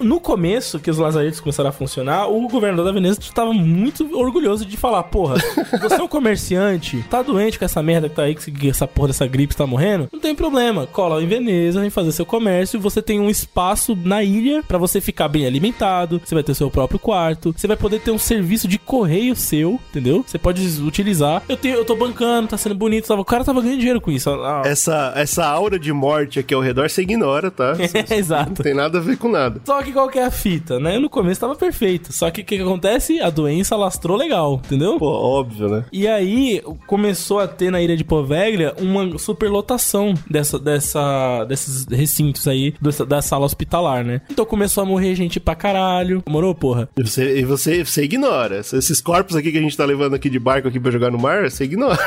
[0.00, 4.08] No começo, que os lazaretos começaram a funcionar, o, o governador da Veneza tava muito
[4.16, 5.36] orgulhoso de falar, porra,
[5.80, 9.08] você é um comerciante, tá doente com essa merda que tá aí, que essa porra
[9.08, 13.02] dessa gripe tá morrendo, não tem problema, cola em Veneza, vem fazer seu comércio, você
[13.02, 16.98] tem um espaço na ilha pra você ficar bem alimentado, você vai ter seu próprio
[16.98, 20.24] quarto, você vai poder ter um serviço de correio seu, entendeu?
[20.26, 21.42] Você pode utilizar.
[21.48, 24.10] Eu, tenho, eu tô bancando, tá sendo bonito, tava, o cara tava ganhando dinheiro com
[24.10, 24.30] isso.
[24.30, 27.74] Ah, Essa, essa aura de morte aqui ao redor você ignora, tá?
[28.10, 28.62] Não Exato.
[28.62, 29.60] tem nada a ver com nada.
[29.64, 30.98] Só que qual que é a fita, né?
[30.98, 32.12] No começo tava perfeito.
[32.12, 33.20] Só que que, que acontece?
[33.20, 34.98] A doença lastrou legal, entendeu?
[34.98, 35.84] Pô, óbvio, né?
[35.92, 42.46] E aí começou a ter na ilha de Poveglia uma superlotação dessa, dessa, desses recintos
[42.48, 44.20] aí, dessa, da sala hospitalar, né?
[44.30, 46.22] Então começou a morrer gente pra caralho.
[46.28, 46.88] Morou, porra?
[46.96, 48.60] E você, e você, você ignora.
[48.60, 51.18] Esses corpos aqui que a gente tá levando aqui de barco aqui pra jogar no
[51.18, 51.98] mar, você ignora.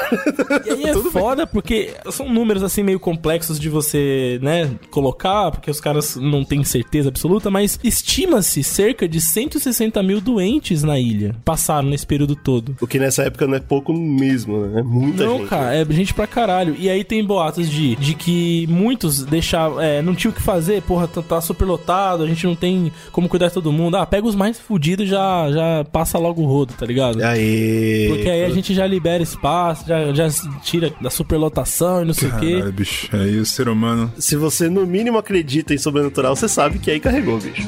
[0.65, 5.71] E aí é foda porque são números assim meio complexos de você, né, colocar, porque
[5.71, 11.36] os caras não têm certeza absoluta, mas estima-se cerca de 160 mil doentes na ilha.
[11.43, 12.76] Passaram nesse período todo.
[12.82, 14.80] O que nessa época não é pouco mesmo, né?
[14.80, 15.49] É muita não, gente.
[15.49, 16.76] cara, é gente pra caralho.
[16.78, 20.82] E aí tem boatos de, de que muitos deixavam, é, não tinham o que fazer,
[20.84, 23.97] porra, tá, tá super lotado, a gente não tem como cuidar de todo mundo.
[23.97, 27.22] Ah, pega os mais fudidos e já, já passa logo o rodo, tá ligado?
[27.22, 28.07] Aê!
[28.09, 30.30] Porque aí a gente já libera espaço, já, já
[30.63, 32.53] tira da superlotação e não sei o quê.
[32.53, 33.09] Caralho, bicho.
[33.15, 34.11] Aí o ser humano.
[34.17, 37.67] Se você no mínimo acredita em sobrenatural, você sabe que aí carregou, bicho.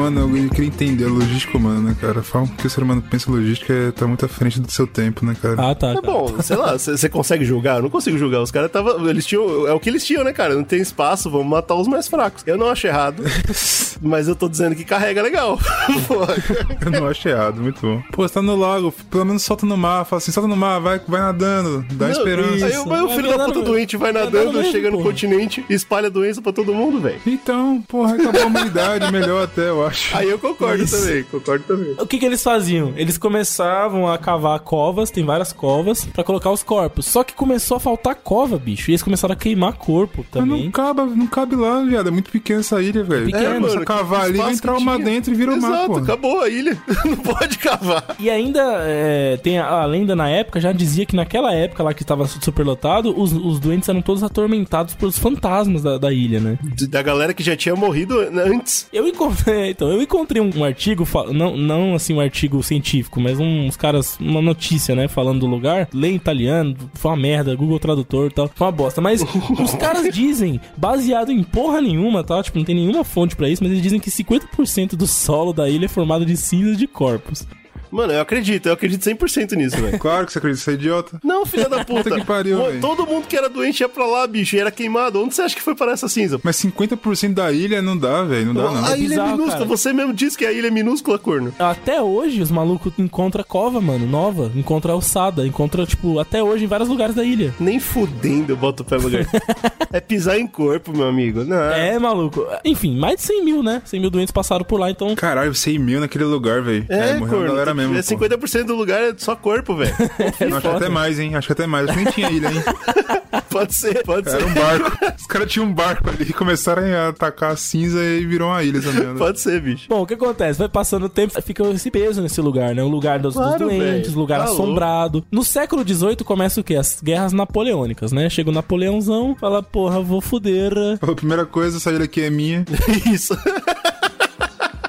[0.00, 2.22] Logística humana, eu queria entender a logística humana, né, cara?
[2.22, 5.24] Falam que o ser humano pensa logística é, tá muito à frente do seu tempo,
[5.24, 5.70] né, cara?
[5.70, 5.90] Ah, tá.
[5.90, 6.00] É tá.
[6.00, 7.76] bom, sei lá, você consegue julgar?
[7.76, 8.40] Eu não consigo julgar.
[8.40, 8.92] Os caras tava.
[9.08, 9.66] Eles tinham.
[9.66, 10.54] É o que eles tinham, né, cara?
[10.54, 12.42] Não tem espaço, vamos matar os mais fracos.
[12.46, 13.22] Eu não acho errado.
[14.00, 15.58] mas eu tô dizendo que carrega legal.
[16.84, 18.02] Eu não acho errado, muito bom.
[18.12, 20.04] Pô, você tá no lago, pelo menos solta no mar.
[20.04, 22.66] Fala assim, solta no mar, vai, vai nadando, dá Não, esperança.
[22.66, 24.90] Aí o, aí o Vai filho da nadando, puta doente vai vai nadando, mesmo, chega
[24.90, 25.10] no porra.
[25.10, 27.20] continente e espalha a doença pra todo mundo, velho.
[27.26, 29.89] Então, porra, acabou a humanidade, melhor até, eu acho.
[30.12, 30.98] Aí eu concordo Isso.
[30.98, 31.94] também, concordo também.
[31.98, 32.92] O que, que eles faziam?
[32.96, 37.06] Eles começavam a cavar covas, tem várias covas, pra colocar os corpos.
[37.06, 38.90] Só que começou a faltar cova, bicho.
[38.90, 40.70] E eles começaram a queimar corpo Mas não também.
[40.70, 42.08] cabe, não cabe lá, viado.
[42.08, 43.26] É muito pequena essa ilha, velho.
[43.26, 45.98] pequeno, é, mano, cavar ali, vai entrar uma dentro e vira o mar, Exato, pô.
[45.98, 46.76] acabou a ilha.
[47.04, 48.16] não pode cavar.
[48.18, 51.94] E ainda é, tem a, a lenda na época, já dizia que naquela época lá
[51.94, 56.58] que tava superlotado, os, os doentes eram todos atormentados pelos fantasmas da, da ilha, né?
[56.88, 58.86] Da galera que já tinha morrido antes.
[58.92, 63.40] Eu encontrei, então, eu encontrei um, um artigo, não, não assim um artigo científico, mas
[63.40, 67.56] um- uns caras, uma notícia, né, falando do lugar, lê em italiano, foi uma merda,
[67.56, 69.00] Google Tradutor e tal, foi uma bosta.
[69.00, 69.22] Mas
[69.58, 72.42] os caras dizem, baseado em porra nenhuma, tá?
[72.42, 75.68] Tipo, não tem nenhuma fonte pra isso, mas eles dizem que 50% do solo da
[75.68, 77.46] ilha é formado de cinzas de corpos.
[77.90, 79.98] Mano, eu acredito, eu acredito 100% nisso, velho.
[80.00, 81.20] Claro que você acredita, você é idiota.
[81.22, 82.02] Não, filha da puta.
[82.04, 82.80] Puta que pariu, Pô, velho.
[82.80, 85.22] Todo mundo que era doente ia pra lá, bicho, e era queimado.
[85.22, 86.40] Onde você acha que foi parar essa cinza?
[86.42, 88.52] Mas 50% da ilha não dá, velho.
[88.52, 88.84] Não dá, não.
[88.86, 89.52] a ilha bizarro, é minúscula.
[89.58, 89.64] cara.
[89.64, 91.52] Você mesmo disse que a ilha é minúscula, corno.
[91.58, 96.68] Até hoje, os malucos encontram cova, mano, nova, encontra alçada, encontra, tipo, até hoje em
[96.68, 97.54] vários lugares da ilha.
[97.60, 99.26] Nem fudendo eu boto o pé no lugar.
[99.92, 101.44] é pisar em corpo, meu amigo.
[101.44, 101.56] Não.
[101.56, 102.46] É, maluco.
[102.64, 103.82] Enfim, mais de 100 mil, né?
[103.84, 106.86] 100 mil doentes passaram por lá, então Caralho, 100 mil naquele lugar, velho.
[106.88, 107.46] É, morreu a corno.
[107.48, 107.96] galera mesmo.
[107.96, 108.36] é pô.
[108.48, 109.94] 50% do lugar é só corpo, velho.
[110.48, 111.34] Não, acho que até mais, hein?
[111.34, 111.88] Acho que até mais.
[111.88, 112.62] Acho que nem tinha ilha, hein?
[113.50, 114.46] pode ser, pode Era ser.
[114.46, 114.98] um barco.
[115.18, 118.62] Os caras tinham um barco ali e começaram a atacar a cinza e virou uma
[118.62, 119.14] ilha essa merda.
[119.18, 119.86] Pode ser, bicho.
[119.88, 120.58] Bom, o que acontece?
[120.58, 122.82] Vai passando o tempo, fica esse peso nesse lugar, né?
[122.82, 124.18] O lugar dos, dos Claro, doentes, velho.
[124.18, 125.24] lugar Tá assombrado.
[125.30, 126.76] No século XVIII começa o quê?
[126.76, 128.28] As guerras napoleônicas, né?
[128.30, 130.72] Chega o Napoleãozão, fala, porra, vou fuder.
[131.00, 132.64] Falou, primeira coisa, essa ilha aqui é minha.
[133.12, 133.36] Isso.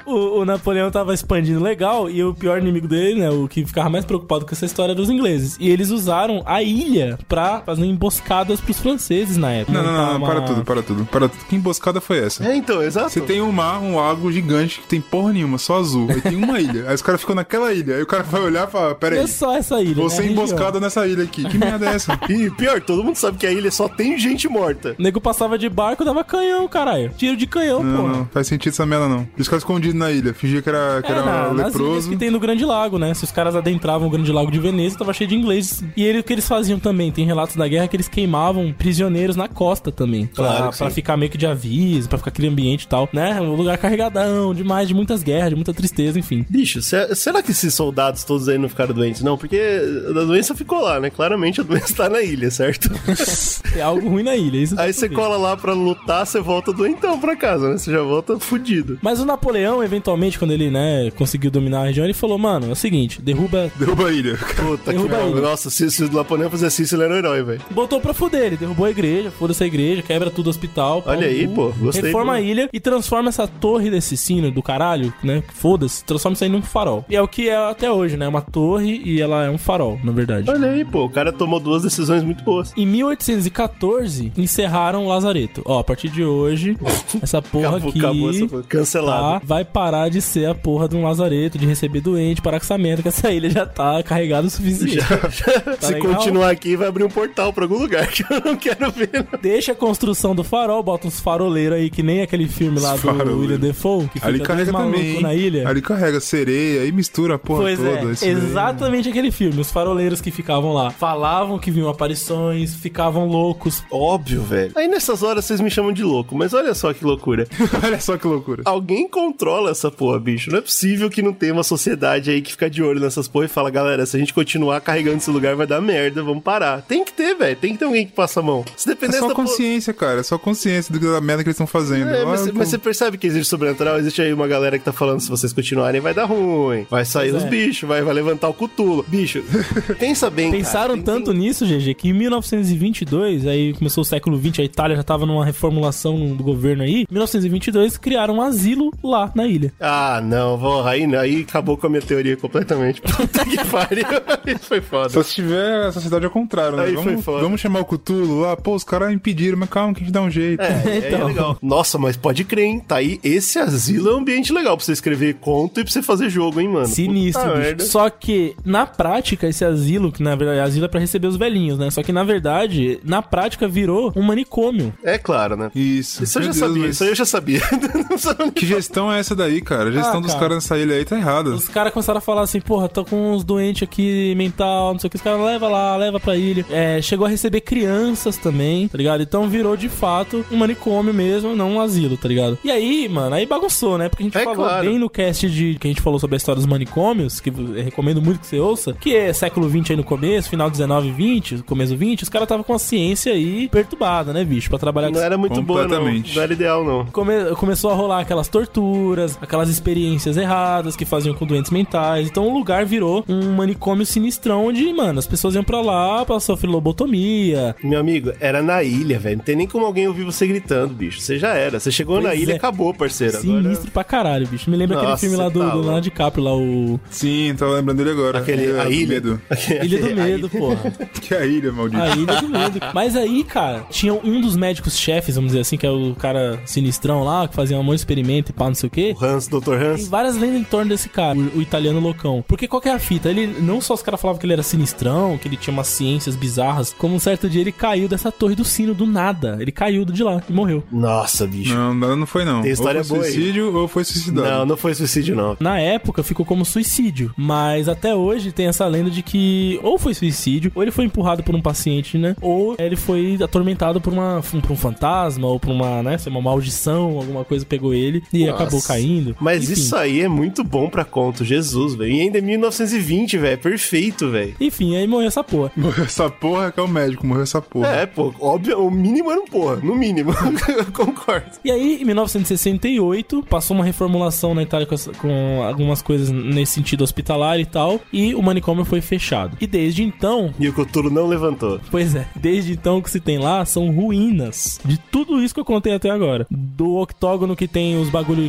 [0.06, 3.30] O, o Napoleão tava expandindo legal e o pior inimigo dele, né?
[3.30, 5.56] O que ficava mais preocupado com essa história era os ingleses.
[5.60, 9.72] E eles usaram a ilha pra fazer emboscadas pros franceses na época.
[9.72, 11.04] Não, não, não, não, Montar para uma- tudo, para tudo.
[11.06, 11.44] Para tudo.
[11.46, 12.44] Que emboscada foi essa?
[12.46, 13.10] É, então, exato.
[13.10, 16.08] Você tem um mar, um lago gigante que tem porra nenhuma, só azul.
[16.10, 16.88] Aí tem uma ilha.
[16.88, 17.96] Aí os caras ficam naquela ilha.
[17.96, 19.94] Aí o cara vai olhar e fala: Pera aí, é só essa ilha.
[19.94, 20.10] vou né?
[20.10, 20.44] ser A região.
[20.44, 21.44] emboscado nessa ilha aqui.
[21.44, 22.18] Que merda é essa?
[22.32, 24.96] E pior, todo mundo sabe que a ilha só tem gente morta.
[24.98, 27.10] O nego passava de barco dava canhão, caralho.
[27.16, 28.12] Tiro de canhão, Não, porra.
[28.18, 29.28] não, faz sentido essa merda não.
[29.36, 29.62] E os caras
[29.94, 32.10] na ilha, fingia que era, que É, era na, nas ilhas leproso.
[32.10, 33.12] que tem no Grande Lago, né?
[33.14, 35.82] Se os caras adentravam o Grande Lago de Veneza, tava cheio de ingleses.
[35.96, 39.36] E ele, o que eles faziam também, tem relatos da guerra que eles queimavam prisioneiros
[39.36, 40.26] na costa também.
[40.26, 40.94] Pra, Claro que pra sim.
[40.94, 43.40] ficar meio que de aviso, pra ficar aquele ambiente e tal, né?
[43.40, 46.44] Um lugar carregadão, demais, de muitas guerras, de muita tristeza, enfim.
[46.48, 49.22] Bicho, se- será que esses soldados todos aí não ficaram doentes?
[49.22, 49.60] Não, porque
[50.08, 51.10] a doença ficou lá, né?
[51.10, 52.90] Claramente a doença tá na ilha, certo?
[53.74, 57.18] É algo ruim na ilha, isso aí você cola lá pra lutar, você volta doentão
[57.18, 57.78] pra casa, né?
[57.78, 58.98] Você já volta fudido.
[59.00, 62.72] Mas o Napoleão, eventualmente, quando ele, né, conseguiu dominar a região, ele falou, mano, é
[62.72, 63.70] o seguinte, derruba...
[63.78, 64.36] Derruba a ilha.
[64.36, 65.30] Puta que Derruba pariu.
[65.32, 65.40] ele.
[65.40, 67.60] Nossa, se, se o Laponel fizesse isso, ele era um herói, velho.
[67.70, 71.02] Botou pra fuder, ele derrubou a igreja, foda-se a igreja, quebra tudo o hospital.
[71.06, 72.38] Olha aí, pô, gostei, Reforma pô.
[72.38, 75.42] a ilha e transforma essa torre desse sino do caralho, né?
[75.54, 77.04] Foda-se, transforma isso aí num farol.
[77.08, 78.26] E é o que é até hoje, né?
[78.28, 80.50] Uma torre e ela é um farol, na verdade.
[80.50, 81.04] Olha aí, pô.
[81.04, 82.72] O cara tomou duas decisões muito boas.
[82.76, 85.62] Em 1814, encerraram o Lazareto.
[85.64, 86.76] Ó, a partir de hoje,
[87.20, 88.62] essa porra Acabou, aqui acabou essa porra.
[88.68, 89.40] Cancelado.
[89.40, 92.64] tá, vai parar de ser a porra de um lazareto, de receber doente, parar com
[92.64, 94.98] essa merda, que essa ilha já tá carregada o suficiente.
[95.80, 96.14] Se legal?
[96.14, 99.10] continuar aqui, vai abrir um portal pra algum lugar que eu não quero ver.
[99.12, 99.38] não.
[99.40, 102.98] Deixa a construção do farol, bota uns faroleiros aí, que nem aquele filme lá do
[102.98, 103.38] Faroleiro.
[103.40, 105.20] William Defoe, que fica Ali carrega também.
[105.22, 105.68] na ilha.
[105.68, 107.90] Ali carrega sereia e mistura a porra Pois toda.
[107.90, 108.30] é, Isso daí.
[108.32, 109.60] exatamente aquele filme.
[109.60, 113.82] Os faroleiros que ficavam lá falavam que viam aparições, ficavam loucos.
[113.90, 114.72] Óbvio, velho.
[114.74, 117.46] Aí nessas horas vocês me chamam de louco, mas olha só que loucura.
[117.84, 118.62] Olha só que loucura.
[118.64, 120.50] Alguém controla essa porra, bicho.
[120.50, 123.44] Não é possível que não tenha uma sociedade aí que fica de olho nessas porra
[123.46, 126.82] e fala, galera, se a gente continuar carregando esse lugar vai dar merda, vamos parar.
[126.82, 127.56] Tem que ter, velho.
[127.56, 128.64] Tem que ter alguém que passa a mão.
[128.76, 130.20] Se É depender só da porra- consciência, cara.
[130.20, 132.08] É só consciência da merda que eles estão fazendo.
[132.10, 133.98] É, mas, Ah, você- mas você percebe que existe sobrenatural?
[133.98, 136.86] Existe aí uma galera que tá falando se vocês continuarem vai dar ruim.
[136.90, 137.50] Vai sair Pois os é.
[137.50, 139.04] bichos, vai, vai levantar o cutulo.
[139.08, 139.42] Bicho,
[139.98, 140.62] pensa bem, cara.
[140.62, 144.64] Pensaram Tem- tanto tem- nisso, GG, que em 1922, aí começou o século XX, a
[144.64, 147.02] Itália já tava numa reformulação do governo aí.
[147.02, 149.72] Em 1922, criaram um asilo lá na ilha.
[149.80, 153.00] Ah, não, porra, aí, aí acabou com a minha teoria completamente.
[153.02, 154.04] Puta que pariu.
[154.46, 155.08] Aí foi foda.
[155.10, 156.84] Só se tiver a sociedade ao contrário, né?
[156.84, 157.42] Aí foi Vamos, foda.
[157.42, 158.56] vamos chamar o Cthulhu lá.
[158.56, 160.60] Pô, os caras impediram, mas calma que a gente dá um jeito.
[160.62, 161.26] É, é Então.
[161.26, 161.58] legal.
[161.62, 162.80] Nossa, mas pode crer, hein?
[162.86, 166.02] Tá aí, esse asilo é um ambiente legal pra você escrever conto e pra você
[166.02, 166.86] fazer jogo, hein, mano?
[166.86, 167.66] Sinistro, Puta bicho.
[167.66, 167.84] merda.
[167.84, 171.78] Só que, na prática, esse asilo, que na verdade, asilo é pra receber os velhinhos,
[171.78, 171.90] né?
[171.90, 174.92] Só que, na verdade, na prática, virou um manicômio.
[175.02, 175.70] É claro, né?
[175.74, 176.22] Isso.
[176.24, 177.60] Isso eu já Deus, sabia, mas isso aí eu já sabia.
[178.54, 179.88] Que gestão é essa daí, cara?
[179.88, 180.40] A gestão Ah, dos cara.
[180.40, 181.50] caras nessa ilha aí tá errada.
[181.50, 185.08] Os caras começaram a falar assim, porra, tô com uns doentes aqui mental, não sei
[185.08, 185.16] o que.
[185.16, 186.64] Os caras leva lá, leva pra ilha.
[186.70, 189.22] É, chegou a receber crianças também, tá ligado?
[189.22, 192.58] Então virou de fato um manicômio mesmo, não um asilo, tá ligado?
[192.64, 194.08] E aí, mano, aí bagunçou, né?
[194.08, 194.86] Porque a gente É falou claro.
[194.88, 197.82] bem no cast de que a gente falou sobre a história dos manicômios, que eu
[197.84, 201.12] recomendo muito que você ouça, que é século 20 aí no começo, final 19 e
[201.12, 204.68] 20, começo 20, os caras estavam com a ciência aí perturbada, né, bicho?
[204.70, 206.02] Pra trabalhar com Não era muito boa, não.
[206.12, 207.06] Não era ideal, não.
[207.06, 212.28] Come- começou a rolar aquelas torturas, aquelas experiências erradas que faziam com doentes mentais.
[212.28, 216.38] Então o lugar virou um manicômio sinistrão onde, mano, as pessoas iam pra lá pra
[216.40, 217.74] sofrer lobotomia.
[217.82, 219.38] Meu amigo, era na ilha, velho.
[219.38, 221.20] Não tem nem como alguém ouvir você gritando, bicho.
[221.20, 221.78] Você já era.
[221.80, 222.56] Você chegou na Pois ilha e é.
[222.56, 223.38] acabou, parceiro.
[223.40, 224.70] Sinistro pra caralho, bicho.
[224.70, 225.80] Me lembra aquele Nossa, filme lá do, tá do.
[225.80, 228.38] Leonardo DiCaprio, lá, o Sim, tava lembrando dele agora.
[228.38, 229.08] Aquele, a do ilha.
[229.14, 229.40] Medo.
[229.82, 230.92] Ilha do A Medo, porra.
[231.20, 232.02] Que é a ilha, maldito.
[232.02, 232.80] A Ilha do Medo.
[232.94, 236.60] Mas aí, cara, tinha um dos médicos chefes, vamos dizer assim, que é o cara
[236.64, 239.14] sinistrão lá, que fazia um monte de experimento e pá, não sei o quê.
[239.22, 239.60] Hans, Dr.
[239.64, 240.08] Tem Hans.
[240.08, 242.44] várias lendas em torno desse cara, o, o italiano loucão.
[242.46, 243.28] Porque qual que é a fita?
[243.28, 246.36] Ele não só os caras falavam que ele era sinistrão, que ele tinha umas ciências
[246.36, 249.56] bizarras, como um certo dia ele caiu dessa torre do sino do nada.
[249.60, 250.82] Ele caiu de lá e morreu.
[250.90, 251.74] Nossa, bicho.
[251.74, 252.62] Não, não, não foi não.
[252.62, 253.32] Tem história ou foi boa aí.
[253.32, 254.48] suicídio ou foi suicidado.
[254.48, 255.56] Não, não foi suicídio, não.
[255.60, 260.14] Na época ficou como suicídio, mas até hoje tem essa lenda de que ou foi
[260.14, 262.36] suicídio, ou ele foi empurrado por um paciente, né?
[262.40, 267.18] Ou ele foi atormentado por, uma, por um fantasma, ou por uma, né, uma maldição,
[267.18, 268.62] alguma coisa pegou ele e Nossa.
[268.62, 269.01] acabou caindo.
[269.40, 269.72] Mas Enfim.
[269.72, 272.12] isso aí é muito bom pra conto, Jesus, velho.
[272.12, 273.58] E ainda é 1920, velho.
[273.58, 274.54] Perfeito, velho.
[274.60, 275.72] Enfim, aí morreu essa porra.
[275.76, 277.88] Morreu essa porra que é o médico, morreu essa porra.
[277.88, 280.32] É, pô, óbvio, o mínimo era um porra, no mínimo.
[280.68, 281.46] Eu Concordo.
[281.64, 286.72] E aí, em 1968, passou uma reformulação na Itália com, essa- com algumas coisas nesse
[286.74, 289.56] sentido hospitalar e tal, e o manicômio foi fechado.
[289.60, 291.80] E desde então, E o Cthulhu não levantou.
[291.90, 295.60] pois é, desde então o que se tem lá são ruínas de tudo isso que
[295.60, 296.46] eu contei até agora.
[296.50, 298.42] Do octógono que tem os bagulho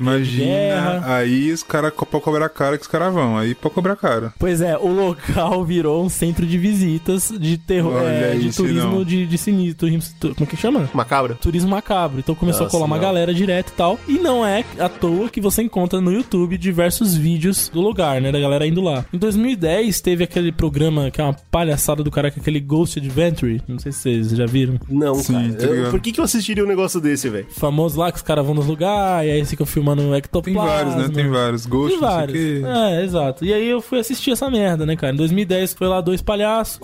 [1.06, 3.38] aí os caras pra cobrar cara que os caras vão.
[3.38, 4.34] Aí pra cobrar cara.
[4.40, 9.04] Pois é, o local virou um centro de visitas de terror, é, de turismo não.
[9.04, 10.90] de, de sinistro, turismo- como que chama?
[10.94, 11.36] Macabra?
[11.36, 12.20] turismo macabro.
[12.20, 13.04] Então começou Nossa, a colar uma não.
[13.04, 14.00] galera direto e tal.
[14.08, 18.32] E não é à toa que você encontra no YouTube diversos vídeos do lugar, né?
[18.32, 19.06] Da galera indo lá.
[19.14, 23.00] Em 2010 teve aquele programa que é uma palhaçada do cara, que é aquele Ghost
[23.00, 23.62] Adventure.
[23.68, 24.80] Não sei se vocês já viram.
[24.90, 25.54] Não, Sim, cara.
[25.54, 27.48] tá Eu- por que, que eu assistiria um negócio desse, velho?
[27.52, 30.02] Famoso lá que os caras vão nos lugares, e aí ficam filmando
[30.42, 31.10] Tem vários, né?
[31.14, 31.66] Tem vários.
[31.66, 32.38] Ghost, Tem não sei o vários.
[32.38, 32.62] quê.
[32.66, 33.46] É, exato.
[33.46, 35.14] E aí eu fui assistir essa merda, né, cara?
[35.14, 36.80] Em 2010 foi lá dois palhaços.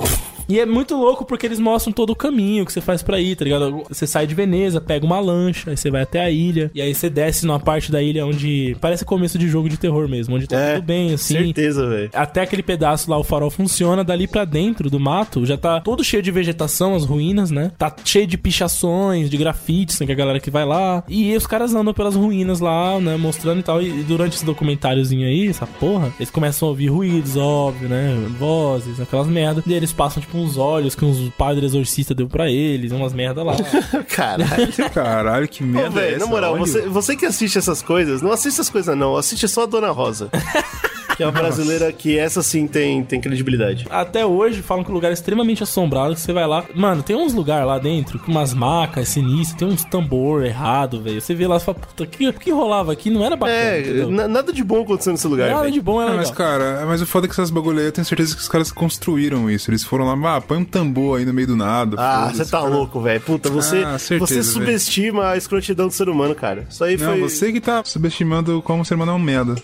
[0.49, 3.35] E é muito louco porque eles mostram todo o caminho que você faz pra ir,
[3.35, 3.83] tá ligado?
[3.87, 6.93] Você sai de Veneza, pega uma lancha, aí você vai até a ilha, e aí
[6.93, 10.47] você desce numa parte da ilha onde parece começo de jogo de terror mesmo, onde
[10.47, 11.35] tá É, tudo bem, assim.
[11.35, 12.09] Certeza, velho.
[12.13, 16.03] Até aquele pedaço lá, o farol funciona, dali pra dentro do mato, já tá todo
[16.03, 17.71] cheio de vegetação, as ruínas, né?
[17.77, 20.05] Tá cheio de pichações, de grafites, né?
[20.05, 21.03] Que é a galera que vai lá.
[21.07, 23.17] E os caras andam pelas ruínas lá, né?
[23.17, 23.81] Mostrando e tal.
[23.81, 28.15] E durante esse documentáriozinho aí, essa porra, eles começam a ouvir ruídos, óbvio, né?
[28.39, 29.63] Vozes, aquelas merdas.
[29.67, 33.43] E eles passam, tipo, uns olhos que uns padres exorcistas deu pra eles, umas merda
[33.43, 33.55] lá.
[34.09, 34.89] Caralho.
[34.93, 36.25] Caralho, que Ô, merda é velho, essa?
[36.25, 36.59] na moral, Olha.
[36.59, 39.91] você, você que assiste essas coisas, não assiste essas coisas não, assiste só a Dona
[39.91, 40.29] Rosa.
[41.19, 43.85] que é uma brasileira que essa sim tem, tem credibilidade.
[43.89, 46.63] Até hoje falam que o lugar é extremamente assombrado, que você vai lá.
[46.73, 51.19] Mano, tem uns lugares lá dentro, com umas macas sinistras, tem uns tambor errado, velho.
[51.19, 53.09] Você vê lá e fala, puta, o que, que rolava aqui?
[53.09, 53.57] Não era bacana.
[53.59, 55.73] É, nada de bom acontecendo nesse lugar, Nada velho.
[55.73, 56.47] de bom era Ah, mas, legal.
[56.47, 58.71] cara, mas o foda é que essas bagulho aí, eu tenho certeza que os caras
[58.71, 59.69] construíram isso.
[59.69, 61.97] Eles foram lá, ah, põe um tambor aí no meio do nada.
[61.99, 62.69] Ah, você tá cara.
[62.69, 63.19] louco, velho.
[63.19, 66.65] Puta, você, Ah, certeza, você subestima a escrotidão do ser humano, cara.
[66.69, 67.19] Isso aí Não, foi.
[67.19, 69.55] você que tá subestimando como o ser humano é um merda.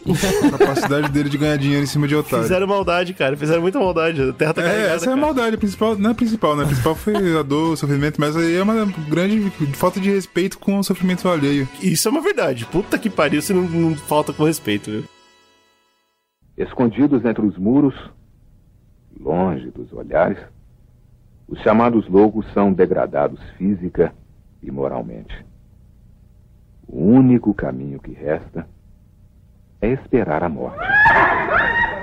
[0.54, 2.44] A capacidade dele de ganhar dinheiro em cima de otário.
[2.44, 3.38] Fizeram maldade, cara.
[3.38, 4.22] Fizeram muita maldade.
[4.22, 5.22] A terra tá É, carregada, essa é a cara.
[5.22, 5.56] maldade.
[5.56, 6.64] A principal, não é a principal, né?
[6.64, 10.58] A principal foi a dor, o sofrimento, mas aí é uma grande falta de respeito
[10.60, 11.68] com o sofrimento alheio.
[11.82, 12.66] Isso é uma verdade.
[12.66, 15.04] Puta que pariu, você não, não falta com respeito, viu?
[16.58, 17.94] Escondidos entre os muros,
[19.20, 20.38] longe dos olhares,
[21.48, 24.14] os chamados loucos são degradados física
[24.64, 25.46] e moralmente.
[26.88, 28.68] O único caminho que resta
[29.94, 30.80] esperar a morte.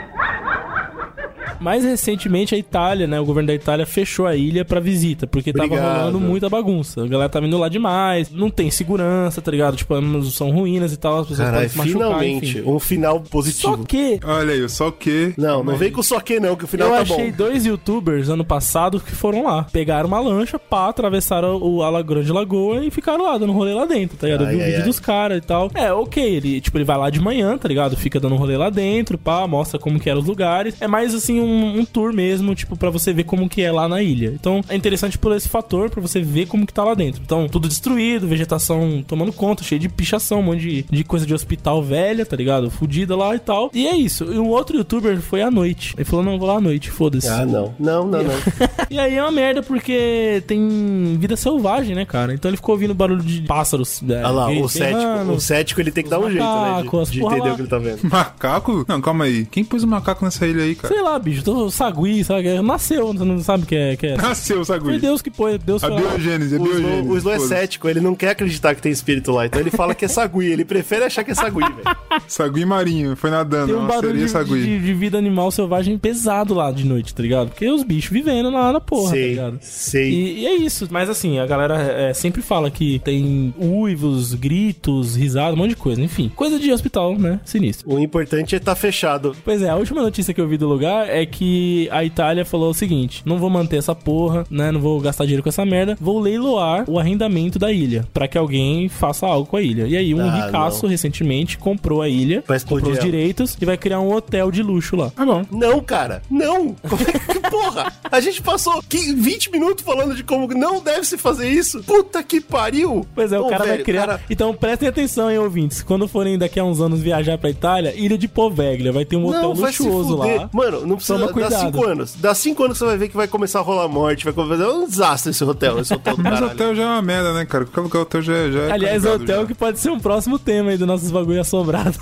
[1.62, 3.20] Mais recentemente, a Itália, né?
[3.20, 5.98] O governo da Itália fechou a ilha pra visita, porque tava Obrigado.
[6.00, 7.02] rolando muita bagunça.
[7.04, 9.76] A galera tava indo lá demais, não tem segurança, tá ligado?
[9.76, 9.94] Tipo,
[10.24, 12.70] são ruínas e tal, as pessoas Caralho, podem se machucar, finalmente, enfim.
[12.70, 13.84] um final Só positivo.
[13.86, 15.32] que Olha aí, só que.
[15.38, 17.36] Não, não vem com só que não, que o final eu tá achei bom.
[17.36, 19.64] dois youtubers ano passado que foram lá.
[19.72, 23.72] Pegaram uma lancha, pá, atravessaram o, a La- Grande Lagoa e ficaram lá, dando rolê
[23.72, 24.42] lá dentro, tá ligado?
[24.44, 24.86] Eu vi Ai, o ai, vídeo ai.
[24.88, 25.70] dos caras e tal.
[25.74, 27.96] É, ok, ele, tipo, ele vai lá de manhã, tá ligado?
[27.96, 30.74] Fica dando rolê lá dentro, pá, mostra como que eram os lugares.
[30.80, 33.88] É mais, assim, um, um tour mesmo, tipo, pra você ver como que é lá
[33.88, 34.32] na ilha.
[34.34, 37.22] Então, é interessante por esse fator, pra você ver como que tá lá dentro.
[37.24, 41.34] Então, tudo destruído, vegetação tomando conta, cheio de pichação, um monte de, de coisa de
[41.34, 42.70] hospital velha, tá ligado?
[42.70, 43.70] Fudida lá e tal.
[43.74, 44.24] E é isso.
[44.32, 45.94] E um outro youtuber foi à noite.
[45.96, 47.28] Ele falou, não, vou lá à noite, foda-se.
[47.28, 47.74] Ah, não.
[47.78, 48.32] Não, não, não.
[48.90, 52.34] E aí é uma merda porque tem vida selvagem, né, cara?
[52.34, 54.02] Então ele ficou ouvindo barulho de pássaros.
[54.06, 56.82] É, Olha lá, o cético, o cético ele tem que dar um jeito, né?
[56.82, 57.52] De, de entender lá.
[57.52, 58.00] o que ele tá vendo.
[58.02, 58.84] Macaco?
[58.86, 59.46] Não, calma aí.
[59.46, 60.92] Quem pôs o macaco nessa ilha aí, cara?
[60.92, 62.60] Sei lá, bicho, tô sagui, sabe?
[62.62, 63.96] Nasceu, você não sabe o que é.
[63.96, 64.16] Que é.
[64.16, 64.98] Nasceu, Foi Sagui.
[64.98, 67.08] Deus que pôs, Deus A foi biogênese, a O Slow, biogênese.
[67.10, 69.94] o Slow é cético, ele não quer acreditar que tem espírito lá, então ele fala
[69.94, 71.96] que é sagui, ele prefere achar que é sagui, velho.
[72.28, 73.66] Sagui marinho, foi nadando.
[73.72, 74.62] Tem um barulho de, sagui.
[74.62, 77.48] de- de vida animal selvagem pesado lá de noite, tá ligado?
[77.48, 79.58] Porque os bichos vivendo lá na porra, tá sei, ligado?
[79.60, 80.10] sei.
[80.10, 80.88] E, e é isso.
[80.90, 85.76] Mas assim, a galera é, sempre fala que tem uivos, gritos, risadas, um monte de
[85.76, 86.00] coisa.
[86.02, 87.40] Enfim, coisa de hospital, né?
[87.44, 87.90] Sinistro.
[87.92, 89.34] O importante é estar fechado.
[89.44, 92.70] Pois é, a última notícia que eu vi do lugar é que a Itália falou
[92.70, 94.70] o seguinte: não vou manter essa porra, né?
[94.72, 95.96] Não vou gastar dinheiro com essa merda.
[96.00, 99.86] Vou leiloar o arrendamento da ilha pra que alguém faça algo com a ilha.
[99.86, 103.76] E aí, um Ah, ricaço recentemente comprou a ilha, Vai comprou os direitos e vai
[103.76, 105.10] criar um hotel de luxo lá.
[105.10, 105.44] Tá bom.
[105.50, 106.74] Não, cara, não!
[106.84, 107.92] É que porra?
[108.10, 111.82] A gente passou 15, 20 minutos falando de como não deve se fazer isso.
[111.84, 113.06] Puta que pariu!
[113.14, 114.06] Pois é, o cara vai velho, criar.
[114.06, 115.82] cara- Então prestem atenção, hein, ouvintes.
[115.82, 119.26] Quando forem daqui a uns anos viajar pra Itália, Ilha de Poveglia, vai ter um
[119.26, 120.48] hotel Não, vai luxuoso lá.
[120.52, 121.60] Mano, não precisa Toma cuidado.
[121.60, 122.14] 5 anos.
[122.18, 124.64] Dá 5 anos que você vai ver que vai começar a rolar morte, vai começar.
[124.64, 126.52] É um desastre esse hotel, esse hotel do Mas caralho.
[126.52, 127.64] hotel já é uma merda, né, cara?
[127.64, 128.72] Qualquer lugar hotel já, já é.
[128.72, 129.46] Aliás, hotel já.
[129.46, 131.98] que pode ser um próximo tema aí do nossos bagulho assombrado.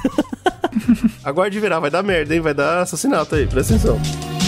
[1.25, 2.41] Aguarde virar, vai dar merda, hein?
[2.41, 4.40] Vai dar assassinato aí, presta atenção.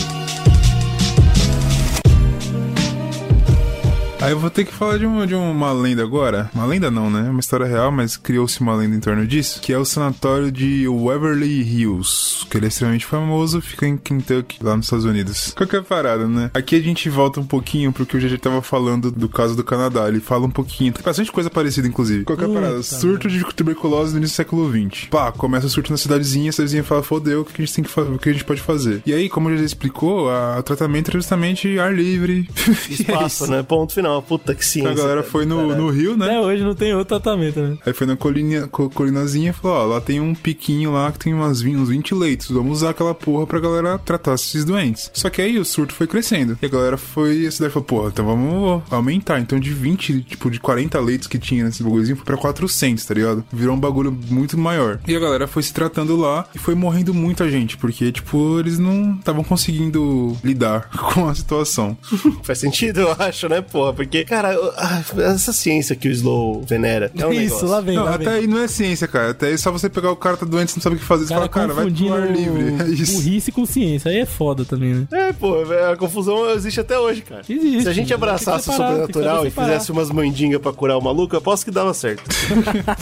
[4.22, 6.50] Aí eu vou ter que falar de, uma de uma lenda agora.
[6.54, 7.26] Uma lenda não, né?
[7.26, 9.60] É uma história real, mas criou-se uma lenda em torno disso.
[9.60, 12.46] Que é o sanatório de Waverly Hills.
[12.48, 15.52] Que ele é extremamente famoso, fica em Kentucky, lá nos Estados Unidos.
[15.56, 16.50] Qualquer parada, né?
[16.54, 19.64] Aqui a gente volta um pouquinho pro que o GG tava falando do caso do
[19.64, 20.06] Canadá.
[20.08, 20.92] Ele fala um pouquinho.
[20.92, 22.24] Tem bastante coisa parecida, inclusive.
[22.24, 22.82] Qualquer Puta parada.
[22.82, 25.06] Surto de tuberculose no início do século XX.
[25.10, 27.84] Pá, começa o surto na cidadezinha, a cidadezinha fala, fodeu, o que a gente tem
[27.84, 29.02] que fa- o que a gente pode fazer?
[29.04, 32.48] E aí, como ele explicou, a- o tratamento é justamente ar livre.
[32.92, 33.50] É Espaço, isso.
[33.52, 33.62] né?
[33.62, 34.11] Ponto final.
[34.14, 34.90] Não, puta que ciência.
[34.90, 35.76] A galera foi no, caralho.
[35.82, 36.26] no rio, né?
[36.26, 37.76] Até hoje não tem outro tratamento, né?
[37.86, 41.18] Aí foi na colininha, co- colinazinha e falou, ó, lá tem um piquinho lá que
[41.18, 42.50] tem umas, uns 20 leitos.
[42.50, 45.10] Vamos usar aquela porra pra galera tratar esses doentes.
[45.14, 46.58] Só que aí o surto foi crescendo.
[46.60, 49.40] E a galera foi, a cidade falou, porra, então vamos aumentar.
[49.40, 53.14] Então de 20, tipo, de 40 leitos que tinha nesse bagulhozinho, foi pra 400, tá
[53.14, 53.44] ligado?
[53.52, 55.00] Virou um bagulho muito maior.
[55.06, 58.78] E a galera foi se tratando lá e foi morrendo muita gente, porque, tipo, eles
[58.78, 61.96] não estavam conseguindo lidar com a situação.
[62.42, 63.92] Faz sentido, eu acho, né, porra?
[64.04, 67.68] Porque, cara, ah, essa ciência que o Slow venera é um Isso, negócio.
[67.68, 68.34] lá vem, Não, lá até vem.
[68.34, 69.30] aí não é ciência, cara.
[69.30, 71.24] Até aí só você pegar o cara tá doente, você não sabe o que fazer,
[71.26, 72.72] você cara fala, cara, vai pro confundindo ar livre.
[72.82, 73.12] É isso.
[73.14, 74.10] burrice com ciência.
[74.10, 75.06] Aí é foda também, né?
[75.12, 75.56] É, pô,
[75.90, 77.42] a confusão existe até hoje, cara.
[77.48, 79.68] Existe, Se a gente abraçasse que o separar, sobrenatural e separar.
[79.72, 82.22] fizesse umas mandingas pra curar o maluco, eu aposto que dava certo.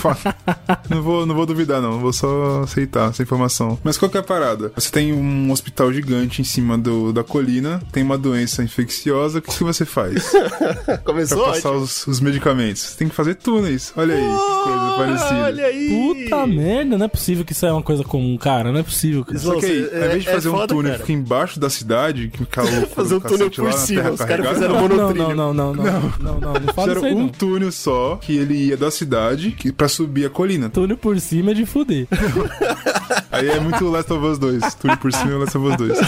[0.89, 1.99] não, vou, não vou duvidar, não.
[1.99, 3.79] Vou só aceitar essa informação.
[3.83, 4.73] Mas qual que é a parada?
[4.75, 9.43] Você tem um hospital gigante em cima do, da colina, tem uma doença infecciosa, o
[9.43, 10.31] que, que você faz?
[11.03, 11.85] pra Começou passar ótimo.
[11.85, 12.83] os, os medicamentos.
[12.83, 13.93] Você tem que fazer túneis.
[13.97, 15.41] Olha aí, que coisa parecida.
[15.45, 15.89] Olha aí!
[16.31, 18.71] Puta merda, não é possível que isso é uma coisa comum, cara.
[18.73, 19.39] Não é possível, cara.
[19.39, 20.99] Só que aí, ao invés de é- fazer é um foda, túnel cara.
[20.99, 24.49] que fica embaixo da cidade, que loucura Fazer um túnel por cima, terra os caras
[24.49, 25.35] fizeram Não, não, monotrilho.
[25.35, 25.85] não, não, não, não,
[26.21, 27.29] não, não, não isso Fizeram aí, um não.
[27.29, 30.69] túnel só que ele ia da cidade que, pra subir a colina.
[30.69, 32.07] Túnel por cima é de fuder.
[33.33, 34.75] Aí é muito Last of Us 2.
[34.75, 35.99] Tudo por cima é Last of Us 2.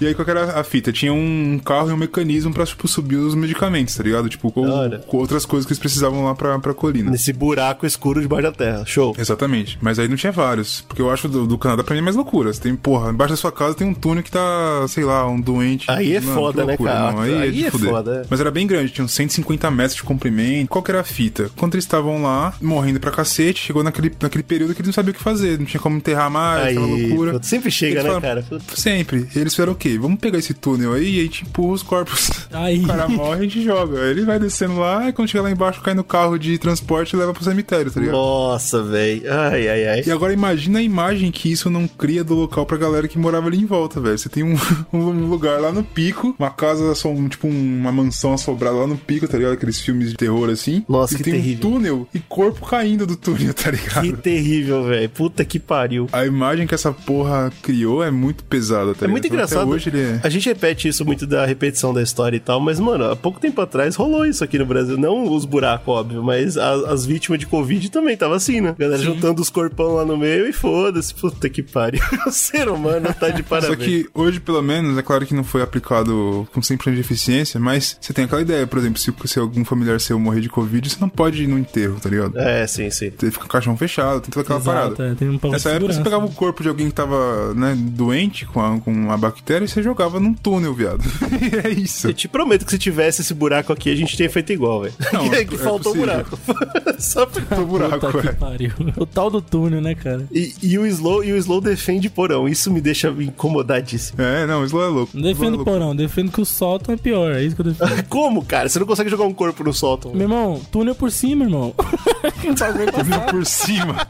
[0.00, 0.92] E aí, qual que era a fita?
[0.92, 4.28] Tinha um carro e um mecanismo pra, tipo, subir os medicamentos, tá ligado?
[4.28, 4.64] Tipo, com,
[5.06, 7.10] com outras coisas que eles precisavam lá pra, pra colina.
[7.10, 8.84] Nesse buraco escuro debaixo da terra.
[8.86, 9.14] Show.
[9.18, 9.78] Exatamente.
[9.80, 10.82] Mas aí não tinha vários.
[10.82, 12.52] Porque eu acho do, do Canadá pra mim é mais loucura.
[12.52, 15.40] Você tem, porra, embaixo da sua casa tem um túnel que tá, sei lá, um
[15.40, 15.90] doente.
[15.90, 17.12] Aí é Mano, foda, né, cara?
[17.12, 17.90] Não, aí, Aí é, de é fuder.
[17.90, 18.26] foda, é.
[18.28, 20.68] Mas era bem grande, tinha uns 150 metros de comprimento.
[20.68, 21.50] Qual que era a fita?
[21.56, 25.12] Quando eles estavam lá, morrendo pra cacete, chegou naquele, naquele período que eles não sabiam
[25.12, 25.58] o que fazer.
[25.58, 27.32] Não tinha como enterrar mais, Aí, aquela loucura.
[27.32, 28.62] puta, sempre chega, Eles né, falaram, cara?
[28.74, 29.28] Sempre.
[29.34, 29.98] E eles fizeram o quê?
[29.98, 32.30] Vamos pegar esse túnel aí e aí te empurra os corpos.
[32.52, 32.80] Aí.
[32.84, 33.79] O cara morre e a gente joga.
[34.10, 37.16] Ele vai descendo lá e quando chega lá embaixo cai no carro de transporte e
[37.18, 38.14] leva pro cemitério, tá ligado?
[38.16, 39.22] Nossa, velho.
[39.32, 40.02] Ai, ai, ai.
[40.06, 43.46] E agora imagina a imagem que isso não cria do local pra galera que morava
[43.48, 44.18] ali em volta, velho.
[44.18, 44.56] Você tem um,
[44.92, 49.26] um lugar lá no pico, uma casa, um, tipo uma mansão assobrada lá no pico,
[49.28, 49.54] tá ligado?
[49.54, 50.84] Aqueles filmes de terror assim.
[50.88, 51.68] Nossa, e que tem terrível.
[51.68, 54.02] um túnel e corpo caindo do túnel, tá ligado?
[54.02, 55.08] Que terrível, velho.
[55.10, 56.08] Puta que pariu.
[56.12, 59.10] A imagem que essa porra criou é muito pesada, tá É ligado?
[59.10, 59.60] muito Então, engraçado.
[59.62, 60.20] Até hoje ele é...
[60.22, 63.40] A gente repete isso muito da repetição da história e tal, mas, mano, há pouco
[63.40, 64.96] tempo atrás rolou isso aqui no Brasil.
[64.98, 68.74] Não os buracos, óbvio, mas a- as vítimas de Covid também tava assim, né?
[68.78, 71.14] Galera juntando os corpão lá no meio e foda-se.
[71.14, 72.00] Puta que pariu.
[72.26, 73.78] O ser humano tá de Só parabéns.
[73.78, 77.96] que hoje, pelo menos, é claro que não foi aplicado com 100% de eficiência, mas
[78.00, 80.96] você tem aquela ideia, por exemplo, se, se algum familiar seu morrer de Covid, você
[81.00, 82.38] não pode ir no enterro, tá ligado?
[82.38, 83.10] É, sim, sim.
[83.16, 85.12] Você fica com o caixão fechado, tem toda aquela Exato, parada.
[85.12, 87.54] é, tem um pouco Nessa de época você pegava o corpo de alguém que tava,
[87.54, 91.02] né, doente com a, com a bactéria e você jogava num túnel, viado.
[91.64, 92.06] É isso.
[92.06, 94.94] Eu te prometo que se tivesse esse buraco aqui, a gente teria feito igual, velho.
[95.12, 96.06] Não, que é que faltou o possível.
[96.06, 96.38] buraco.
[96.98, 97.28] Só.
[97.60, 98.32] O buraco, que é.
[98.32, 98.72] pariu.
[98.96, 100.26] O tal do túnel, né, cara?
[100.32, 102.48] E, e o Slow, e o Slow defende porão.
[102.48, 104.20] Isso me deixa incomodadíssimo.
[104.22, 105.10] É, não, isso lá é louco.
[105.14, 105.64] Não defendo é louco.
[105.64, 107.32] porão, defendo que o sótão é pior.
[107.34, 108.04] É isso que eu defendo.
[108.08, 108.68] Como, cara?
[108.68, 110.12] Você não consegue jogar um corpo no sótão.
[110.12, 111.74] Meu irmão, túnel por cima, irmão.
[111.76, 114.06] O Vindo por cima.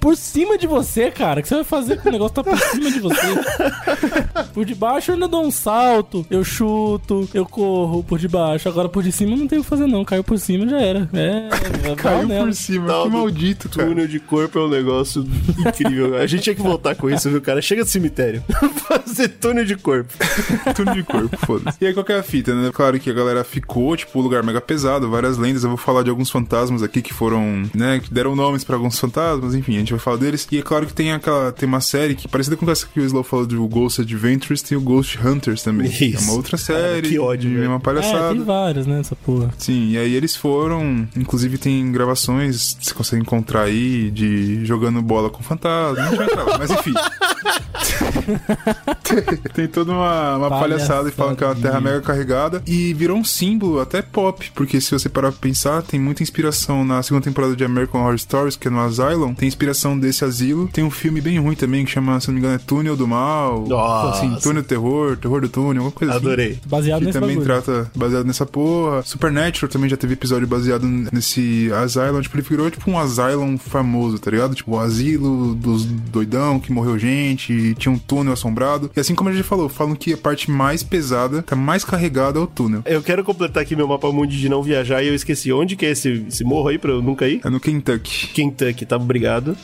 [0.00, 1.40] por cima de você, cara.
[1.40, 3.26] O que você vai fazer com o negócio tá por cima de você?
[4.52, 8.63] Por debaixo eu ainda dou um salto, eu chuto, eu corro por debaixo.
[8.68, 10.04] Agora por de cima não tenho o que fazer, não.
[10.04, 11.08] Caiu por cima já era.
[11.12, 11.48] É,
[11.92, 12.46] é Caiu nela.
[12.46, 12.86] por cima.
[12.86, 13.88] Tal que do maldito, cara.
[13.88, 15.26] Túnel de corpo é um negócio
[15.58, 16.16] incrível.
[16.16, 17.60] A gente tinha que voltar com isso, viu, cara?
[17.62, 18.42] Chega do cemitério.
[18.88, 20.12] Fazer túnel de corpo.
[20.74, 21.78] Túnel de corpo, foda-se.
[21.80, 22.70] E aí, qual que é a fita, né?
[22.72, 25.62] Claro que a galera ficou, tipo, um lugar mega pesado, várias lendas.
[25.64, 28.98] Eu vou falar de alguns fantasmas aqui que foram, né, que deram nomes pra alguns
[28.98, 30.46] fantasmas, enfim, a gente vai falar deles.
[30.50, 33.04] E é claro que tem aquela, tem uma série que, parecida com essa que o
[33.04, 35.90] Slow falou do Ghost Adventures, tem o Ghost Hunters também.
[35.90, 36.24] que É Isso.
[36.24, 37.08] uma outra Cara, série.
[37.08, 38.34] que ódio, É uma É, palhaçada.
[38.34, 39.50] tem vários, né, essa porra.
[39.58, 41.08] Sim, e aí eles foram.
[41.16, 46.04] Inclusive tem gravações, você consegue encontrar aí, de jogando bola com fantasma.
[46.04, 46.94] Não vai entrar lá, mas enfim.
[49.54, 52.62] tem toda uma, uma palhaçada e falam que é uma terra mega carregada.
[52.66, 56.84] E virou um símbolo até pop, porque se você parar pra pensar, tem muita inspiração
[56.84, 59.34] na segunda temporada de American Horror Stories, que é no Asylum.
[59.34, 60.68] Tem inspiração desse asilo.
[60.68, 63.06] Tem um filme bem ruim também que chama, se não me engano, é Túnel do
[63.06, 63.66] Mal.
[63.66, 64.18] Nossa.
[64.18, 66.58] Assim, Túnel do Terror, Terror do Túnel, alguma coisa assim Adorei.
[66.66, 67.62] Baseado que nesse também bagulho.
[67.62, 69.02] trata baseado nessa porra.
[69.02, 72.20] Supernatural também já teve episódio baseado nesse Asylum.
[72.20, 74.54] Tipo, ele virou tipo um Asylum famoso, tá ligado?
[74.54, 78.90] Tipo, o asilo dos doidão que morreu gente, e tinha um túnel assombrado.
[78.96, 82.38] E assim como a gente falou, falam que a parte mais pesada, tá mais carregada
[82.38, 82.82] é o túnel.
[82.84, 85.86] Eu quero completar aqui meu mapa mundi de não viajar e eu esqueci onde que
[85.86, 87.40] é esse, esse morro aí pra eu nunca ir.
[87.44, 88.28] É no Kentucky.
[88.28, 88.96] Kentucky, tá?
[88.96, 89.56] Obrigado.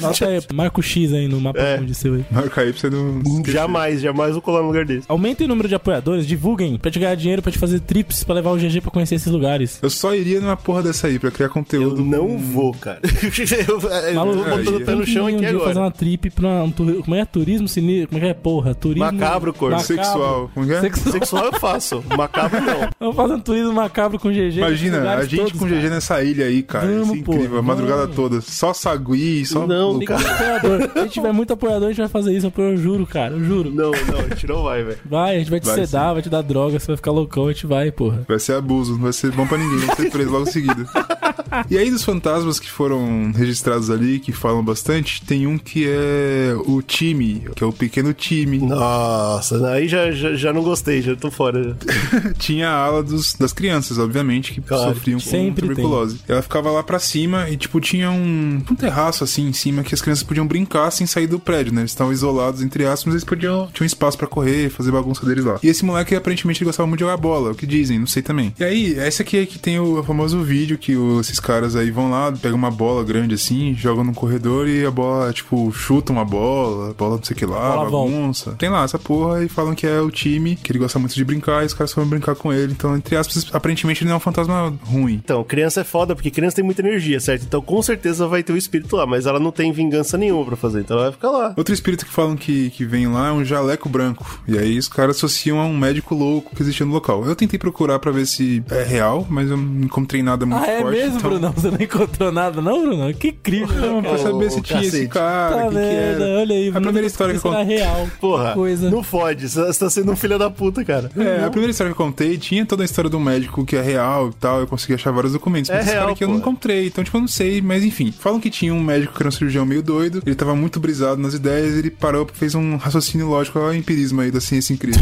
[0.00, 1.80] Nota aí, marca o X aí no mapa É.
[1.80, 2.24] onde seu aí.
[2.30, 3.22] Marca aí pra você não.
[3.46, 5.04] jamais, jamais vou colar num lugar desse.
[5.08, 8.34] Aumentem o número de apoiadores, divulguem pra te ganhar dinheiro, pra te fazer trips, pra
[8.34, 9.78] levar o GG pra conhecer esses lugares.
[9.82, 12.04] Eu só iria numa porra dessa aí pra criar Eu conteúdo.
[12.04, 13.00] não vou, cara.
[13.02, 15.64] eu, eu, tô botando o pé no chão um aqui dia agora.
[15.64, 17.24] fazer uma trip pra um turi- Como é?
[17.24, 18.08] Turismo sinistro?
[18.08, 18.34] Como é que é?
[18.34, 19.04] Porra, turismo...
[19.10, 19.80] Macabro, corno.
[19.80, 20.50] Sexual.
[20.54, 20.80] Como é?
[20.80, 21.12] Sexual.
[21.12, 22.90] Sexual eu faço, macabro não.
[23.00, 24.58] Vamos fazer um turismo macabro com GG.
[24.58, 25.80] Imagina, a gente todos, com cara.
[25.80, 26.86] GG nessa ilha aí, cara.
[26.86, 28.16] Vamos, Isso é incrível, pô, a madrugada vamos.
[28.16, 28.40] toda.
[28.40, 29.66] Só sagui, só.
[29.66, 30.90] Não, ter apoiador.
[31.02, 32.52] Se tiver muito apoiador, a gente vai fazer isso.
[32.56, 33.34] Eu juro, cara.
[33.34, 33.70] Eu juro.
[33.70, 34.98] Não, não, a gente não vai, velho.
[35.04, 37.46] Vai, a gente vai te Vai sedar, vai te dar droga, você vai ficar loucão,
[37.46, 38.24] a gente vai, porra.
[38.28, 40.84] Vai ser abuso, não vai ser bom pra ninguém, vai ser preso logo em seguida.
[41.70, 46.54] E aí, dos fantasmas que foram registrados ali, que falam bastante, tem um que é
[46.66, 48.58] o time, que é o pequeno time.
[48.58, 51.76] Nossa, aí já, já, já não gostei, já tô fora.
[52.38, 56.20] Tinha a ala dos, das crianças, obviamente, que Claro, sofriam com tuberculose.
[56.28, 59.94] Ela ficava lá pra cima e, tipo, tinha um, um terraço assim em cima que
[59.94, 61.82] as crianças podiam brincar sem sair do prédio, né?
[61.82, 63.68] Eles estavam isolados, entre aspas, mas eles podiam.
[63.72, 65.58] Tinham espaço pra correr, fazer bagunça deles lá.
[65.62, 68.22] E esse moleque, aparentemente, ele gostava muito de jogar bola, o que dizem, não sei
[68.22, 68.54] também.
[68.58, 71.90] E aí, essa aqui é que tem o famoso vídeo que o- esses caras aí
[71.90, 76.12] vão lá, pegam uma bola grande assim, jogam no corredor e a bola, tipo, chuta
[76.12, 78.52] uma bola, bola não sei o que lá, Bola bagunça.
[78.58, 81.24] Tem lá essa porra e falam que é o time, que ele gosta muito de
[81.24, 82.72] brincar e os caras foram brincar com ele.
[82.72, 85.20] Então, entre aspas, aparentemente ele não é um fantasma ruim.
[85.24, 87.44] Então, criança é foda porque criança tem muita energia, certo?
[87.44, 90.56] Então, com certeza vai ter o espírito lá, mas ela não tem vingança nenhuma pra
[90.56, 91.54] fazer, então ela vai ficar lá.
[91.56, 94.40] Outro espírito que falam que, que vem lá é um jaleco branco.
[94.48, 97.24] E aí os caras associam a um médico louco que existia no local.
[97.24, 100.66] Eu tentei procurar pra ver se é real, mas eu não encontrei nada muito Ah,
[100.70, 100.96] é forte.
[100.98, 101.33] mesmo, então...
[101.34, 101.52] Brunão?
[101.52, 103.12] Você não encontrou nada, não, Brunão?
[103.12, 106.22] Que incrível, Não, pra saber se tinha esse cara, Tá que vendo?
[106.22, 106.40] era.
[106.40, 107.64] Olha aí, a primeira história que eu contei.
[107.76, 108.08] real.
[108.20, 108.90] Porra, Que coisa.
[108.90, 111.10] não fode, você tá sendo um filho da puta, cara.
[111.16, 113.82] É, a primeira história que eu contei tinha toda a história do médico que é
[113.82, 114.60] real e tal.
[114.60, 115.70] Eu consegui achar vários documentos.
[115.70, 116.86] É Mas esse real, cara aqui eu não encontrei.
[116.86, 117.60] Então, tipo, eu não sei.
[117.60, 118.12] Mas enfim.
[118.18, 120.22] Falam que tinha um médico que era um cirurgião meio doido.
[120.24, 121.74] Ele tava muito brisado nas ideias.
[121.76, 123.58] Ele parou, fez um raciocínio lógico.
[123.58, 125.00] Olha o empirismo aí da ciência incrível.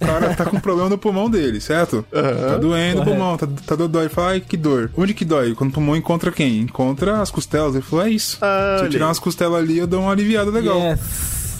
[0.00, 2.04] o cara tá com problema no pulmão dele, certo?
[2.10, 4.08] Tá doendo o pulmão, tá, tá dodói.
[4.08, 4.90] Fala, ai, que dor.
[4.96, 5.54] Onde que dói?
[5.54, 6.58] Quando o pulmão encontra quem?
[6.60, 7.74] Encontra as costelas.
[7.74, 8.38] Ele falou, é isso.
[8.42, 10.78] Ah, Se eu tirar umas costelas ali, eu dou uma aliviada legal.
[10.78, 11.00] Yes.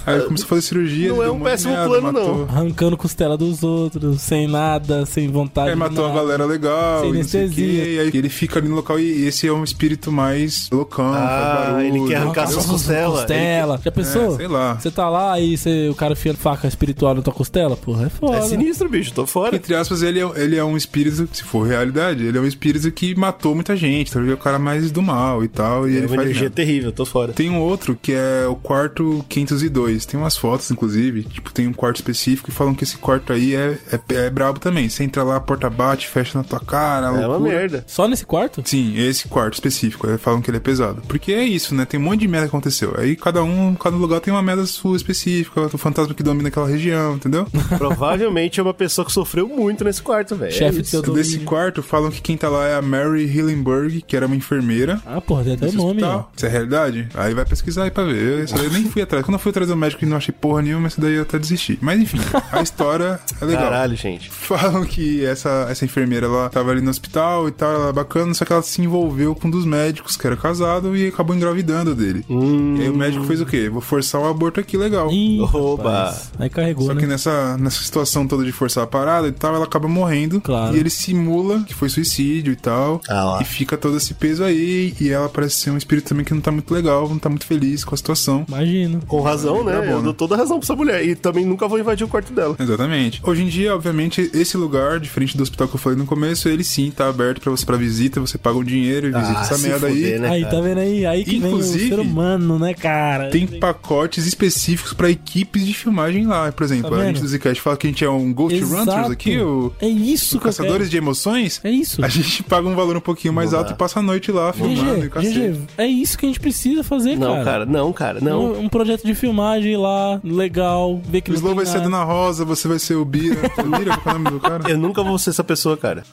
[0.06, 1.08] Aí ele começou a fazer cirurgia.
[1.10, 2.20] Não é um péssimo merda, plano, não.
[2.38, 6.20] matou- Arrancando costela dos outros, sem nada, sem vontade Aí matou a nada.
[6.20, 7.84] galera legal, Sem não anestesia.
[7.84, 11.72] e aí ele fica ali no local e esse é um espírito mais loucão, Ah,
[11.74, 11.86] barulho.
[11.96, 13.20] ele quer arrancar suas costelas.
[13.20, 13.80] Costela.
[13.84, 14.34] Já pensou?
[14.34, 14.74] É, sei lá.
[14.74, 17.76] Você tá lá e você, o cara enfia faca espiritual na tua costela?
[17.76, 18.36] Porra, é foda.
[18.38, 19.56] É sinistro, bicho, tô fora.
[19.56, 22.90] Entre aspas, ele é, ele é um espírito, se for realidade, ele é um espírito
[22.90, 25.92] que matou muita gente, então ele é o cara mais do mal e tal, e
[25.94, 27.32] É ele uma faz energia terrível, tô fora.
[27.32, 29.91] Tem um outro que é o quarto 502.
[30.06, 31.24] Tem umas fotos, inclusive.
[31.24, 34.58] Tipo, tem um quarto específico e falam que esse quarto aí é, é, é brabo
[34.58, 34.88] também.
[34.88, 37.06] Você entra lá, a porta bate, fecha na tua cara.
[37.06, 37.50] É uma loucura.
[37.52, 37.84] merda.
[37.86, 38.62] Só nesse quarto?
[38.64, 40.06] Sim, esse quarto específico.
[40.08, 41.02] Aí falam que ele é pesado.
[41.08, 41.84] Porque é isso, né?
[41.84, 42.94] Tem um monte de merda que aconteceu.
[42.98, 46.68] Aí cada um, cada lugar tem uma merda sua específica, o fantasma que domina aquela
[46.68, 47.46] região, entendeu?
[47.78, 50.52] Provavelmente é uma pessoa que sofreu muito nesse quarto, velho.
[50.52, 51.02] Chefe É de isso.
[51.02, 54.36] seu Desse quarto, falam que quem tá lá é a Mary Hillenberg, que era uma
[54.36, 55.00] enfermeira.
[55.04, 56.02] Ah, porra, tem até o nome.
[56.36, 57.08] Isso é realidade?
[57.14, 58.46] Aí vai pesquisar aí pra ver.
[58.52, 59.24] Aí eu nem fui atrás.
[59.24, 61.38] Quando eu fui atrás do médico e não achei porra nenhuma, esse daí eu até
[61.38, 61.78] desisti.
[61.80, 62.18] Mas enfim,
[62.50, 63.64] a história é legal.
[63.64, 64.30] Caralho, gente.
[64.30, 68.44] Falam que essa, essa enfermeira ela tava ali no hospital e tal, ela bacana, só
[68.44, 72.24] que ela se envolveu com um dos médicos que era casado e acabou engravidando dele.
[72.28, 72.76] Hum.
[72.78, 73.68] E aí o médico fez o quê?
[73.68, 75.10] Vou forçar um aborto aqui legal.
[75.10, 75.82] Ih, Oba.
[75.82, 76.32] rapaz.
[76.38, 77.00] Aí carregou, Só né?
[77.00, 80.40] que nessa, nessa situação toda de forçar a parada e tal, ela acaba morrendo.
[80.40, 80.76] Claro.
[80.76, 83.00] E ele simula que foi suicídio e tal.
[83.08, 83.42] Ah lá.
[83.42, 84.94] E fica todo esse peso aí.
[85.00, 87.46] E ela parece ser um espírito também que não tá muito legal, não tá muito
[87.46, 88.44] feliz com a situação.
[88.48, 89.00] Imagino.
[89.06, 89.71] Com razão, né?
[89.72, 90.02] Tá bom, Eu né?
[90.04, 91.04] dou toda a razão pra essa mulher.
[91.06, 92.56] E também nunca vou invadir o quarto dela.
[92.58, 93.20] Exatamente.
[93.24, 96.64] Hoje em dia, obviamente, esse lugar, diferente do hospital que eu falei no começo, ele
[96.64, 99.68] sim tá aberto pra você pra visita, você paga um dinheiro e visita essa se
[99.68, 99.94] merda aí.
[99.94, 101.06] fuder, né, aí, tá vendo aí?
[101.06, 103.30] Aí que Inclusive, vem o ser humano, né, cara?
[103.30, 106.50] Tem pacotes específicos pra equipes de filmagem lá.
[106.52, 108.90] Por exemplo, Tá a gente do Zcast fala que a gente é um Ghost Exato.
[108.90, 111.60] Runters aqui, o É isso eu Caçadores de Emoções.
[111.64, 112.04] É isso.
[112.04, 113.62] A gente paga um valor um pouquinho mais Boa.
[113.62, 115.38] alto e passa a noite lá filmando e GG, cacete.
[115.38, 117.44] GG, é isso que a gente precisa fazer, Não, cara.
[117.44, 118.52] cara, não, cara, não.
[118.52, 121.78] Um, um projeto de filmagem lá, legal, ver que O não Slow tem vai ser
[121.78, 121.90] a nada.
[121.90, 123.50] Dona Rosa, você vai ser o Bira.
[123.58, 124.70] O Bira, qual é o nome do cara?
[124.70, 126.04] Eu nunca vou ser essa pessoa, cara.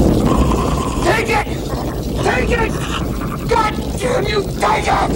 [0.00, 1.46] Take it!
[2.24, 2.72] Take it!
[3.48, 5.10] God damn you, take it!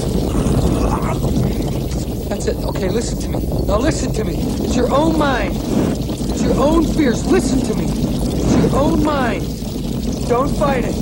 [2.29, 2.57] That's it.
[2.65, 3.41] Okay, listen to me.
[3.67, 4.35] Now listen to me.
[4.65, 5.57] It's your own mind.
[5.57, 7.25] It's your own fears.
[7.27, 8.14] Listen to me.
[8.73, 9.45] Own mine.
[10.29, 10.95] Don't fight it.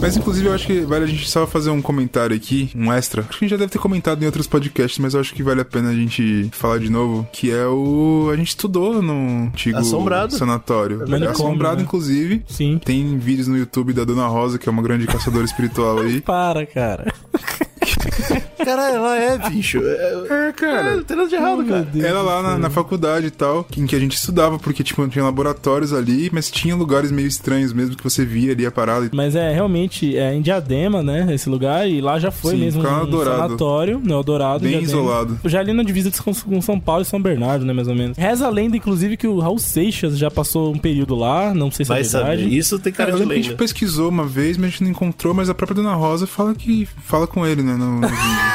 [0.00, 3.22] Mas inclusive eu acho que vale a gente só fazer um comentário aqui, um extra.
[3.22, 5.42] Acho que a gente já deve ter comentado em outros podcasts, mas eu acho que
[5.42, 9.46] vale a pena a gente falar de novo, que é o a gente estudou no
[9.46, 10.36] antigo Assombrado.
[10.36, 11.02] sanatório.
[11.02, 11.82] É assombrado né?
[11.82, 12.44] inclusive.
[12.46, 12.78] Sim.
[12.84, 16.20] Tem vídeos no YouTube da Dona Rosa, que é uma grande caçadora espiritual aí.
[16.22, 17.12] Para, cara.
[18.66, 19.80] Caralho, ela é, bicho.
[19.82, 20.96] É, É, cara.
[20.96, 21.88] não tem nada de errado, cara.
[22.02, 25.24] Era lá na, na faculdade e tal, em que a gente estudava, porque tipo, tinha
[25.24, 29.08] laboratórios ali, mas tinha lugares meio estranhos mesmo que você via ali a parada.
[29.12, 31.32] Mas é realmente é em Diadema, né?
[31.32, 31.88] Esse lugar.
[31.88, 33.36] E lá já foi Sim, mesmo um Eldorado.
[33.42, 34.60] sanatório, no Eldorado.
[34.60, 34.90] Bem Diadema.
[34.92, 35.38] isolado.
[35.44, 37.72] Já ali na divisa de São- com São Paulo e São Bernardo, né?
[37.72, 38.16] Mais ou menos.
[38.18, 41.54] Reza a lenda, inclusive, que o Raul Seixas já passou um período lá.
[41.54, 42.42] Não sei se Vai é verdade.
[42.42, 42.54] saber.
[42.54, 43.58] Isso tem Cara, cara eu de lembro que a gente lenda.
[43.62, 46.88] pesquisou uma vez, mas a gente não encontrou, mas a própria Dona Rosa fala que
[47.04, 48.00] fala com ele, né, no.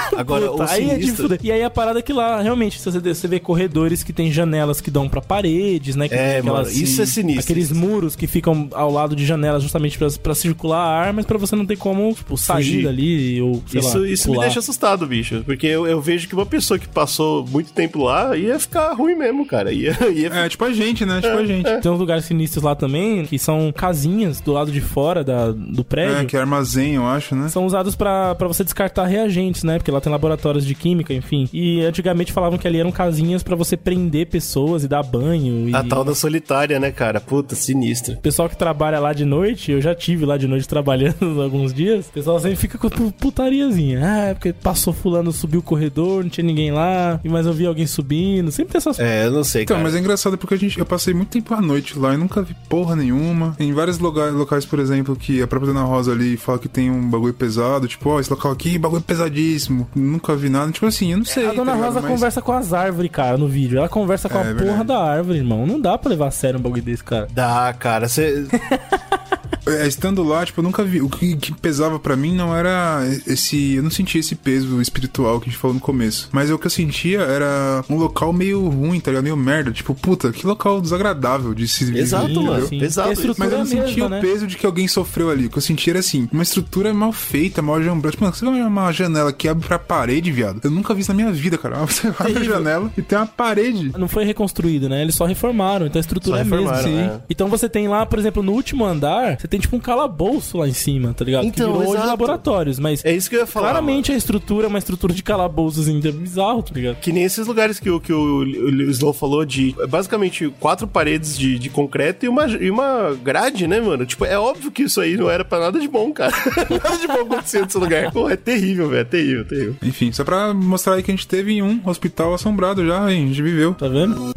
[0.18, 1.24] Agora, Puta, o aí é de sinistro...
[1.24, 1.40] fuder.
[1.44, 4.32] E aí a parada é que lá, realmente, você vê, você vê corredores que tem
[4.32, 6.08] janelas que dão pra paredes, né?
[6.08, 7.44] Que É, tem mano, isso é sinistro.
[7.44, 11.38] Aqueles muros que ficam ao lado de janelas justamente pra, pra circular ar, mas pra
[11.38, 12.84] você não ter como, tipo, sair Fugir.
[12.84, 14.46] dali ou, sei Isso, lá, isso me pular.
[14.46, 15.44] deixa assustado, bicho.
[15.46, 19.16] Porque eu, eu vejo que uma pessoa que passou muito tempo lá ia ficar ruim
[19.16, 19.72] mesmo, cara.
[19.72, 21.22] Ia, ia É, tipo a gente, né?
[21.22, 21.82] Tipo a gente.
[21.82, 25.84] Tem uns lugares sinistros lá também, que são casinhas do lado de fora da, do
[25.84, 26.18] prédio.
[26.18, 27.50] É, que é armazém, eu acho, né?
[27.50, 29.78] São usados pra pra você descartar reagentes, né?
[29.78, 31.48] Porque lá tem laboratórios de química, enfim.
[31.54, 35.70] E antigamente falavam que ali eram casinhas pra você prender pessoas e dar banho.
[35.70, 35.76] E...
[35.76, 37.20] A tal da solitária, né, cara?
[37.20, 38.16] Puta, sinistra.
[38.16, 41.74] O pessoal que trabalha lá de noite, eu já tive lá de noite trabalhando alguns
[41.74, 44.00] dias, o pessoal sempre fica com pu- putariazinha.
[44.04, 47.66] Ah, é porque passou fulano, subiu o corredor, não tinha ninguém lá, mas eu vi
[47.66, 48.52] alguém subindo.
[48.52, 49.84] Sempre tem essas É, eu não sei, Então, cara.
[49.84, 52.42] mas é engraçado porque a gente, eu passei muito tempo à noite lá e nunca
[52.42, 53.56] vi porra nenhuma.
[53.60, 56.90] Em vários locais, locais, por exemplo, que a própria Dona Rosa ali fala que tem
[56.90, 59.81] um bagulho pesado, tipo, ó, esse local aqui, bagulho pesadíssimo.
[59.96, 60.72] Nunca vi nada.
[60.72, 61.46] Tipo assim, eu não sei.
[61.48, 61.86] A dona tá ligado?
[61.88, 63.78] Rosa Mas- conversa com as árvores, cara, no vídeo.
[63.78, 64.70] Ela conversa com É, a verdade.
[64.70, 65.66] porra da árvore, irmão.
[65.66, 67.28] Não dá pra levar a sério um bagulho desse, cara.
[67.34, 68.08] Dá, cara.
[68.08, 68.46] Você.
[69.66, 71.02] É, estando lá, tipo, eu nunca vi.
[71.02, 73.76] O que, que pesava pra mim não era esse.
[73.76, 76.30] Eu não sentia esse peso espiritual que a gente falou no começo.
[76.32, 79.24] Mas o que eu sentia era um local meio ruim, tá ligado?
[79.24, 79.72] Meio merda.
[79.72, 82.44] Tipo, puta, que local desagradável de se viver, Exato, entendeu?
[82.44, 82.68] mano.
[82.68, 82.80] Sim.
[82.80, 84.18] E estrutura Mas eu não mesma, sentia né?
[84.18, 85.46] o peso de que alguém sofreu ali.
[85.46, 88.12] O que eu sentia era assim, uma estrutura mal feita, mal jambrada.
[88.12, 90.60] Tipo, mano, você vai uma janela que abre pra parede, viado.
[90.64, 91.82] Eu nunca vi isso na minha vida, cara.
[91.92, 93.92] Você abre a janela e tem uma parede.
[93.98, 95.02] Não foi reconstruído, né?
[95.02, 96.76] Eles só reformaram, então a estrutura Só é mesmo.
[96.78, 97.00] Sim.
[97.00, 97.20] é.
[97.30, 100.68] Então você tem lá, por exemplo, no último andar, você tem tipo um calabouço lá
[100.68, 101.46] em cima, tá ligado?
[101.46, 102.08] Então, que virou de exato.
[102.08, 103.68] laboratórios, mas É isso que eu ia falar.
[103.70, 106.96] claramente a estrutura é uma estrutura de calabouços ainda bizarro, tá ligado?
[107.02, 110.88] Que nem esses lugares que, o- que o, o Slow falou de é basicamente quatro
[110.88, 114.06] paredes de, de concreto e uma, e uma grade, né, mano?
[114.06, 116.32] Tipo, é óbvio que isso aí não era pra nada de bom, cara.
[116.72, 118.10] nada de bom acontecia nesse lugar.
[118.12, 119.02] Pô, é terrível, velho.
[119.02, 119.76] É terrível, terrível.
[119.84, 123.26] Enfim, só pra mostrar aí que a gente teve em um hospital assombrado já, hein?
[123.26, 123.74] A gente viveu.
[123.74, 124.32] Tá vendo?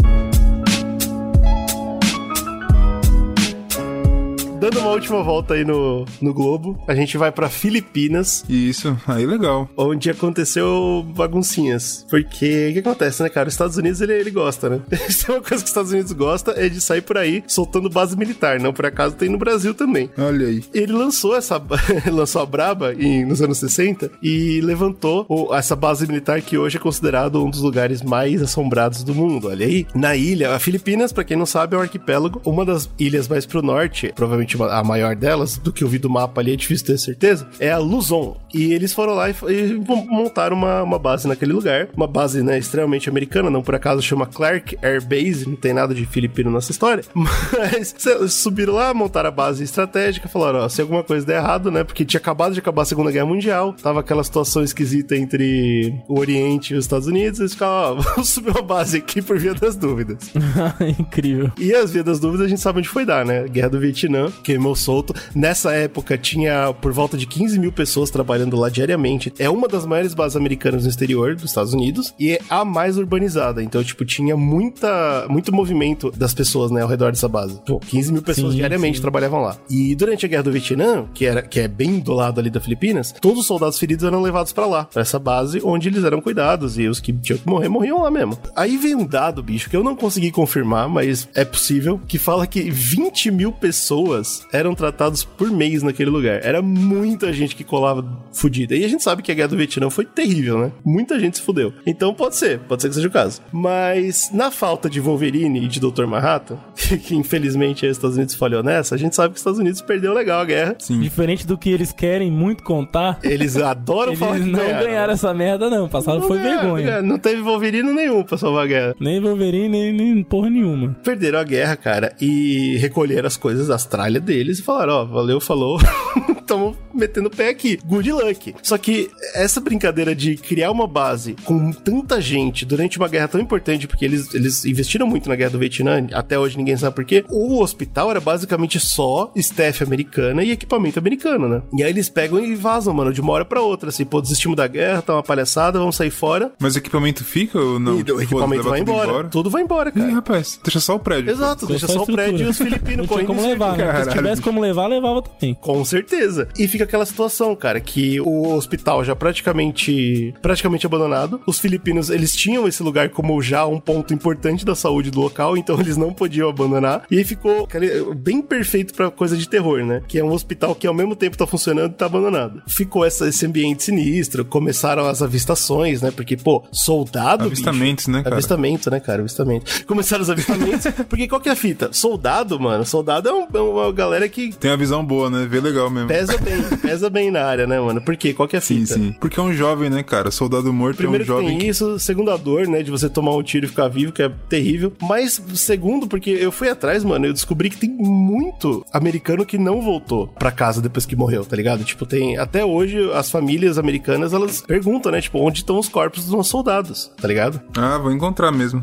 [4.65, 9.27] Dando uma última volta aí no, no globo, a gente vai pra Filipinas, Isso, aí
[9.27, 9.69] legal.
[9.77, 12.07] onde aconteceu baguncinhas.
[12.09, 13.47] Porque o que acontece, né, cara?
[13.49, 14.81] Os Estados Unidos, ele, ele gosta, né?
[15.11, 17.91] Se é uma coisa que os Estados Unidos gosta é de sair por aí soltando
[17.91, 18.59] base militar.
[18.59, 20.09] Não por acaso tem no Brasil também.
[20.17, 20.65] Olha aí.
[20.73, 21.61] Ele lançou essa
[22.11, 26.79] lançou a Braba em, nos anos 60 e levantou o- essa base militar que hoje
[26.79, 29.49] é considerado um dos lugares mais assombrados do mundo.
[29.49, 32.41] Olha aí, na ilha, a Filipinas, pra quem não sabe, é um arquipélago.
[32.47, 35.99] Uma das ilhas mais pro norte, provavelmente uma- a maior delas, do que eu vi
[35.99, 38.37] do mapa ali, é difícil ter certeza, é a Luzon.
[38.53, 42.43] E eles foram lá e, e mo- montaram uma, uma base naquele lugar, uma base
[42.43, 46.51] né, extremamente americana, não por acaso chama Clark Air Base, não tem nada de filipino
[46.51, 47.95] nessa história, mas
[48.33, 52.05] subiram lá, montaram a base estratégica, falaram, ó, se alguma coisa der errado, né, porque
[52.05, 56.75] tinha acabado de acabar a Segunda Guerra Mundial, tava aquela situação esquisita entre o Oriente
[56.75, 59.77] e os Estados Unidos, eles ficaram, ó, vamos subir uma base aqui por via das
[59.77, 60.31] dúvidas.
[60.99, 61.51] Incrível.
[61.59, 63.45] E as vias das dúvidas a gente sabe onde foi dar, né?
[63.49, 65.15] Guerra do Vietnã, queimou solto.
[65.35, 69.33] Nessa época tinha por volta de 15 mil pessoas trabalhando lá diariamente.
[69.39, 72.99] É uma das maiores bases americanas no exterior dos Estados Unidos e é a mais
[72.99, 73.63] urbanizada.
[73.63, 77.61] Então, tipo, tinha muita, muito movimento das pessoas, né, ao redor dessa base.
[77.67, 79.03] Pô, 15 mil pessoas Sim, diariamente sim.
[79.03, 79.57] trabalhavam lá.
[79.69, 82.61] E durante a Guerra do Vietnã, que, era, que é bem do lado ali da
[82.61, 86.21] Filipinas, todos os soldados feridos eram levados pra lá, pra essa base onde eles eram
[86.21, 88.39] cuidados e os que tinham que morrer, morriam lá mesmo.
[88.55, 92.47] Aí vem um dado, bicho, que eu não consegui confirmar, mas é possível, que fala
[92.47, 96.41] que 20 mil pessoas eram tratados por mês naquele lugar.
[96.45, 98.75] Era muita gente que colava fudida.
[98.75, 100.73] E a gente sabe que a guerra do Vietnã foi terrível, né?
[100.85, 101.73] Muita gente se fudeu.
[101.87, 103.41] Então pode ser, pode ser que seja o caso.
[103.53, 106.07] Mas na falta de Wolverine e de Dr.
[106.07, 106.59] Manhattan,
[107.05, 110.13] que infelizmente os Estados Unidos falhou nessa, a gente sabe que os Estados Unidos perdeu
[110.13, 110.77] legal a guerra.
[110.79, 111.01] Sim.
[111.01, 115.33] Diferente do que eles querem muito contar, Eles adoram eles falar que não ganharam, essa
[115.35, 115.89] merda, não.
[115.89, 117.03] Passado Não foi ganharam, vergonha.
[117.03, 118.95] Não teve Wolverine nenhum pra salvar a guerra.
[118.99, 120.97] Nem Wolverine, nem, nem porra nenhuma.
[121.05, 125.41] Perderam a guerra, cara, e recolheram as coisas das tralhas deles e falaram: Ó, valeu,
[125.41, 125.79] falou.
[126.47, 127.79] Tamo metendo o pé aqui.
[127.85, 128.55] Good luck.
[128.63, 133.41] Só que essa brincadeira de criar uma base com tanta gente durante uma guerra tão
[133.41, 137.05] importante, porque eles, eles investiram muito na guerra do Vietnã, até hoje ninguém sabe por
[137.05, 137.25] quê.
[137.29, 141.63] O hospital era basicamente só staff americana e equipamento americano, né?
[141.77, 143.89] E aí eles pegam e vazam, mano, de uma hora pra outra.
[143.89, 146.53] Assim, pô, desistimos da guerra, tá uma palhaçada, vamos sair fora.
[146.59, 147.95] Mas o equipamento fica ou não?
[148.01, 149.29] e Tipo, o equipamento vai tudo embora.
[149.29, 150.13] Tudo vai embora, Ih, cara.
[150.13, 151.31] rapaz, deixa só o prédio.
[151.31, 152.25] Exato, deixa só o estrutura.
[152.25, 154.05] prédio e os filipinos correndo como levar, né?
[154.05, 155.55] Se tivesse como levar, levava também.
[155.55, 156.34] Com certeza.
[156.59, 161.41] E fica aquela situação, cara, que o hospital já praticamente praticamente abandonado.
[161.47, 165.57] Os filipinos, eles tinham esse lugar como já um ponto importante da saúde do local,
[165.59, 167.05] então eles não podiam abandonar.
[167.11, 170.03] E aí ficou cara, bem perfeito pra coisa de terror, né?
[170.07, 172.63] Que é um hospital que ao mesmo tempo tá funcionando e tá abandonado.
[172.67, 176.11] Ficou essa- esse ambiente sinistro, começaram as avistações, né?
[176.11, 177.45] Porque, pô, soldado.
[177.45, 178.35] Avistamentos, né, cara?
[178.37, 179.21] Avistamento, né, cara?
[179.21, 179.65] Avistamento.
[179.87, 180.87] Começaram os avistamentos.
[181.09, 181.91] porque qual que é a fita?
[181.93, 182.85] Soldado, mano.
[182.85, 185.47] Soldado é, um- é uma galera que Tem uma visão boa, né?
[185.49, 186.09] Vê legal mesmo.
[186.27, 188.01] Pesa bem, pesa bem na área, né, mano?
[188.01, 188.33] Por quê?
[188.33, 188.95] Qual que é a Sim, fita?
[188.95, 189.15] sim.
[189.21, 190.31] Porque é um jovem, né, cara?
[190.31, 191.59] Soldado morto Primeiro é um que jovem.
[191.59, 194.23] tem isso, segundo a dor, né, de você tomar um tiro e ficar vivo, que
[194.23, 194.93] é terrível.
[195.03, 199.81] Mas segundo, porque eu fui atrás, mano, eu descobri que tem muito americano que não
[199.83, 201.85] voltou pra casa depois que morreu, tá ligado?
[201.85, 206.25] Tipo, tem até hoje as famílias americanas, elas perguntam, né, tipo, onde estão os corpos
[206.25, 207.61] dos nossos soldados, tá ligado?
[207.85, 208.83] Ah, vou encontrar mesmo.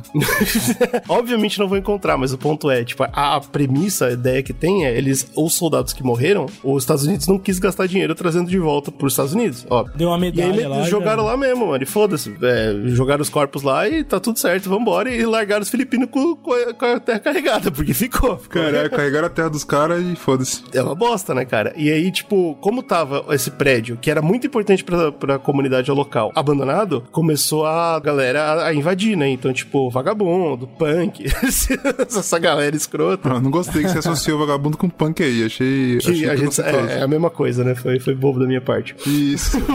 [1.07, 4.53] Obviamente não vou encontrar, mas o ponto é, tipo, a, a premissa, a ideia que
[4.53, 8.49] tem é, eles, os soldados que morreram, os Estados Unidos não quis gastar dinheiro trazendo
[8.49, 9.85] de volta pros Estados Unidos, ó.
[9.95, 10.83] Deu uma E aí medalha eles lá.
[10.83, 11.83] jogaram já- lá mesmo, mano.
[11.83, 12.35] E foda-se.
[12.41, 15.09] É, jogaram os corpos lá e tá tudo certo, vambora.
[15.13, 16.53] E largaram os filipinos com, com
[16.85, 18.37] a, terra carregada, porque ficou.
[18.37, 20.63] ficou Caralho, carregaram a terra dos caras e foda-se.
[20.73, 21.73] é uma bosta, né, cara?
[21.77, 26.31] E aí, tipo, como tava esse prédio, que era muito importante pra, pra comunidade local,
[26.35, 29.29] abandonado, começou a galera a, a invadir, né?
[29.29, 33.29] Então, tipo, vagabundo, punk, essa galera escrota.
[33.29, 35.43] Ah, não gostei que você associou vagabundo com punk aí.
[35.45, 35.97] Achei.
[35.99, 37.75] Que achei a gente, é, é a mesma coisa, né?
[37.75, 38.95] Foi, foi bobo da minha parte.
[39.05, 39.57] Isso.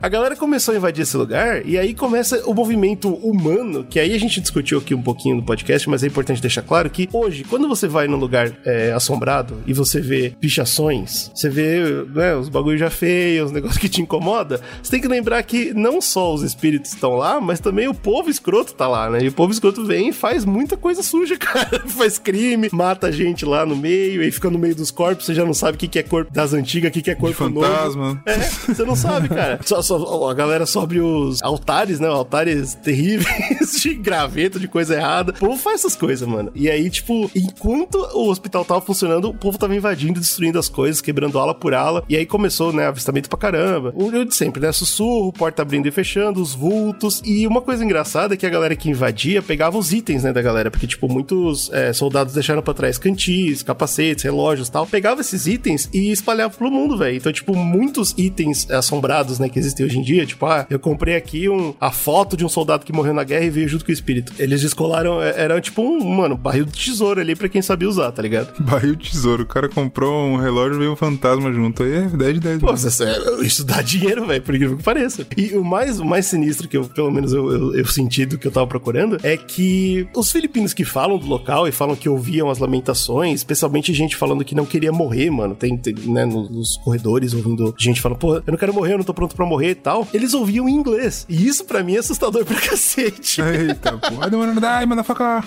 [0.00, 4.14] A galera começou a invadir esse lugar e aí começa o movimento humano, que aí
[4.14, 7.44] a gente discutiu aqui um pouquinho no podcast, mas é importante deixar claro que hoje,
[7.44, 12.48] quando você vai num lugar é, assombrado e você vê pichações, você vê né, os
[12.48, 16.34] bagulho já feios, os negócios que te incomoda, você tem que lembrar que não só
[16.34, 19.22] os espíritos estão lá, mas também o povo escroto tá lá, né?
[19.22, 21.82] E o povo escroto vem e faz muita coisa suja, cara.
[21.86, 25.44] faz crime, mata gente lá no meio, e fica no meio dos corpos, você já
[25.44, 27.48] não sabe o que que é corpo das antigas, o que que é De corpo
[27.48, 27.66] novo.
[27.66, 28.22] fantasma.
[28.26, 29.60] É, você não sabe, cara.
[29.64, 32.08] Só, só- a galera sobe os altares, né?
[32.08, 35.32] Altares terríveis de graveto, de coisa errada.
[35.32, 36.50] O povo faz essas coisas, mano.
[36.54, 41.00] E aí, tipo, enquanto o hospital tava funcionando, o povo tava invadindo, destruindo as coisas,
[41.00, 42.02] quebrando ala por ala.
[42.08, 42.86] E aí começou, né?
[42.86, 43.92] Avistamento pra caramba.
[43.96, 44.72] O de sempre, né?
[44.72, 47.20] Sussurro, porta abrindo e fechando, os vultos.
[47.24, 50.32] E uma coisa engraçada é que a galera que invadia pegava os itens, né?
[50.32, 50.70] Da galera.
[50.70, 54.86] Porque, tipo, muitos é, soldados deixaram pra trás cantis, capacetes, relógios e tal.
[54.86, 55.51] Pegava esses itens
[55.92, 57.16] e espalhava pro mundo, velho.
[57.16, 61.16] Então, tipo, muitos itens assombrados, né, que existem hoje em dia, tipo, ah, eu comprei
[61.16, 63.90] aqui um, a foto de um soldado que morreu na guerra e veio junto com
[63.90, 64.32] o espírito.
[64.38, 68.10] Eles descolaram, é, era tipo um, mano, barril de tesouro ali pra quem sabia usar,
[68.12, 68.52] tá ligado?
[68.62, 69.42] Barril de tesouro.
[69.42, 71.82] O cara comprou um relógio e veio um fantasma junto.
[71.82, 72.58] Aí é 10 de 10.
[72.60, 75.26] Pô, isso, é- isso dá dinheiro, velho, por incrível que pareça.
[75.36, 78.38] E o mais, o mais sinistro que eu, pelo menos, eu, eu, eu senti do
[78.38, 82.08] que eu tava procurando é que os filipinos que falam do local e falam que
[82.08, 86.50] ouviam as lamentações, especialmente gente falando que não queria morrer, mano, tem, tem né, nos,
[86.50, 89.44] nos corredores ouvindo gente falando, pô, eu não quero morrer, eu não tô pronto pra
[89.46, 90.06] morrer e tal.
[90.12, 91.26] Eles ouviam em inglês.
[91.28, 93.40] E isso pra mim é assustador pra cacete.
[93.40, 94.14] Eita, pô.
[94.14, 95.42] I don't wanna die, motherfucker.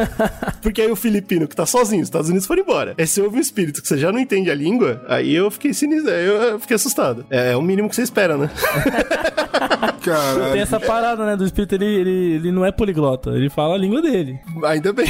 [0.62, 2.94] Porque aí o filipino que tá sozinho, os Estados Unidos foram embora.
[2.98, 5.72] Aí você ouve um espírito que você já não entende a língua, aí eu fiquei
[5.72, 7.26] sinistro, aí eu fiquei assustado.
[7.30, 8.50] É, é o mínimo que você espera, né?
[10.04, 10.60] Tem Caralho.
[10.60, 11.36] essa parada, né?
[11.36, 14.38] Do espírito, ele, ele, ele não é poliglota, ele fala a língua dele.
[14.64, 15.08] Ainda bem.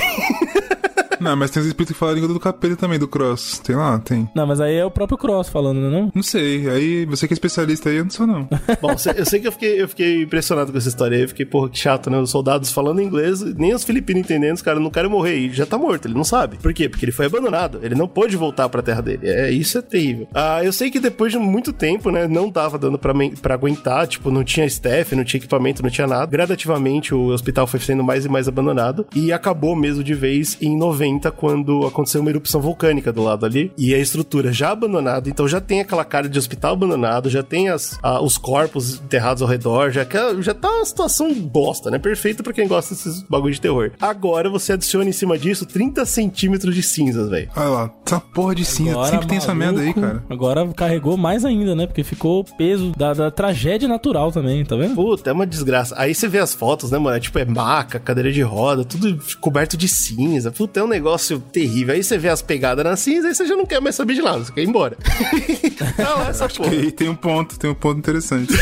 [1.20, 3.60] Não, mas tem os espíritos que falam a língua do capeta também, do Cross.
[3.60, 3.98] Tem lá?
[3.98, 4.28] Tem.
[4.34, 5.90] Não, mas aí é o próprio Cross falando, né?
[5.90, 6.68] Não, não sei.
[6.68, 8.48] Aí você que é especialista aí, eu não sou, não.
[8.80, 11.22] Bom, eu sei que eu fiquei, eu fiquei impressionado com essa história aí.
[11.22, 12.18] Eu fiquei, porra, que chato, né?
[12.18, 15.36] Os soldados falando inglês, nem os filipinos entendendo, os caras não querem morrer.
[15.36, 16.58] E já tá morto, ele não sabe.
[16.58, 16.88] Por quê?
[16.88, 17.80] Porque ele foi abandonado.
[17.82, 19.20] Ele não pôde voltar pra terra dele.
[19.28, 20.28] É, isso é terrível.
[20.34, 22.26] Ah, eu sei que depois de muito tempo, né?
[22.26, 24.06] Não tava dando pra, pra aguentar.
[24.06, 26.26] Tipo, não tinha staff, não tinha equipamento, não tinha nada.
[26.26, 29.06] Gradativamente, o hospital foi sendo mais e mais abandonado.
[29.14, 33.72] E acabou mesmo de vez em 90 quando aconteceu uma erupção vulcânica do lado ali.
[33.76, 37.68] E a estrutura já abandonada, então já tem aquela cara de hospital abandonado, já tem
[37.68, 40.06] as, a, os corpos enterrados ao redor, já,
[40.40, 41.98] já tá uma situação bosta, né?
[41.98, 43.92] Perfeita pra quem gosta desses bagulho de terror.
[44.00, 47.48] Agora você adiciona em cima disso 30 centímetros de cinzas, velho.
[47.56, 50.24] Olha lá, essa porra de agora, cinza, sempre maluco, tem essa merda aí, cara.
[50.28, 51.86] Agora carregou mais ainda, né?
[51.86, 54.94] Porque ficou o peso da, da tragédia natural também, tá vendo?
[54.94, 55.94] Puta, é uma desgraça.
[55.98, 57.16] Aí você vê as fotos, né, mano?
[57.16, 60.50] É, tipo, é maca, cadeira de roda, tudo coberto de cinza.
[60.50, 61.94] Puta, é um negócio terrível.
[61.94, 64.22] Aí você vê as pegadas na cinza e você já não quer mais saber de
[64.22, 64.96] nada, você quer ir embora.
[65.96, 66.74] tá lá essa porra.
[66.74, 68.52] E tem um ponto, tem um ponto interessante.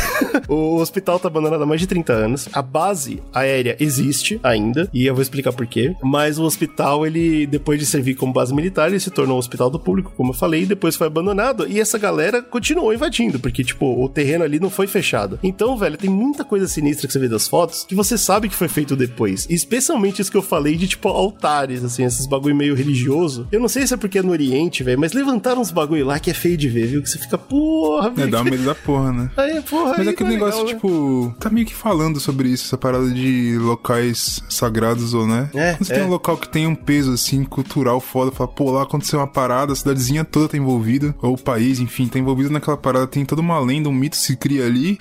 [0.48, 2.48] O hospital tá abandonado há mais de 30 anos.
[2.52, 5.94] A base aérea existe ainda, e eu vou explicar por quê.
[6.02, 9.70] Mas o hospital, ele, depois de servir como base militar, ele se tornou um hospital
[9.70, 11.66] do público, como eu falei, e depois foi abandonado.
[11.68, 15.38] E essa galera continuou invadindo, porque, tipo, o terreno ali não foi fechado.
[15.42, 18.54] Então, velho, tem muita coisa sinistra que você vê das fotos que você sabe que
[18.54, 19.46] foi feito depois.
[19.48, 23.46] Especialmente isso que eu falei de, tipo, altares, assim, esses bagulho meio religioso.
[23.52, 26.18] Eu não sei se é porque é no Oriente, velho, mas levantaram uns bagulho lá
[26.18, 27.02] que é feio de ver, viu?
[27.02, 28.30] Que você fica, porra, É, velho.
[28.30, 29.30] dá um medo da porra, né?
[29.36, 30.74] Aí, porra, Mas aí aquele é negócio, legal, né?
[30.74, 35.50] tipo, tá meio que falando sobre isso, essa parada de locais sagrados ou né?
[35.54, 35.96] É, Quando você é.
[35.96, 39.26] tem um local que tem um peso, assim, cultural foda, fala, pô, lá aconteceu uma
[39.26, 43.24] parada, a cidadezinha toda tá envolvida, ou o país, enfim, tá envolvido naquela parada, tem
[43.24, 44.98] toda uma lenda, um mito se cria ali.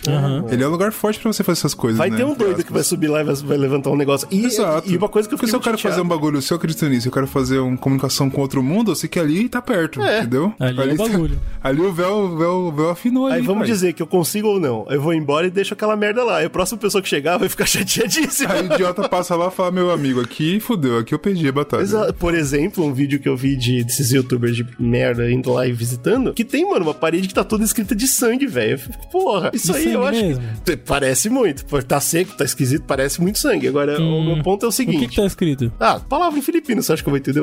[0.50, 2.18] Ele é um lugar forte pra você fazer essas coisas, Vai né?
[2.18, 4.28] ter um doido que vai subir lá e vai, levantar um negócio.
[4.32, 4.90] E, Exato.
[4.92, 6.58] e uma coisa que eu Porque fiquei se eu quero fazer um bagulho, se eu
[6.58, 9.62] acredito nisso, eu quero fazer uma comunicação com outro mundo, eu sei que ali tá
[9.62, 10.20] perto, É.
[10.20, 10.54] entendeu?
[10.60, 11.40] Ali é o tá- bagulho.
[11.64, 13.72] ali o véu, o véu, o véu afinou ali, Aí vamos pai.
[13.72, 14.86] dizer que eu consigo ou não.
[14.90, 16.42] Eu vou embora e deixo aquela merda lá.
[16.42, 18.54] E a próxima pessoa que chegar vai ficar chateadíssima.
[18.54, 21.52] Aí o idiota passa lá e fala, meu amigo, aqui fudeu, aqui eu perdi a
[21.52, 21.82] batalha.
[21.82, 25.68] Exa- Por exemplo, um vídeo que eu vi de, desses youtubers de merda indo lá
[25.68, 28.80] e visitando, que tem, mano, uma parede que tá toda escrita de sangue, velho.
[29.12, 30.44] Porra, isso De aí eu acho mesmo?
[30.66, 31.66] que parece muito.
[31.86, 33.68] Tá seco, tá esquisito, parece muito sangue.
[33.68, 35.00] Agora, o meu ponto é o O seguinte.
[35.00, 35.72] que que tá escrito?
[35.80, 37.42] Ah, palavra em filipino, você acha que eu vou entender?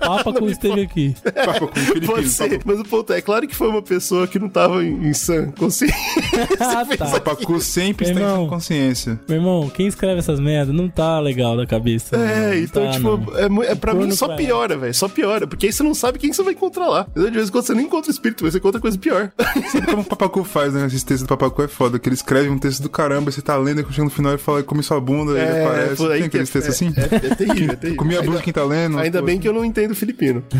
[0.00, 1.14] Pápaco esteve aqui.
[1.44, 4.48] Papo com Pode ser, mas o ponto é, claro que foi uma pessoa que não
[4.48, 5.96] tava em, em sã consciência.
[6.60, 7.06] ah, tá.
[7.06, 9.20] Papacu sempre está em sua consciência.
[9.28, 12.16] Meu irmão, quem escreve essas merdas não tá legal da cabeça.
[12.16, 13.62] É, não então, tá, tipo, não.
[13.62, 14.94] é, é, pra Corno mim só pra piora, velho.
[14.94, 15.46] Só piora.
[15.46, 17.06] Porque aí você não sabe quem você vai encontrar lá.
[17.14, 19.30] De vez em quando você nem encontra o espírito, mas você encontra coisa pior.
[19.70, 20.86] Sabe como o Papacu faz, né?
[20.86, 23.42] Esses textos do Papacu é foda, que ele escreve um texto do caramba, e você
[23.42, 26.02] tá lendo, e chega no final ele fala, come sua bunda, aí ele aparece.
[26.02, 26.94] aí Tem que aqueles textos é, assim?
[26.96, 27.96] É, é terrível, é terrível.
[28.04, 28.98] Comi a de quem tá lendo.
[28.98, 30.42] Ainda pô, bem que eu não entendo filipino.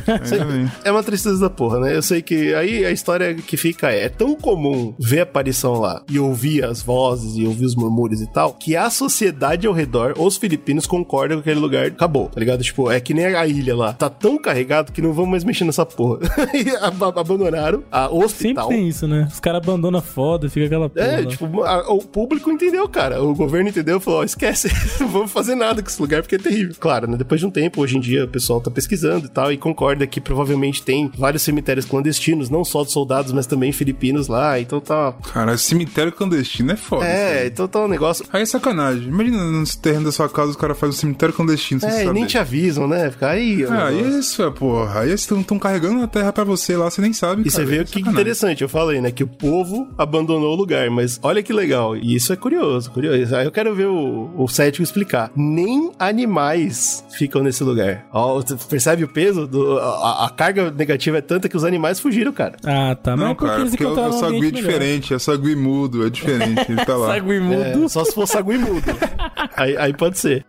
[0.85, 1.97] É uma tristeza da porra, né?
[1.97, 5.75] Eu sei que aí a história que fica é, é tão comum ver a aparição
[5.81, 9.73] lá e ouvir as vozes e ouvir os murmúrios e tal, que a sociedade ao
[9.73, 12.63] redor, os filipinos concordam que aquele lugar acabou, tá ligado?
[12.63, 13.93] Tipo, é que nem a ilha lá.
[13.93, 16.21] Tá tão carregado que não vamos mais mexer nessa porra.
[16.55, 18.69] e ab- abandonaram a o Sempre hospital.
[18.69, 19.29] tem isso, né?
[19.33, 21.07] Os caras abandonam foda, fica aquela porra.
[21.07, 21.27] É, lá.
[21.27, 23.23] tipo, a- o público entendeu, cara.
[23.23, 24.69] O governo entendeu e falou: ó, esquece,
[25.01, 26.75] não vamos fazer nada com esse lugar porque é terrível.
[26.79, 27.17] Claro, né?
[27.17, 30.07] Depois de um tempo, hoje em dia, o pessoal tá pesquisando e tal, e concorda
[30.07, 34.59] que provavelmente tem vários cemitérios clandestinos, não só de soldados, mas também filipinos lá.
[34.61, 35.15] Então tá.
[35.33, 37.05] Cara, cemitério clandestino é foda.
[37.07, 38.25] É, então tá um negócio.
[38.33, 39.09] Aí é sacanagem.
[39.09, 41.99] Imagina no terreno da sua casa os caras fazem um cemitério clandestino sem É, e
[42.07, 42.13] saber.
[42.13, 43.11] nem te avisam, né?
[43.11, 43.65] Fica aí.
[43.65, 45.01] ó, Ah, isso é porra.
[45.01, 47.43] Aí eles estão carregando a terra pra você lá, você nem sabe.
[47.47, 47.69] E você cara.
[47.69, 48.13] vê É o que sacanagem.
[48.21, 49.11] interessante, eu falei, né?
[49.11, 51.97] Que o povo abandonou o lugar, mas olha que legal.
[51.97, 53.35] E isso é curioso, curioso.
[53.37, 55.31] Aí eu quero ver o, o cético explicar.
[55.37, 58.07] Nem animais ficam nesse lugar.
[58.13, 59.47] Ó, você percebe o peso?
[59.47, 62.57] Do, a, a carga negativa é tanta que os animais fugiram, cara.
[62.65, 63.17] Ah, tá.
[63.17, 64.53] Não, mas é porque cara, eles porque o, o sagui é melhor.
[64.53, 67.09] diferente, é sagui mudo, é diferente, ele tá lá.
[67.15, 67.85] Sagui mudo.
[67.85, 68.85] É, só se for sagui mudo.
[69.57, 70.45] aí, aí pode ser.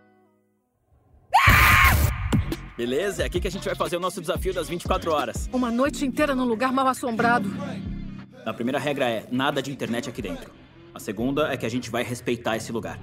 [2.76, 5.48] Beleza, é aqui que a gente vai fazer o nosso desafio das 24 horas.
[5.50, 7.50] Uma noite inteira num lugar mal assombrado.
[8.44, 10.50] A primeira regra é nada de internet aqui dentro.
[10.94, 12.98] A segunda é que a gente vai respeitar esse lugar.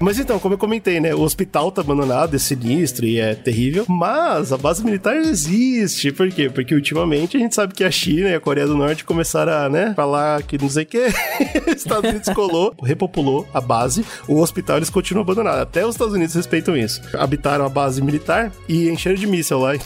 [0.00, 1.14] Mas então, como eu comentei, né?
[1.14, 3.84] O hospital tá abandonado, é sinistro e é terrível.
[3.88, 6.10] Mas a base militar existe.
[6.10, 6.48] Por quê?
[6.48, 9.68] Porque ultimamente a gente sabe que a China e a Coreia do Norte começaram a,
[9.68, 9.92] né?
[9.94, 11.06] Falar que não sei o que.
[11.76, 14.04] Estados Unidos colou, repopulou a base.
[14.26, 15.60] O hospital eles continuam abandonados.
[15.60, 17.02] Até os Estados Unidos respeitam isso.
[17.14, 19.72] Habitaram a base militar e encheram de míssel lá.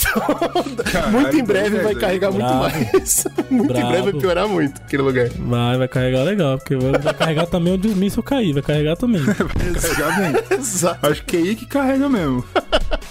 [0.74, 2.60] Então, muito em breve vai carregar muito Bravo.
[2.60, 3.24] mais.
[3.50, 4.18] muito em breve vai Bravo.
[4.20, 5.28] piorar muito aquele lugar.
[5.28, 8.96] Vai, vai carregar legal, porque vai, vai carregar também onde o míssil cair, vai carregar
[8.96, 9.22] também.
[9.24, 10.34] Carregar bem.
[10.58, 11.06] Exato.
[11.06, 12.44] Acho que é aí que carrega mesmo.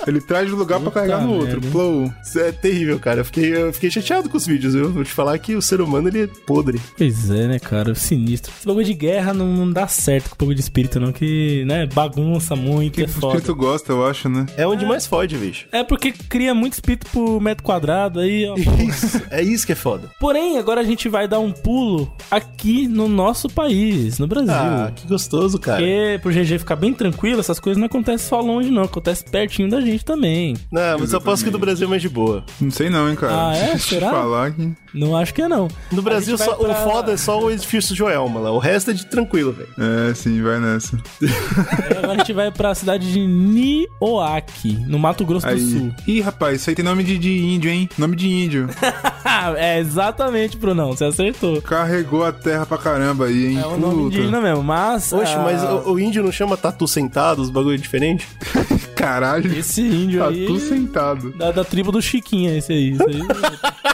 [0.05, 1.47] Ele traz de um lugar pra Puta carregar no outro.
[1.61, 1.67] merda.
[1.71, 2.13] Flow.
[2.23, 3.21] Isso é terrível, cara.
[3.21, 4.91] Eu fiquei, eu fiquei chateado com os vídeos, viu?
[4.91, 6.79] Vou te falar que o ser humano, ele é podre.
[6.97, 7.95] Pois é, né, cara?
[7.95, 8.51] Sinistro.
[8.57, 11.63] Esse bagulho de guerra não, não dá certo com o bagulho de espírito, não, que,
[11.65, 13.37] né, bagunça muito, Que é o foda.
[13.37, 14.45] espírito gosta, eu acho, né?
[14.57, 15.67] É onde mais fode, bicho.
[15.71, 18.55] É porque cria muito espírito por metro quadrado aí, ó.
[18.55, 20.09] Isso, é isso que é foda.
[20.19, 24.53] Porém, agora a gente vai dar um pulo aqui no nosso país, no Brasil.
[24.53, 25.77] Ah, que gostoso, cara.
[25.77, 28.83] Porque pro GG ficar bem tranquilo, essas coisas não acontecem só longe, não.
[28.83, 30.53] Acontece pertinho da gente também.
[30.69, 32.43] Não, mas eu aposto que do Brasil é mais de boa.
[32.59, 33.51] Não sei não, hein, cara.
[33.51, 33.59] Ah, é?
[33.67, 34.09] Deixa eu te Será?
[34.11, 34.71] falar que...
[34.93, 35.67] Não acho que é, não.
[35.91, 38.51] No Brasil, só, pra- o foda é só o edifício Joelma lá.
[38.51, 39.69] O resto é de tranquilo, velho.
[40.09, 40.99] É, sim, vai nessa.
[41.97, 45.91] Agora a gente vai pra cidade de Nioaki, no Mato Grosso do Sul.
[46.07, 46.17] Aí.
[46.17, 47.89] Ih, rapaz, isso aí tem nome de, de índio, hein?
[47.97, 48.67] Nome de índio.
[49.57, 50.91] é exatamente, Brunão.
[50.91, 51.59] Você acertou.
[51.61, 53.59] Carregou a terra pra caramba aí, hein?
[53.59, 54.15] É um nome Puta.
[54.17, 55.11] indígena mesmo, mas...
[55.11, 58.27] Oxe, ah, mas o, o índio não chama tatu sentado, os bagulho diferente?
[58.95, 59.55] Caralho.
[59.57, 60.45] Esse índio Tá aí...
[60.45, 61.31] tu sentado.
[61.31, 62.91] Da, da tribo do Chiquinha, esse aí.
[62.91, 63.19] Isso aí,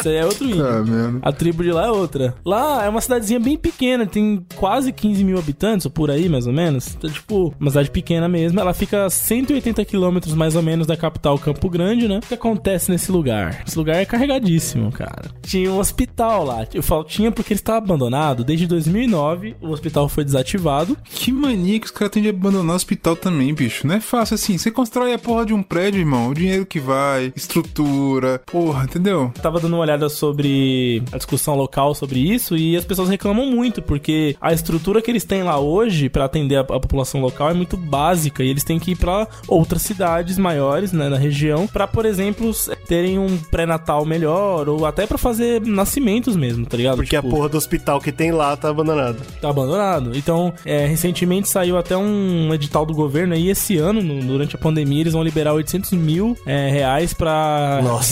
[0.00, 0.84] Isso aí é outro índio.
[0.84, 1.18] Vendo?
[1.22, 2.34] A tribo de lá é outra.
[2.44, 6.46] Lá é uma cidadezinha bem pequena, tem quase 15 mil habitantes, ou por aí mais
[6.46, 6.94] ou menos.
[6.96, 8.58] Então, tipo, uma cidade pequena mesmo.
[8.58, 12.18] Ela fica a 180 quilômetros mais ou menos da capital Campo Grande, né?
[12.18, 13.62] O que acontece nesse lugar?
[13.66, 15.30] Esse lugar é carregadíssimo, cara.
[15.42, 16.66] Tinha um hospital lá.
[16.72, 18.44] Eu falo tinha porque ele estava abandonado.
[18.44, 20.96] Desde 2009, o hospital foi desativado.
[21.04, 23.86] Que mania que os caras têm de abandonar o hospital também, bicho.
[23.86, 24.56] Não é fácil assim.
[24.56, 26.28] Você constrói a porra de um prédio, irmão.
[26.28, 29.32] O dinheiro que vai, estrutura, porra, entendeu?
[29.42, 33.82] Tava dando uma olhada sobre a discussão local sobre isso e as pessoas reclamam muito
[33.82, 37.54] porque a estrutura que eles têm lá hoje pra atender a, a população local é
[37.54, 41.86] muito básica e eles têm que ir pra outras cidades maiores, né, na região, pra,
[41.86, 42.50] por exemplo,
[42.86, 46.96] terem um pré-natal melhor ou até pra fazer nascimentos mesmo, tá ligado?
[46.96, 49.18] Porque a porra do hospital que tem lá tá abandonado.
[49.40, 50.12] Tá abandonado.
[50.16, 54.58] Então, é, recentemente saiu até um edital do governo aí, esse ano, no- durante a
[54.58, 57.12] pandemia, eles vão liberar 800 mil é, reais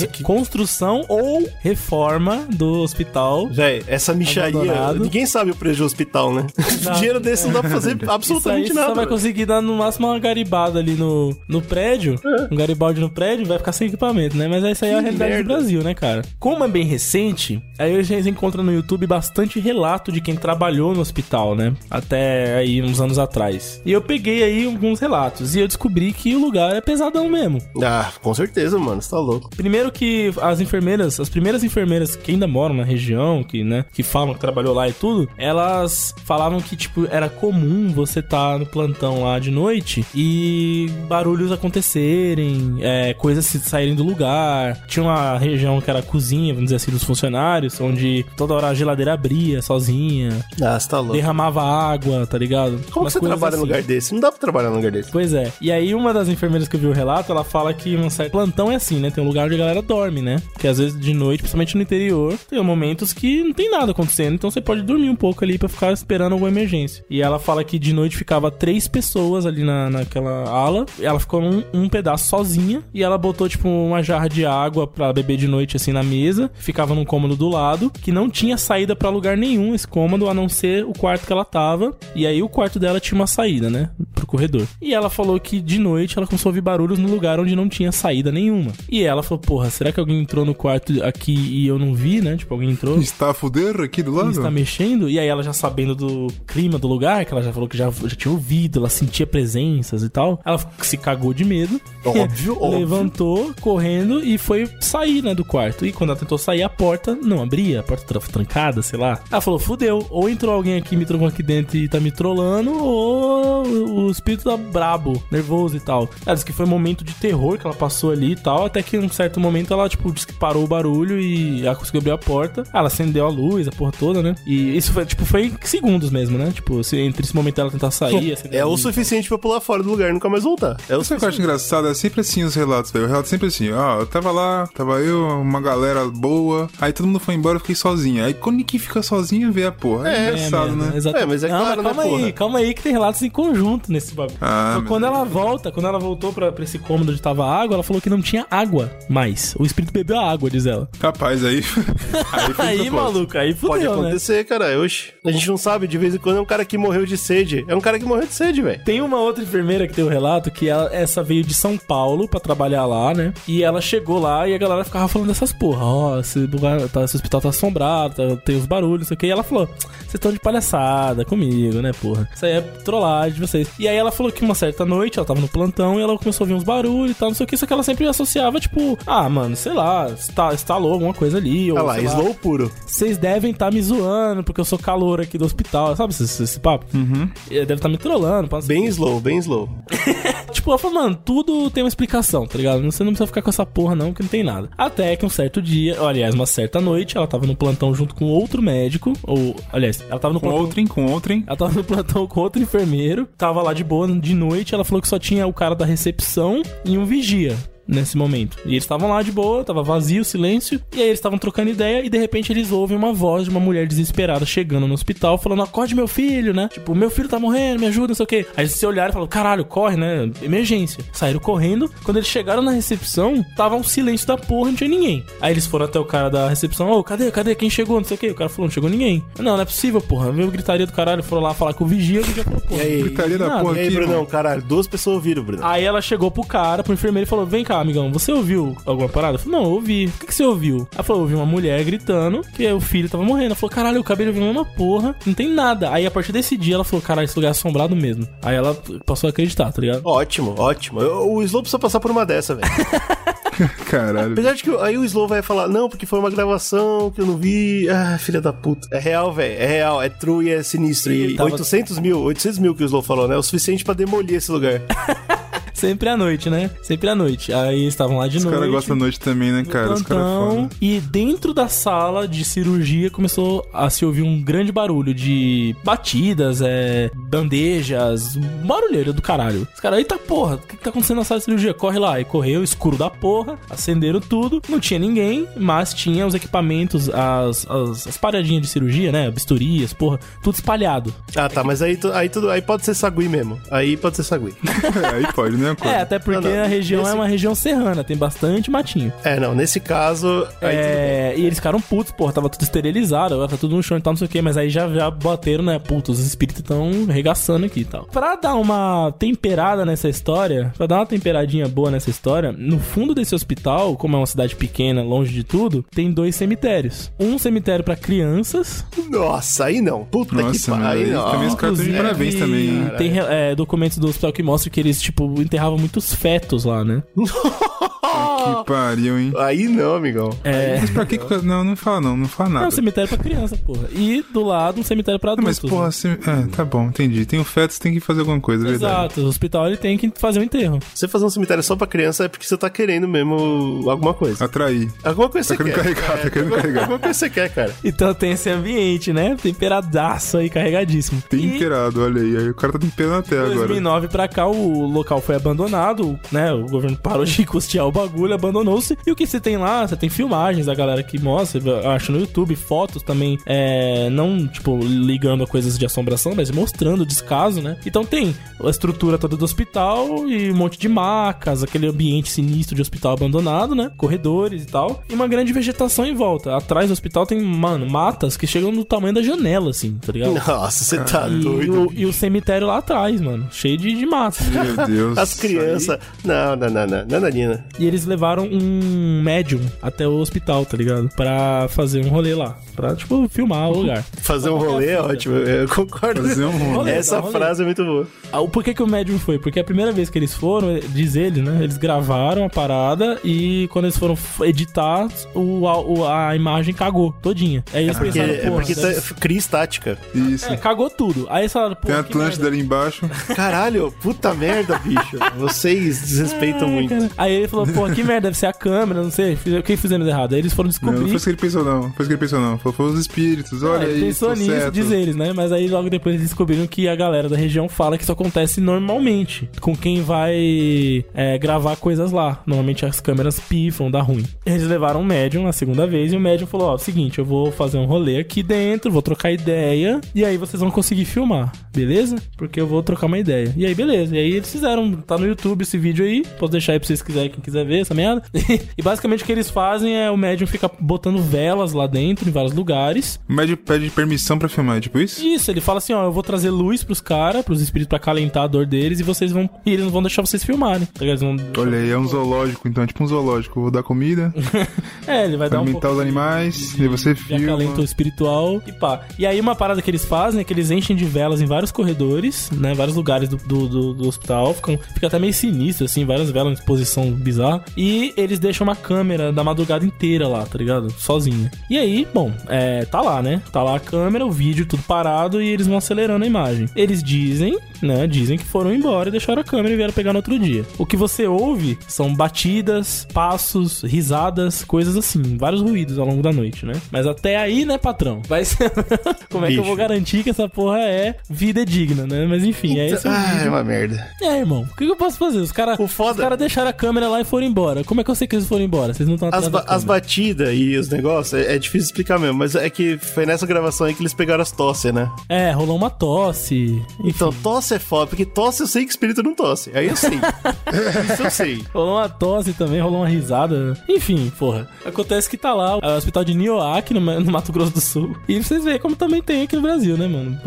[0.00, 3.48] re- construção ou reforma do hospital.
[3.48, 4.58] Véi, essa micharia.
[4.58, 5.00] Abandonado.
[5.00, 6.46] Ninguém sabe o preço do hospital, né?
[6.96, 8.88] Dinheiro desse não dá pra fazer absolutamente você nada.
[8.88, 12.18] só vai conseguir dar no máximo uma garibada ali no, no prédio.
[12.24, 12.48] É.
[12.52, 14.48] Um garibaldi no prédio, vai ficar sem equipamento, né?
[14.48, 15.44] Mas essa aí é a realidade merda.
[15.44, 16.22] do Brasil, né, cara?
[16.38, 20.94] Como é bem recente, aí a gente encontra no YouTube bastante relato de quem trabalhou
[20.94, 21.74] no hospital, né?
[21.90, 23.80] Até aí uns anos atrás.
[23.84, 27.58] E eu peguei aí alguns relatos e eu descobri que o lugar é pesadão mesmo.
[27.82, 29.02] Ah, com certeza, mano.
[29.02, 29.50] Você tá louco.
[29.50, 34.02] Primeiro que as enfermeiras, as primeiras enfermeiras que ainda moram na região, que, né, que
[34.02, 38.66] falam que trabalhou lá e tudo, elas falavam que, tipo, era comum você estar no
[38.66, 44.76] plantão lá de noite e barulhos acontecerem, é, coisas se saírem do lugar.
[44.86, 48.68] Tinha uma região que era a cozinha, vamos dizer assim, dos funcionários, onde toda hora
[48.68, 50.30] a geladeira abria sozinha,
[50.62, 51.14] Ah, você tá louco.
[51.14, 52.80] derramava água, tá ligado?
[52.90, 53.68] Como Umas que você trabalha num assim.
[53.72, 54.12] lugar desse?
[54.12, 55.10] Não dá pra trabalhar num lugar desse.
[55.10, 55.52] Pois é.
[55.60, 58.32] E aí, uma das enfermeiras que eu vi o relato, ela fala que um certo
[58.32, 59.10] plantão é assim, né?
[59.10, 60.36] Tem um lugar onde a galera dorme, né?
[60.52, 64.34] Porque às vezes de noite, principalmente no interior, tem momentos que não tem nada acontecendo.
[64.34, 67.04] Então você pode dormir um pouco ali pra ficar esperando alguma emergência.
[67.08, 70.84] E ela fala que de noite ficava três pessoas ali na, naquela ala.
[71.00, 72.82] Ela ficou num um pedaço sozinha.
[72.92, 76.50] E ela botou, tipo, uma jarra de água pra beber de noite, assim, na mesa.
[76.54, 77.90] Ficava num cômodo do lado.
[77.90, 81.32] Que não tinha saída pra lugar nenhum esse cômodo, a não ser o quarto que
[81.32, 81.96] ela tava.
[82.14, 83.90] E aí o quarto dela tinha uma saída, né?
[84.14, 84.66] Pro corredor.
[84.80, 87.68] E ela falou que de noite ela começou a ouvir barulhos no lugar onde não
[87.68, 88.72] tinha saída nenhuma.
[88.90, 92.20] E ela falou, porra, será que alguém entrou no quarto aqui e eu não vi,
[92.20, 92.36] né?
[92.36, 94.30] Tipo, alguém entrou Está a fuder aqui do lado?
[94.30, 97.68] está mexendo, e aí ela já sabendo do clima do lugar, que ela já falou
[97.68, 101.80] que já, já tinha ouvido, ela sentia presenças e tal, ela se cagou de medo.
[102.04, 102.78] Óbvio, óbvio.
[102.78, 105.84] Levantou, correndo, e foi sair, né, do quarto.
[105.86, 109.20] E quando ela tentou sair, a porta não abria, a porta estava trancada, sei lá.
[109.30, 112.72] Ela falou, fudeu, ou entrou alguém aqui, me trocou aqui dentro e tá me trollando,
[112.72, 116.08] ou o espírito tá brabo, nervoso e tal.
[116.24, 118.82] Ela disse que foi um momento de terror que ela passou ali e tal, até
[118.82, 121.27] que em um certo momento ela, tipo, disse que parou o barulho e
[121.64, 122.62] ela conseguiu abrir a porta.
[122.72, 124.34] Ela acendeu a luz, a porra toda, né?
[124.46, 126.50] E isso foi, tipo, foi em segundos mesmo, né?
[126.52, 129.82] Tipo, se, entre esse momento ela tentar sair, É a o suficiente pra pular fora
[129.82, 130.76] do lugar e nunca mais voltar.
[130.88, 131.88] É o Sabe o que eu acho engraçado?
[131.88, 133.04] É sempre assim os relatos, velho.
[133.06, 136.92] O relato é sempre assim, ó, eu tava lá, tava eu, uma galera boa, aí
[136.92, 138.24] todo mundo foi embora, eu fiquei sozinho.
[138.24, 140.08] Aí quando ninguém fica sozinho, vê a porra.
[140.10, 140.96] É, engraçado, merda, né?
[140.96, 141.22] Exatamente.
[141.24, 142.32] É, mas é Não, claro, calma né, aí, porra?
[142.32, 144.36] calma aí que tem relatos em conjunto nesse bagulho.
[144.40, 145.14] Ah, Então, quando Deus.
[145.14, 148.10] ela volta, quando ela voltou pra, pra esse cômodo onde tava água, ela falou que
[148.10, 149.54] não tinha água mais.
[149.58, 150.88] O espírito bebeu a água, diz ela.
[150.98, 151.56] Tá Rapaz, aí.
[152.32, 154.08] aí foi Aí, maluco, aí Pode fudeu, né?
[154.08, 154.80] acontecer, cara.
[154.80, 155.12] Oxi.
[155.24, 157.64] A gente não sabe, de vez em quando é um cara que morreu de sede.
[157.66, 158.80] É um cara que morreu de sede, velho.
[158.84, 162.28] Tem uma outra enfermeira que tem um relato que ela- essa veio de São Paulo
[162.28, 163.34] pra trabalhar lá, né?
[163.48, 165.84] E ela chegou lá e a galera ficava falando dessas porra.
[165.84, 169.18] Ó, esse, lugar, tá, esse hospital tá assombrado, tá- tem os barulhos, não sei o
[169.18, 169.26] que.
[169.26, 172.28] E ela falou: vocês estão de palhaçada comigo, né, porra?
[172.32, 173.68] Isso aí é trollagem de vocês.
[173.78, 176.44] E aí ela falou que uma certa noite ela tava no plantão e ela começou
[176.44, 177.56] a ouvir uns barulhos e tal, não sei o que.
[177.56, 181.70] Só que ela sempre associava, tipo, ah, mano, sei lá, está, instalou alguma coisa ali.
[181.72, 182.70] Ou, Olha lá, slow puro.
[182.86, 186.60] vocês devem estar me zoando porque eu sou calor aqui do hospital, sabe esse, esse
[186.60, 186.86] papo?
[186.94, 187.28] Uhum.
[187.48, 188.48] Deve estar me trollando.
[188.48, 189.68] passa- Bem slow, bem slow.
[190.52, 192.82] Tipo, ela falou, mano, tudo tem uma explicação, tá ligado?
[192.82, 194.70] Você não precisa ficar com essa porra, não, que não tem nada.
[194.78, 198.14] Até que um certo dia, ou, aliás, uma certa noite, ela tava no plantão junto
[198.14, 200.64] com outro médico, ou, aliás, ela tava no Com plantão.
[200.64, 201.44] outrem, com outrem.
[201.46, 205.02] Ela tava no plantão com outro enfermeiro, tava lá de boa de noite, ela falou
[205.02, 207.54] que só tinha o cara da recepção e um vigia.
[207.88, 208.58] Nesse momento.
[208.66, 210.78] E eles estavam lá de boa, tava vazio, silêncio.
[210.94, 213.58] E aí eles estavam trocando ideia e de repente eles ouvem uma voz de uma
[213.60, 216.68] mulher desesperada chegando no hospital, falando: Acorde meu filho, né?
[216.70, 218.46] Tipo, meu filho tá morrendo, me ajuda, não sei o quê.
[218.56, 220.30] Aí eles se olharam e falaram: Caralho, corre, né?
[220.42, 221.02] Emergência.
[221.12, 221.90] Saíram correndo.
[222.04, 225.24] Quando eles chegaram na recepção, tava um silêncio da porra, não tinha ninguém.
[225.40, 227.54] Aí eles foram até o cara da recepção: Ô, cadê, cadê?
[227.54, 227.96] Quem chegou?
[227.96, 228.28] Não sei o quê.
[228.28, 229.24] O cara falou: Não chegou ninguém.
[229.38, 230.30] Não, não é possível, porra.
[230.30, 231.22] Veio gritaria do caralho.
[231.22, 232.20] Foram lá falar com o vigia.
[232.20, 233.02] O vigia falou: Porra, E aí?
[233.02, 233.62] Gritaria da nada.
[233.62, 235.64] porra E aí, aqui, Brunão, caralho, duas pessoas ouviram, Bruno.
[235.64, 239.08] Aí ela chegou pro cara, pro enfermeiro e falou: Vem cá, amigão, você ouviu alguma
[239.08, 239.34] parada?
[239.34, 240.06] Eu falei, não, eu ouvi.
[240.06, 240.86] O que, que você ouviu?
[240.94, 243.46] Ela falou: eu ouvi uma mulher gritando que o filho tava morrendo.
[243.46, 245.90] Ela falou: caralho, eu acabei de ouvir a mesma porra, não tem nada.
[245.92, 248.26] Aí a partir desse dia ela falou: caralho, esse lugar é assombrado mesmo.
[248.42, 248.74] Aí ela
[249.06, 250.02] passou a acreditar, tá ligado?
[250.04, 251.00] Ótimo, ótimo.
[251.00, 252.68] Eu- O Slow precisa passar por uma dessa, velho.
[253.86, 254.32] Caralho.
[254.32, 257.26] Apesar de que aí o Slow vai falar, não, porque foi uma gravação que eu
[257.26, 257.88] não vi.
[257.88, 258.86] Ah, filha da puta.
[258.92, 259.60] É real, velho.
[259.60, 261.12] É real, é true e é sinistro.
[261.12, 263.36] E Ele tava- 800 mil, 800 mil que o Slow falou, né?
[263.36, 264.80] O suficiente pra demolir esse lugar.
[265.78, 266.70] Sempre à noite, né?
[266.82, 267.52] Sempre à noite.
[267.52, 268.56] Aí estavam lá de Os noite.
[268.56, 269.92] caras gostam da noite também, né, cara?
[269.92, 270.70] Os caras plantão, falam.
[270.80, 276.60] e dentro da sala de cirurgia começou a se ouvir um grande barulho de batidas,
[276.60, 279.66] é, bandejas, barulheiro do caralho.
[279.72, 281.72] Os caras, eita porra, o que, que tá acontecendo na sala de cirurgia?
[281.72, 282.20] Corre lá.
[282.20, 287.66] E correu, escuro da porra, acenderam tudo, não tinha ninguém, mas tinha os equipamentos, as,
[287.70, 289.30] as, as paradinhas de cirurgia, né?
[289.30, 291.14] Bistorias, porra, tudo espalhado.
[291.36, 293.60] Ah, tá, mas aí, aí, tudo, aí pode ser sagui mesmo.
[293.70, 294.54] Aí pode ser sagui.
[295.14, 295.67] Aí pode, né?
[295.82, 299.12] É, até porque Não, não, a região nesse- é uma região serrana, tem bastante matinho.
[299.24, 300.46] É, não, nesse caso.
[300.60, 303.98] Aí É, e eles ficaram putos, porra, tava tudo esterilizado, agora tá tudo no chão
[303.98, 305.78] e tal, não sei o que, mas aí já, já bateram, né?
[305.78, 308.04] Puta, os espíritos tão regaçando aqui e tal.
[308.06, 313.14] Pra dar uma temperada nessa história, pra dar uma temperadinha boa nessa história, no fundo
[313.14, 317.10] desse hospital, como é uma cidade pequena, longe de tudo, tem dois cemitérios.
[317.18, 318.84] Um cemitério pra crianças.
[319.10, 320.04] Nossa, aí não.
[320.04, 321.04] Puta que Nossa, mano, pariu.
[321.04, 321.30] aí não.
[321.30, 322.68] também os caras estão de parabéns também.
[322.68, 322.90] hein?
[322.98, 327.02] Tem é, documentos do hospital que mostram que eles, tipo, enterravam muitos fetos lá, né?
[328.38, 329.32] Que pariu, hein?
[329.38, 330.30] Aí não, amigão.
[330.44, 330.78] É.
[330.80, 331.36] Mas pra que que...
[331.42, 332.66] Não, não fala não, não fala É nada.
[332.68, 333.88] um cemitério pra criança, porra.
[333.92, 335.60] E do lado um cemitério pra Não, adultos.
[335.62, 335.88] mas, porra, né?
[335.88, 336.08] assim...
[336.10, 337.24] É, tá bom, entendi.
[337.26, 338.94] Tem o feto, você tem que fazer alguma coisa, é verdade.
[338.94, 340.78] Exato, o hospital ele tem que fazer um enterro.
[340.94, 344.44] Você fazer um cemitério só pra criança é porque você tá querendo mesmo alguma coisa.
[344.44, 344.88] Atrair.
[345.04, 345.94] Alguma coisa Tá você querendo quer.
[345.94, 346.80] carregar, tá querendo carregar.
[346.82, 347.74] Alguma coisa você quer, cara.
[347.84, 349.36] Então tem esse ambiente, né?
[349.68, 351.22] Temperadaço aí, carregadíssimo.
[351.32, 352.36] E Temperado, olha aí.
[352.36, 353.56] Aí o cara tá temperando até de agora.
[353.68, 356.52] 2009 pra cá, o local foi abandonado, né?
[356.52, 358.96] O governo parou de custear o bagulho, abandonou-se.
[359.06, 359.86] E o que você tem lá?
[359.86, 364.46] Você tem filmagens da galera que mostra, eu acho no YouTube, fotos também, é, não,
[364.46, 367.76] tipo, ligando a coisas de assombração, mas mostrando o descaso, né?
[367.86, 368.34] Então tem
[368.64, 373.12] a estrutura toda do hospital e um monte de macas, aquele ambiente sinistro de hospital
[373.12, 373.90] abandonado, né?
[373.96, 375.02] Corredores e tal.
[375.08, 376.56] E uma grande vegetação em volta.
[376.56, 380.34] Atrás do hospital tem, mano, matas que chegam no tamanho da janela, assim, tá ligado?
[380.34, 381.88] Nossa, você tá E doido.
[381.88, 383.46] o, e o cemitério lá atrás, mano.
[383.50, 384.38] Cheio de, de mato.
[384.44, 385.18] Meu Deus.
[385.18, 385.98] As crianças.
[386.24, 387.06] Não, não, não, não.
[387.06, 387.64] Nananina.
[387.78, 391.08] E eles levaram um médium até o hospital, tá ligado?
[391.14, 392.58] Pra fazer um rolê lá.
[392.74, 394.02] Pra, tipo, filmar o lugar.
[394.22, 395.36] Fazer um rolê é ótimo.
[395.36, 396.22] Eu concordo.
[396.22, 396.90] Fazer um rolê.
[396.92, 397.32] Essa Rolê.
[397.32, 398.06] frase é muito boa.
[398.32, 399.38] Ah, o porquê que o médium foi?
[399.38, 401.60] Porque a primeira vez que eles foram, diz ele, né?
[401.62, 407.12] Eles gravaram a parada e quando eles foram editar, o, a, o- a imagem cagou
[407.22, 407.64] todinha.
[407.72, 409.98] Aí eles Porque, pensaram, é porque deve- tá, cria estática.
[410.14, 410.46] Isso.
[410.52, 411.26] é, cagou tudo.
[411.30, 413.08] Aí eles falaram, pô, Tem Atlântida ali embaixo.
[413.34, 415.18] Caralho, puta merda, bicho.
[415.36, 416.88] Vocês desrespeitam Ai, muito.
[416.90, 417.10] cara.
[417.16, 419.34] Aí ele falou, pô, que merda, deve ser a câmera, não sei.
[419.58, 420.32] O que fizemos errado?
[420.34, 420.98] Aí eles foram Não, descobrir.
[421.00, 421.80] não foi isso que ele pensou, não.
[421.82, 422.58] Foi isso que ele pensou, não.
[422.58, 423.62] Foi, foi os espíritos.
[423.62, 424.00] Olha É, aí.
[424.00, 424.74] pensou tô nisso, certo.
[424.74, 425.32] diz eles, né?
[425.32, 428.60] Mas aí logo depois eles descobriram que a galera da região fala que isso acontece
[428.60, 432.42] normalmente com quem vai é, gravar coisas lá.
[432.46, 434.24] Normalmente as câmeras pifam, dá ruim.
[434.44, 437.50] Eles levaram um médium na segunda vez e o médium falou: Ó, seguinte, eu vou
[437.52, 442.16] fazer um rolê aqui dentro, vou trocar ideia e aí vocês vão conseguir filmar, beleza?
[442.36, 443.52] Porque eu vou trocar uma ideia.
[443.56, 444.14] E aí, beleza.
[444.14, 446.22] E aí eles fizeram, tá no YouTube esse vídeo aí.
[446.38, 448.22] Posso deixar aí pra vocês quiserem, quem quiser ver essa merda.
[448.76, 452.32] e basicamente o que eles fazem é o médium fica botando velas lá dentro, em
[452.32, 453.18] vários lugares.
[453.28, 455.24] O médico pede permissão pra filmar, é tipo isso?
[455.24, 458.44] Isso, ele fala assim, ó, eu vou trazer luz pros caras, pros espíritos pra calentar
[458.44, 459.48] a dor deles e vocês vão...
[459.66, 461.04] E eles não vão deixar vocês filmarem, tá?
[461.04, 461.36] Eles vão...
[461.56, 463.58] Olha aí, é um zoológico, então é tipo um zoológico.
[463.58, 464.32] Eu vou dar comida,
[465.06, 467.44] É, ele vai dar um alimentar os animais, e você de filma.
[467.44, 469.00] acalento espiritual e pá.
[469.18, 471.72] E aí uma parada que eles fazem é que eles enchem de velas em vários
[471.72, 472.74] corredores, né?
[472.74, 474.52] Vários lugares do, do, do- do hospital.
[474.54, 477.64] Ficam, fica até meio sinistro, assim, várias velas em posição bizarra.
[477.76, 480.90] E eles deixam uma câmera da madrugada inteira lá, tá ligado?
[480.98, 481.50] Sozinha.
[481.70, 483.40] E aí, bom, é, tá lá, né?
[483.52, 486.66] Tá lá a câmera, o vídeo, tudo parado e eles vão acelerando a imagem.
[486.74, 488.06] Eles dizem, né?
[488.06, 490.64] Dizem que foram embora e deixaram a câmera e vieram pegar no outro dia.
[490.78, 496.32] O que você ouve são batidas, passos, risadas, coisas assim, vários ruídos ao longo da
[496.32, 496.74] noite, né?
[496.90, 498.22] Mas até aí, né, patrão?
[498.28, 498.70] Vai ser.
[499.30, 499.88] Como é que eu vou Bicho.
[499.88, 502.26] garantir que essa porra é vida digna, né?
[502.26, 504.06] Mas enfim, é esse o Ah, é uma merda.
[504.22, 505.38] É, irmão, o que eu posso fazer?
[505.38, 507.77] Os caras foda- os cara deixaram a câmera lá e foram embora.
[507.84, 508.92] Como é que eu sei que eles foram embora?
[508.94, 511.86] Vocês não estão As, atrás ba- da as batidas e os negócios é, é difícil
[511.86, 515.10] explicar mesmo, mas é que foi nessa gravação aí que eles pegaram as tosse, né?
[515.28, 516.82] É, rolou uma tosse.
[517.04, 519.70] Então, tosse é foda, porque tosse eu sei que espírito não tosse.
[519.74, 520.18] Aí eu sei.
[521.12, 521.64] Isso eu sei.
[521.72, 523.76] Rolou uma tosse também, rolou uma risada.
[523.88, 524.68] Enfim, porra.
[524.84, 528.16] Acontece que tá lá o hospital de Nioac, no, no Mato Grosso do Sul.
[528.28, 530.38] E vocês veem como também tem aqui no Brasil, né, mano?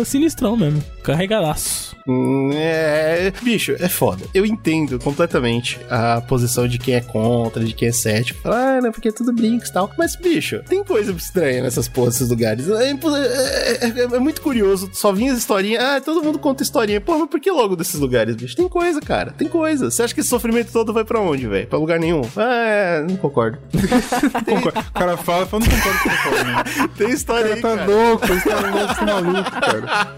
[0.00, 0.82] É sinistrão mesmo.
[1.02, 1.96] Carregadaço.
[2.06, 4.24] Hum, É, bicho, é foda.
[4.34, 8.40] Eu entendo completamente a posição de quem é contra, de quem é cético.
[8.42, 9.90] Fala, ah, né, porque é tudo brinks e tal.
[9.98, 12.68] Mas, bicho, tem coisa estranha nessas porras, nesses lugares.
[12.68, 14.90] É, impo- é- é- é muito curioso.
[14.92, 15.82] Só vinha as historinhas.
[15.82, 17.00] Ah, todo mundo conta historinha.
[17.00, 18.56] Porra, mas por que logo desses lugares, bicho?
[18.56, 19.32] Tem coisa, cara.
[19.32, 19.90] Tem coisa.
[19.90, 21.66] Você acha que esse sofrimento todo vai pra onde, velho?
[21.66, 22.22] Pra lugar nenhum?
[22.36, 23.58] Ah, é, não concordo.
[24.44, 24.80] Concordo.
[24.80, 26.88] O cara fala, fala, não concordo com o eu né?
[26.96, 27.86] Tem história aí, Tá cara.
[27.90, 30.10] louco, louco, você é maluco, cara.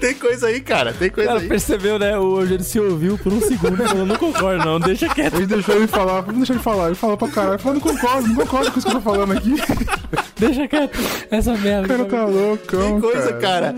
[0.00, 0.92] Tem coisa aí, cara.
[0.92, 1.48] Tem coisa Cara, aí.
[1.48, 2.16] percebeu, né?
[2.18, 5.34] O Rogério se ouviu por um segundo e falou, não concordo não, deixa quieto.
[5.36, 6.86] Ele deixou ele falar, vamos deixar ele falar.
[6.86, 9.10] Ele falou pra caralho, ele falou, não concordo, não concordo com isso que eu tô
[9.10, 9.54] falando aqui.
[10.36, 10.98] Deixa quieto.
[11.30, 11.86] Essa merda.
[11.86, 13.76] O cara tá loucão, Tem coisa, cara.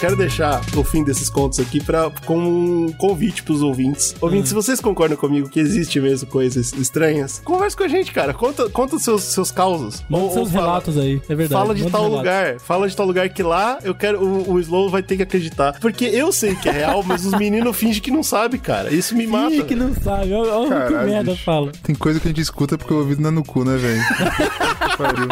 [0.00, 4.14] Quero deixar o fim desses contos aqui pra, com um convite pros ouvintes.
[4.20, 8.32] Ouvintes, se vocês concordam comigo que existe mesmo coisas estranhas, conversa com a gente, cara.
[8.32, 10.04] Conta, conta os seus, seus causos.
[10.08, 11.60] Manda Ou- seus ou fala- relatos aí, é verdade.
[11.60, 12.18] Fala de Manda tal relatos.
[12.18, 14.22] lugar, fala de tal lugar que lá eu quero.
[14.24, 15.76] O, o Slow vai ter que acreditar.
[15.80, 18.94] Porque eu sei que é real, mas os meninos fingem que não sabem, cara.
[18.94, 19.52] Isso me mata.
[19.52, 20.32] Ih, que não sabe.
[20.32, 21.44] Olha que merda bicho.
[21.44, 21.72] fala.
[21.82, 24.00] Tem coisa que a gente escuta porque o ouvido não é no cu, né, velho?
[24.96, 25.28] Pariu.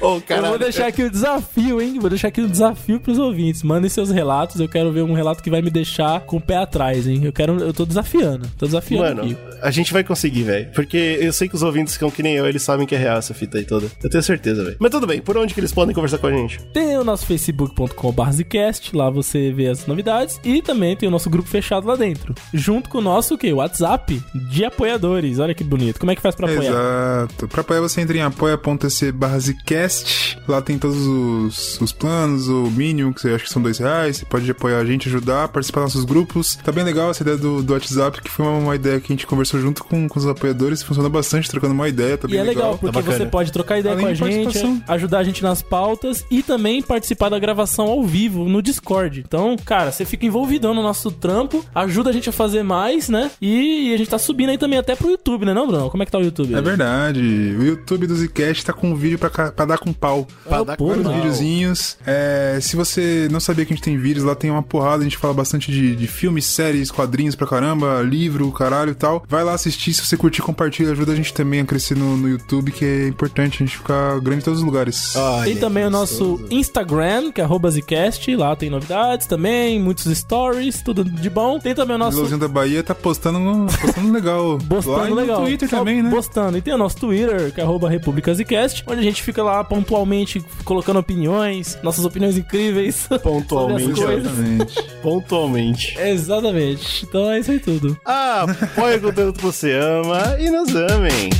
[0.00, 1.98] Ô, Eu vou deixar aqui o desafio, hein?
[1.98, 2.65] Vou deixar aqui o desafio
[3.02, 3.62] pros ouvintes.
[3.62, 4.60] Mandem seus relatos.
[4.60, 7.20] Eu quero ver um relato que vai me deixar com o pé atrás, hein?
[7.24, 7.58] Eu quero.
[7.60, 8.48] Eu tô desafiando.
[8.58, 9.36] Tô desafiando Mano, aqui.
[9.62, 10.68] a gente vai conseguir, velho.
[10.74, 13.18] Porque eu sei que os ouvintes ficam que nem eu, eles sabem que é real
[13.18, 13.86] essa fita aí toda.
[14.02, 14.76] Eu tenho certeza, velho.
[14.78, 16.58] Mas tudo bem, por onde que eles podem conversar com a gente?
[16.72, 20.40] Tem o nosso facebook.com.br Zcast, lá você vê as novidades.
[20.44, 22.34] E também tem o nosso grupo fechado lá dentro.
[22.52, 23.52] Junto com o nosso o quê?
[23.52, 25.38] WhatsApp de apoiadores.
[25.38, 25.98] Olha que bonito.
[25.98, 26.70] Como é que faz pra apoiar?
[26.70, 27.48] Exato.
[27.48, 30.38] Pra apoiar, você entra em apoia.se barra Zcast.
[30.48, 34.18] Lá tem todos os, os planos, o mínimo, que você acha que são dois reais.
[34.18, 36.56] Você pode apoiar a gente, ajudar, participar dos nossos grupos.
[36.56, 39.14] Tá bem legal essa ideia do, do WhatsApp, que foi uma, uma ideia que a
[39.14, 40.82] gente conversou junto com, com os apoiadores.
[40.82, 42.16] Funciona bastante, trocando uma ideia.
[42.16, 44.82] Tá E bem é legal, porque tá você pode trocar ideia Além com a gente,
[44.88, 49.22] ajudar a gente nas pautas e também participar da gravação ao vivo no Discord.
[49.26, 53.30] Então, cara, você fica envolvidão no nosso trampo, ajuda a gente a fazer mais, né?
[53.40, 55.90] E, a gente tá subindo aí também até pro YouTube, né, não, Bruno?
[55.90, 56.54] Como é que tá o YouTube?
[56.54, 57.20] É verdade.
[57.20, 60.26] O YouTube do Zcast tá com um vídeo pra, pra dar com pau.
[60.46, 60.96] Pra Ah, dar porra.
[60.96, 61.96] Vários videozinhos.
[62.06, 65.00] É, se você não sabia que a gente tem vídeos, lá tem uma porrada.
[65.00, 69.24] A gente fala bastante de, de filmes, séries, quadrinhos pra caramba, livro, caralho e tal.
[69.28, 69.92] Vai lá assistir.
[69.94, 70.92] Se você curtir, compartilha.
[70.92, 74.18] Ajuda a gente também a crescer no, no YouTube, que é importante a gente ficar
[74.20, 75.14] grande em todos os lugares.
[75.16, 76.44] Ai, Tem também o nosso.
[76.50, 81.58] Instagram, que é arroba Zcast, lá tem novidades também, muitos stories, tudo de bom.
[81.58, 83.38] Tem também o O nosso Ilusinho da Bahia tá postando,
[83.80, 84.52] postando legal.
[84.58, 85.42] lá Postando e no legal.
[85.42, 86.10] Twitter Só também, né?
[86.10, 86.58] Postando.
[86.58, 89.62] E tem o nosso Twitter, que é arroba República Zcast, onde a gente fica lá
[89.64, 93.08] pontualmente colocando opiniões, nossas opiniões incríveis.
[93.22, 93.90] Pontualmente.
[93.90, 94.82] Exatamente.
[95.02, 95.98] Pontualmente.
[95.98, 97.06] Exatamente.
[97.06, 97.98] Então é isso aí tudo.
[98.04, 101.30] Ah, apoia o conteúdo que você ama e nos amem.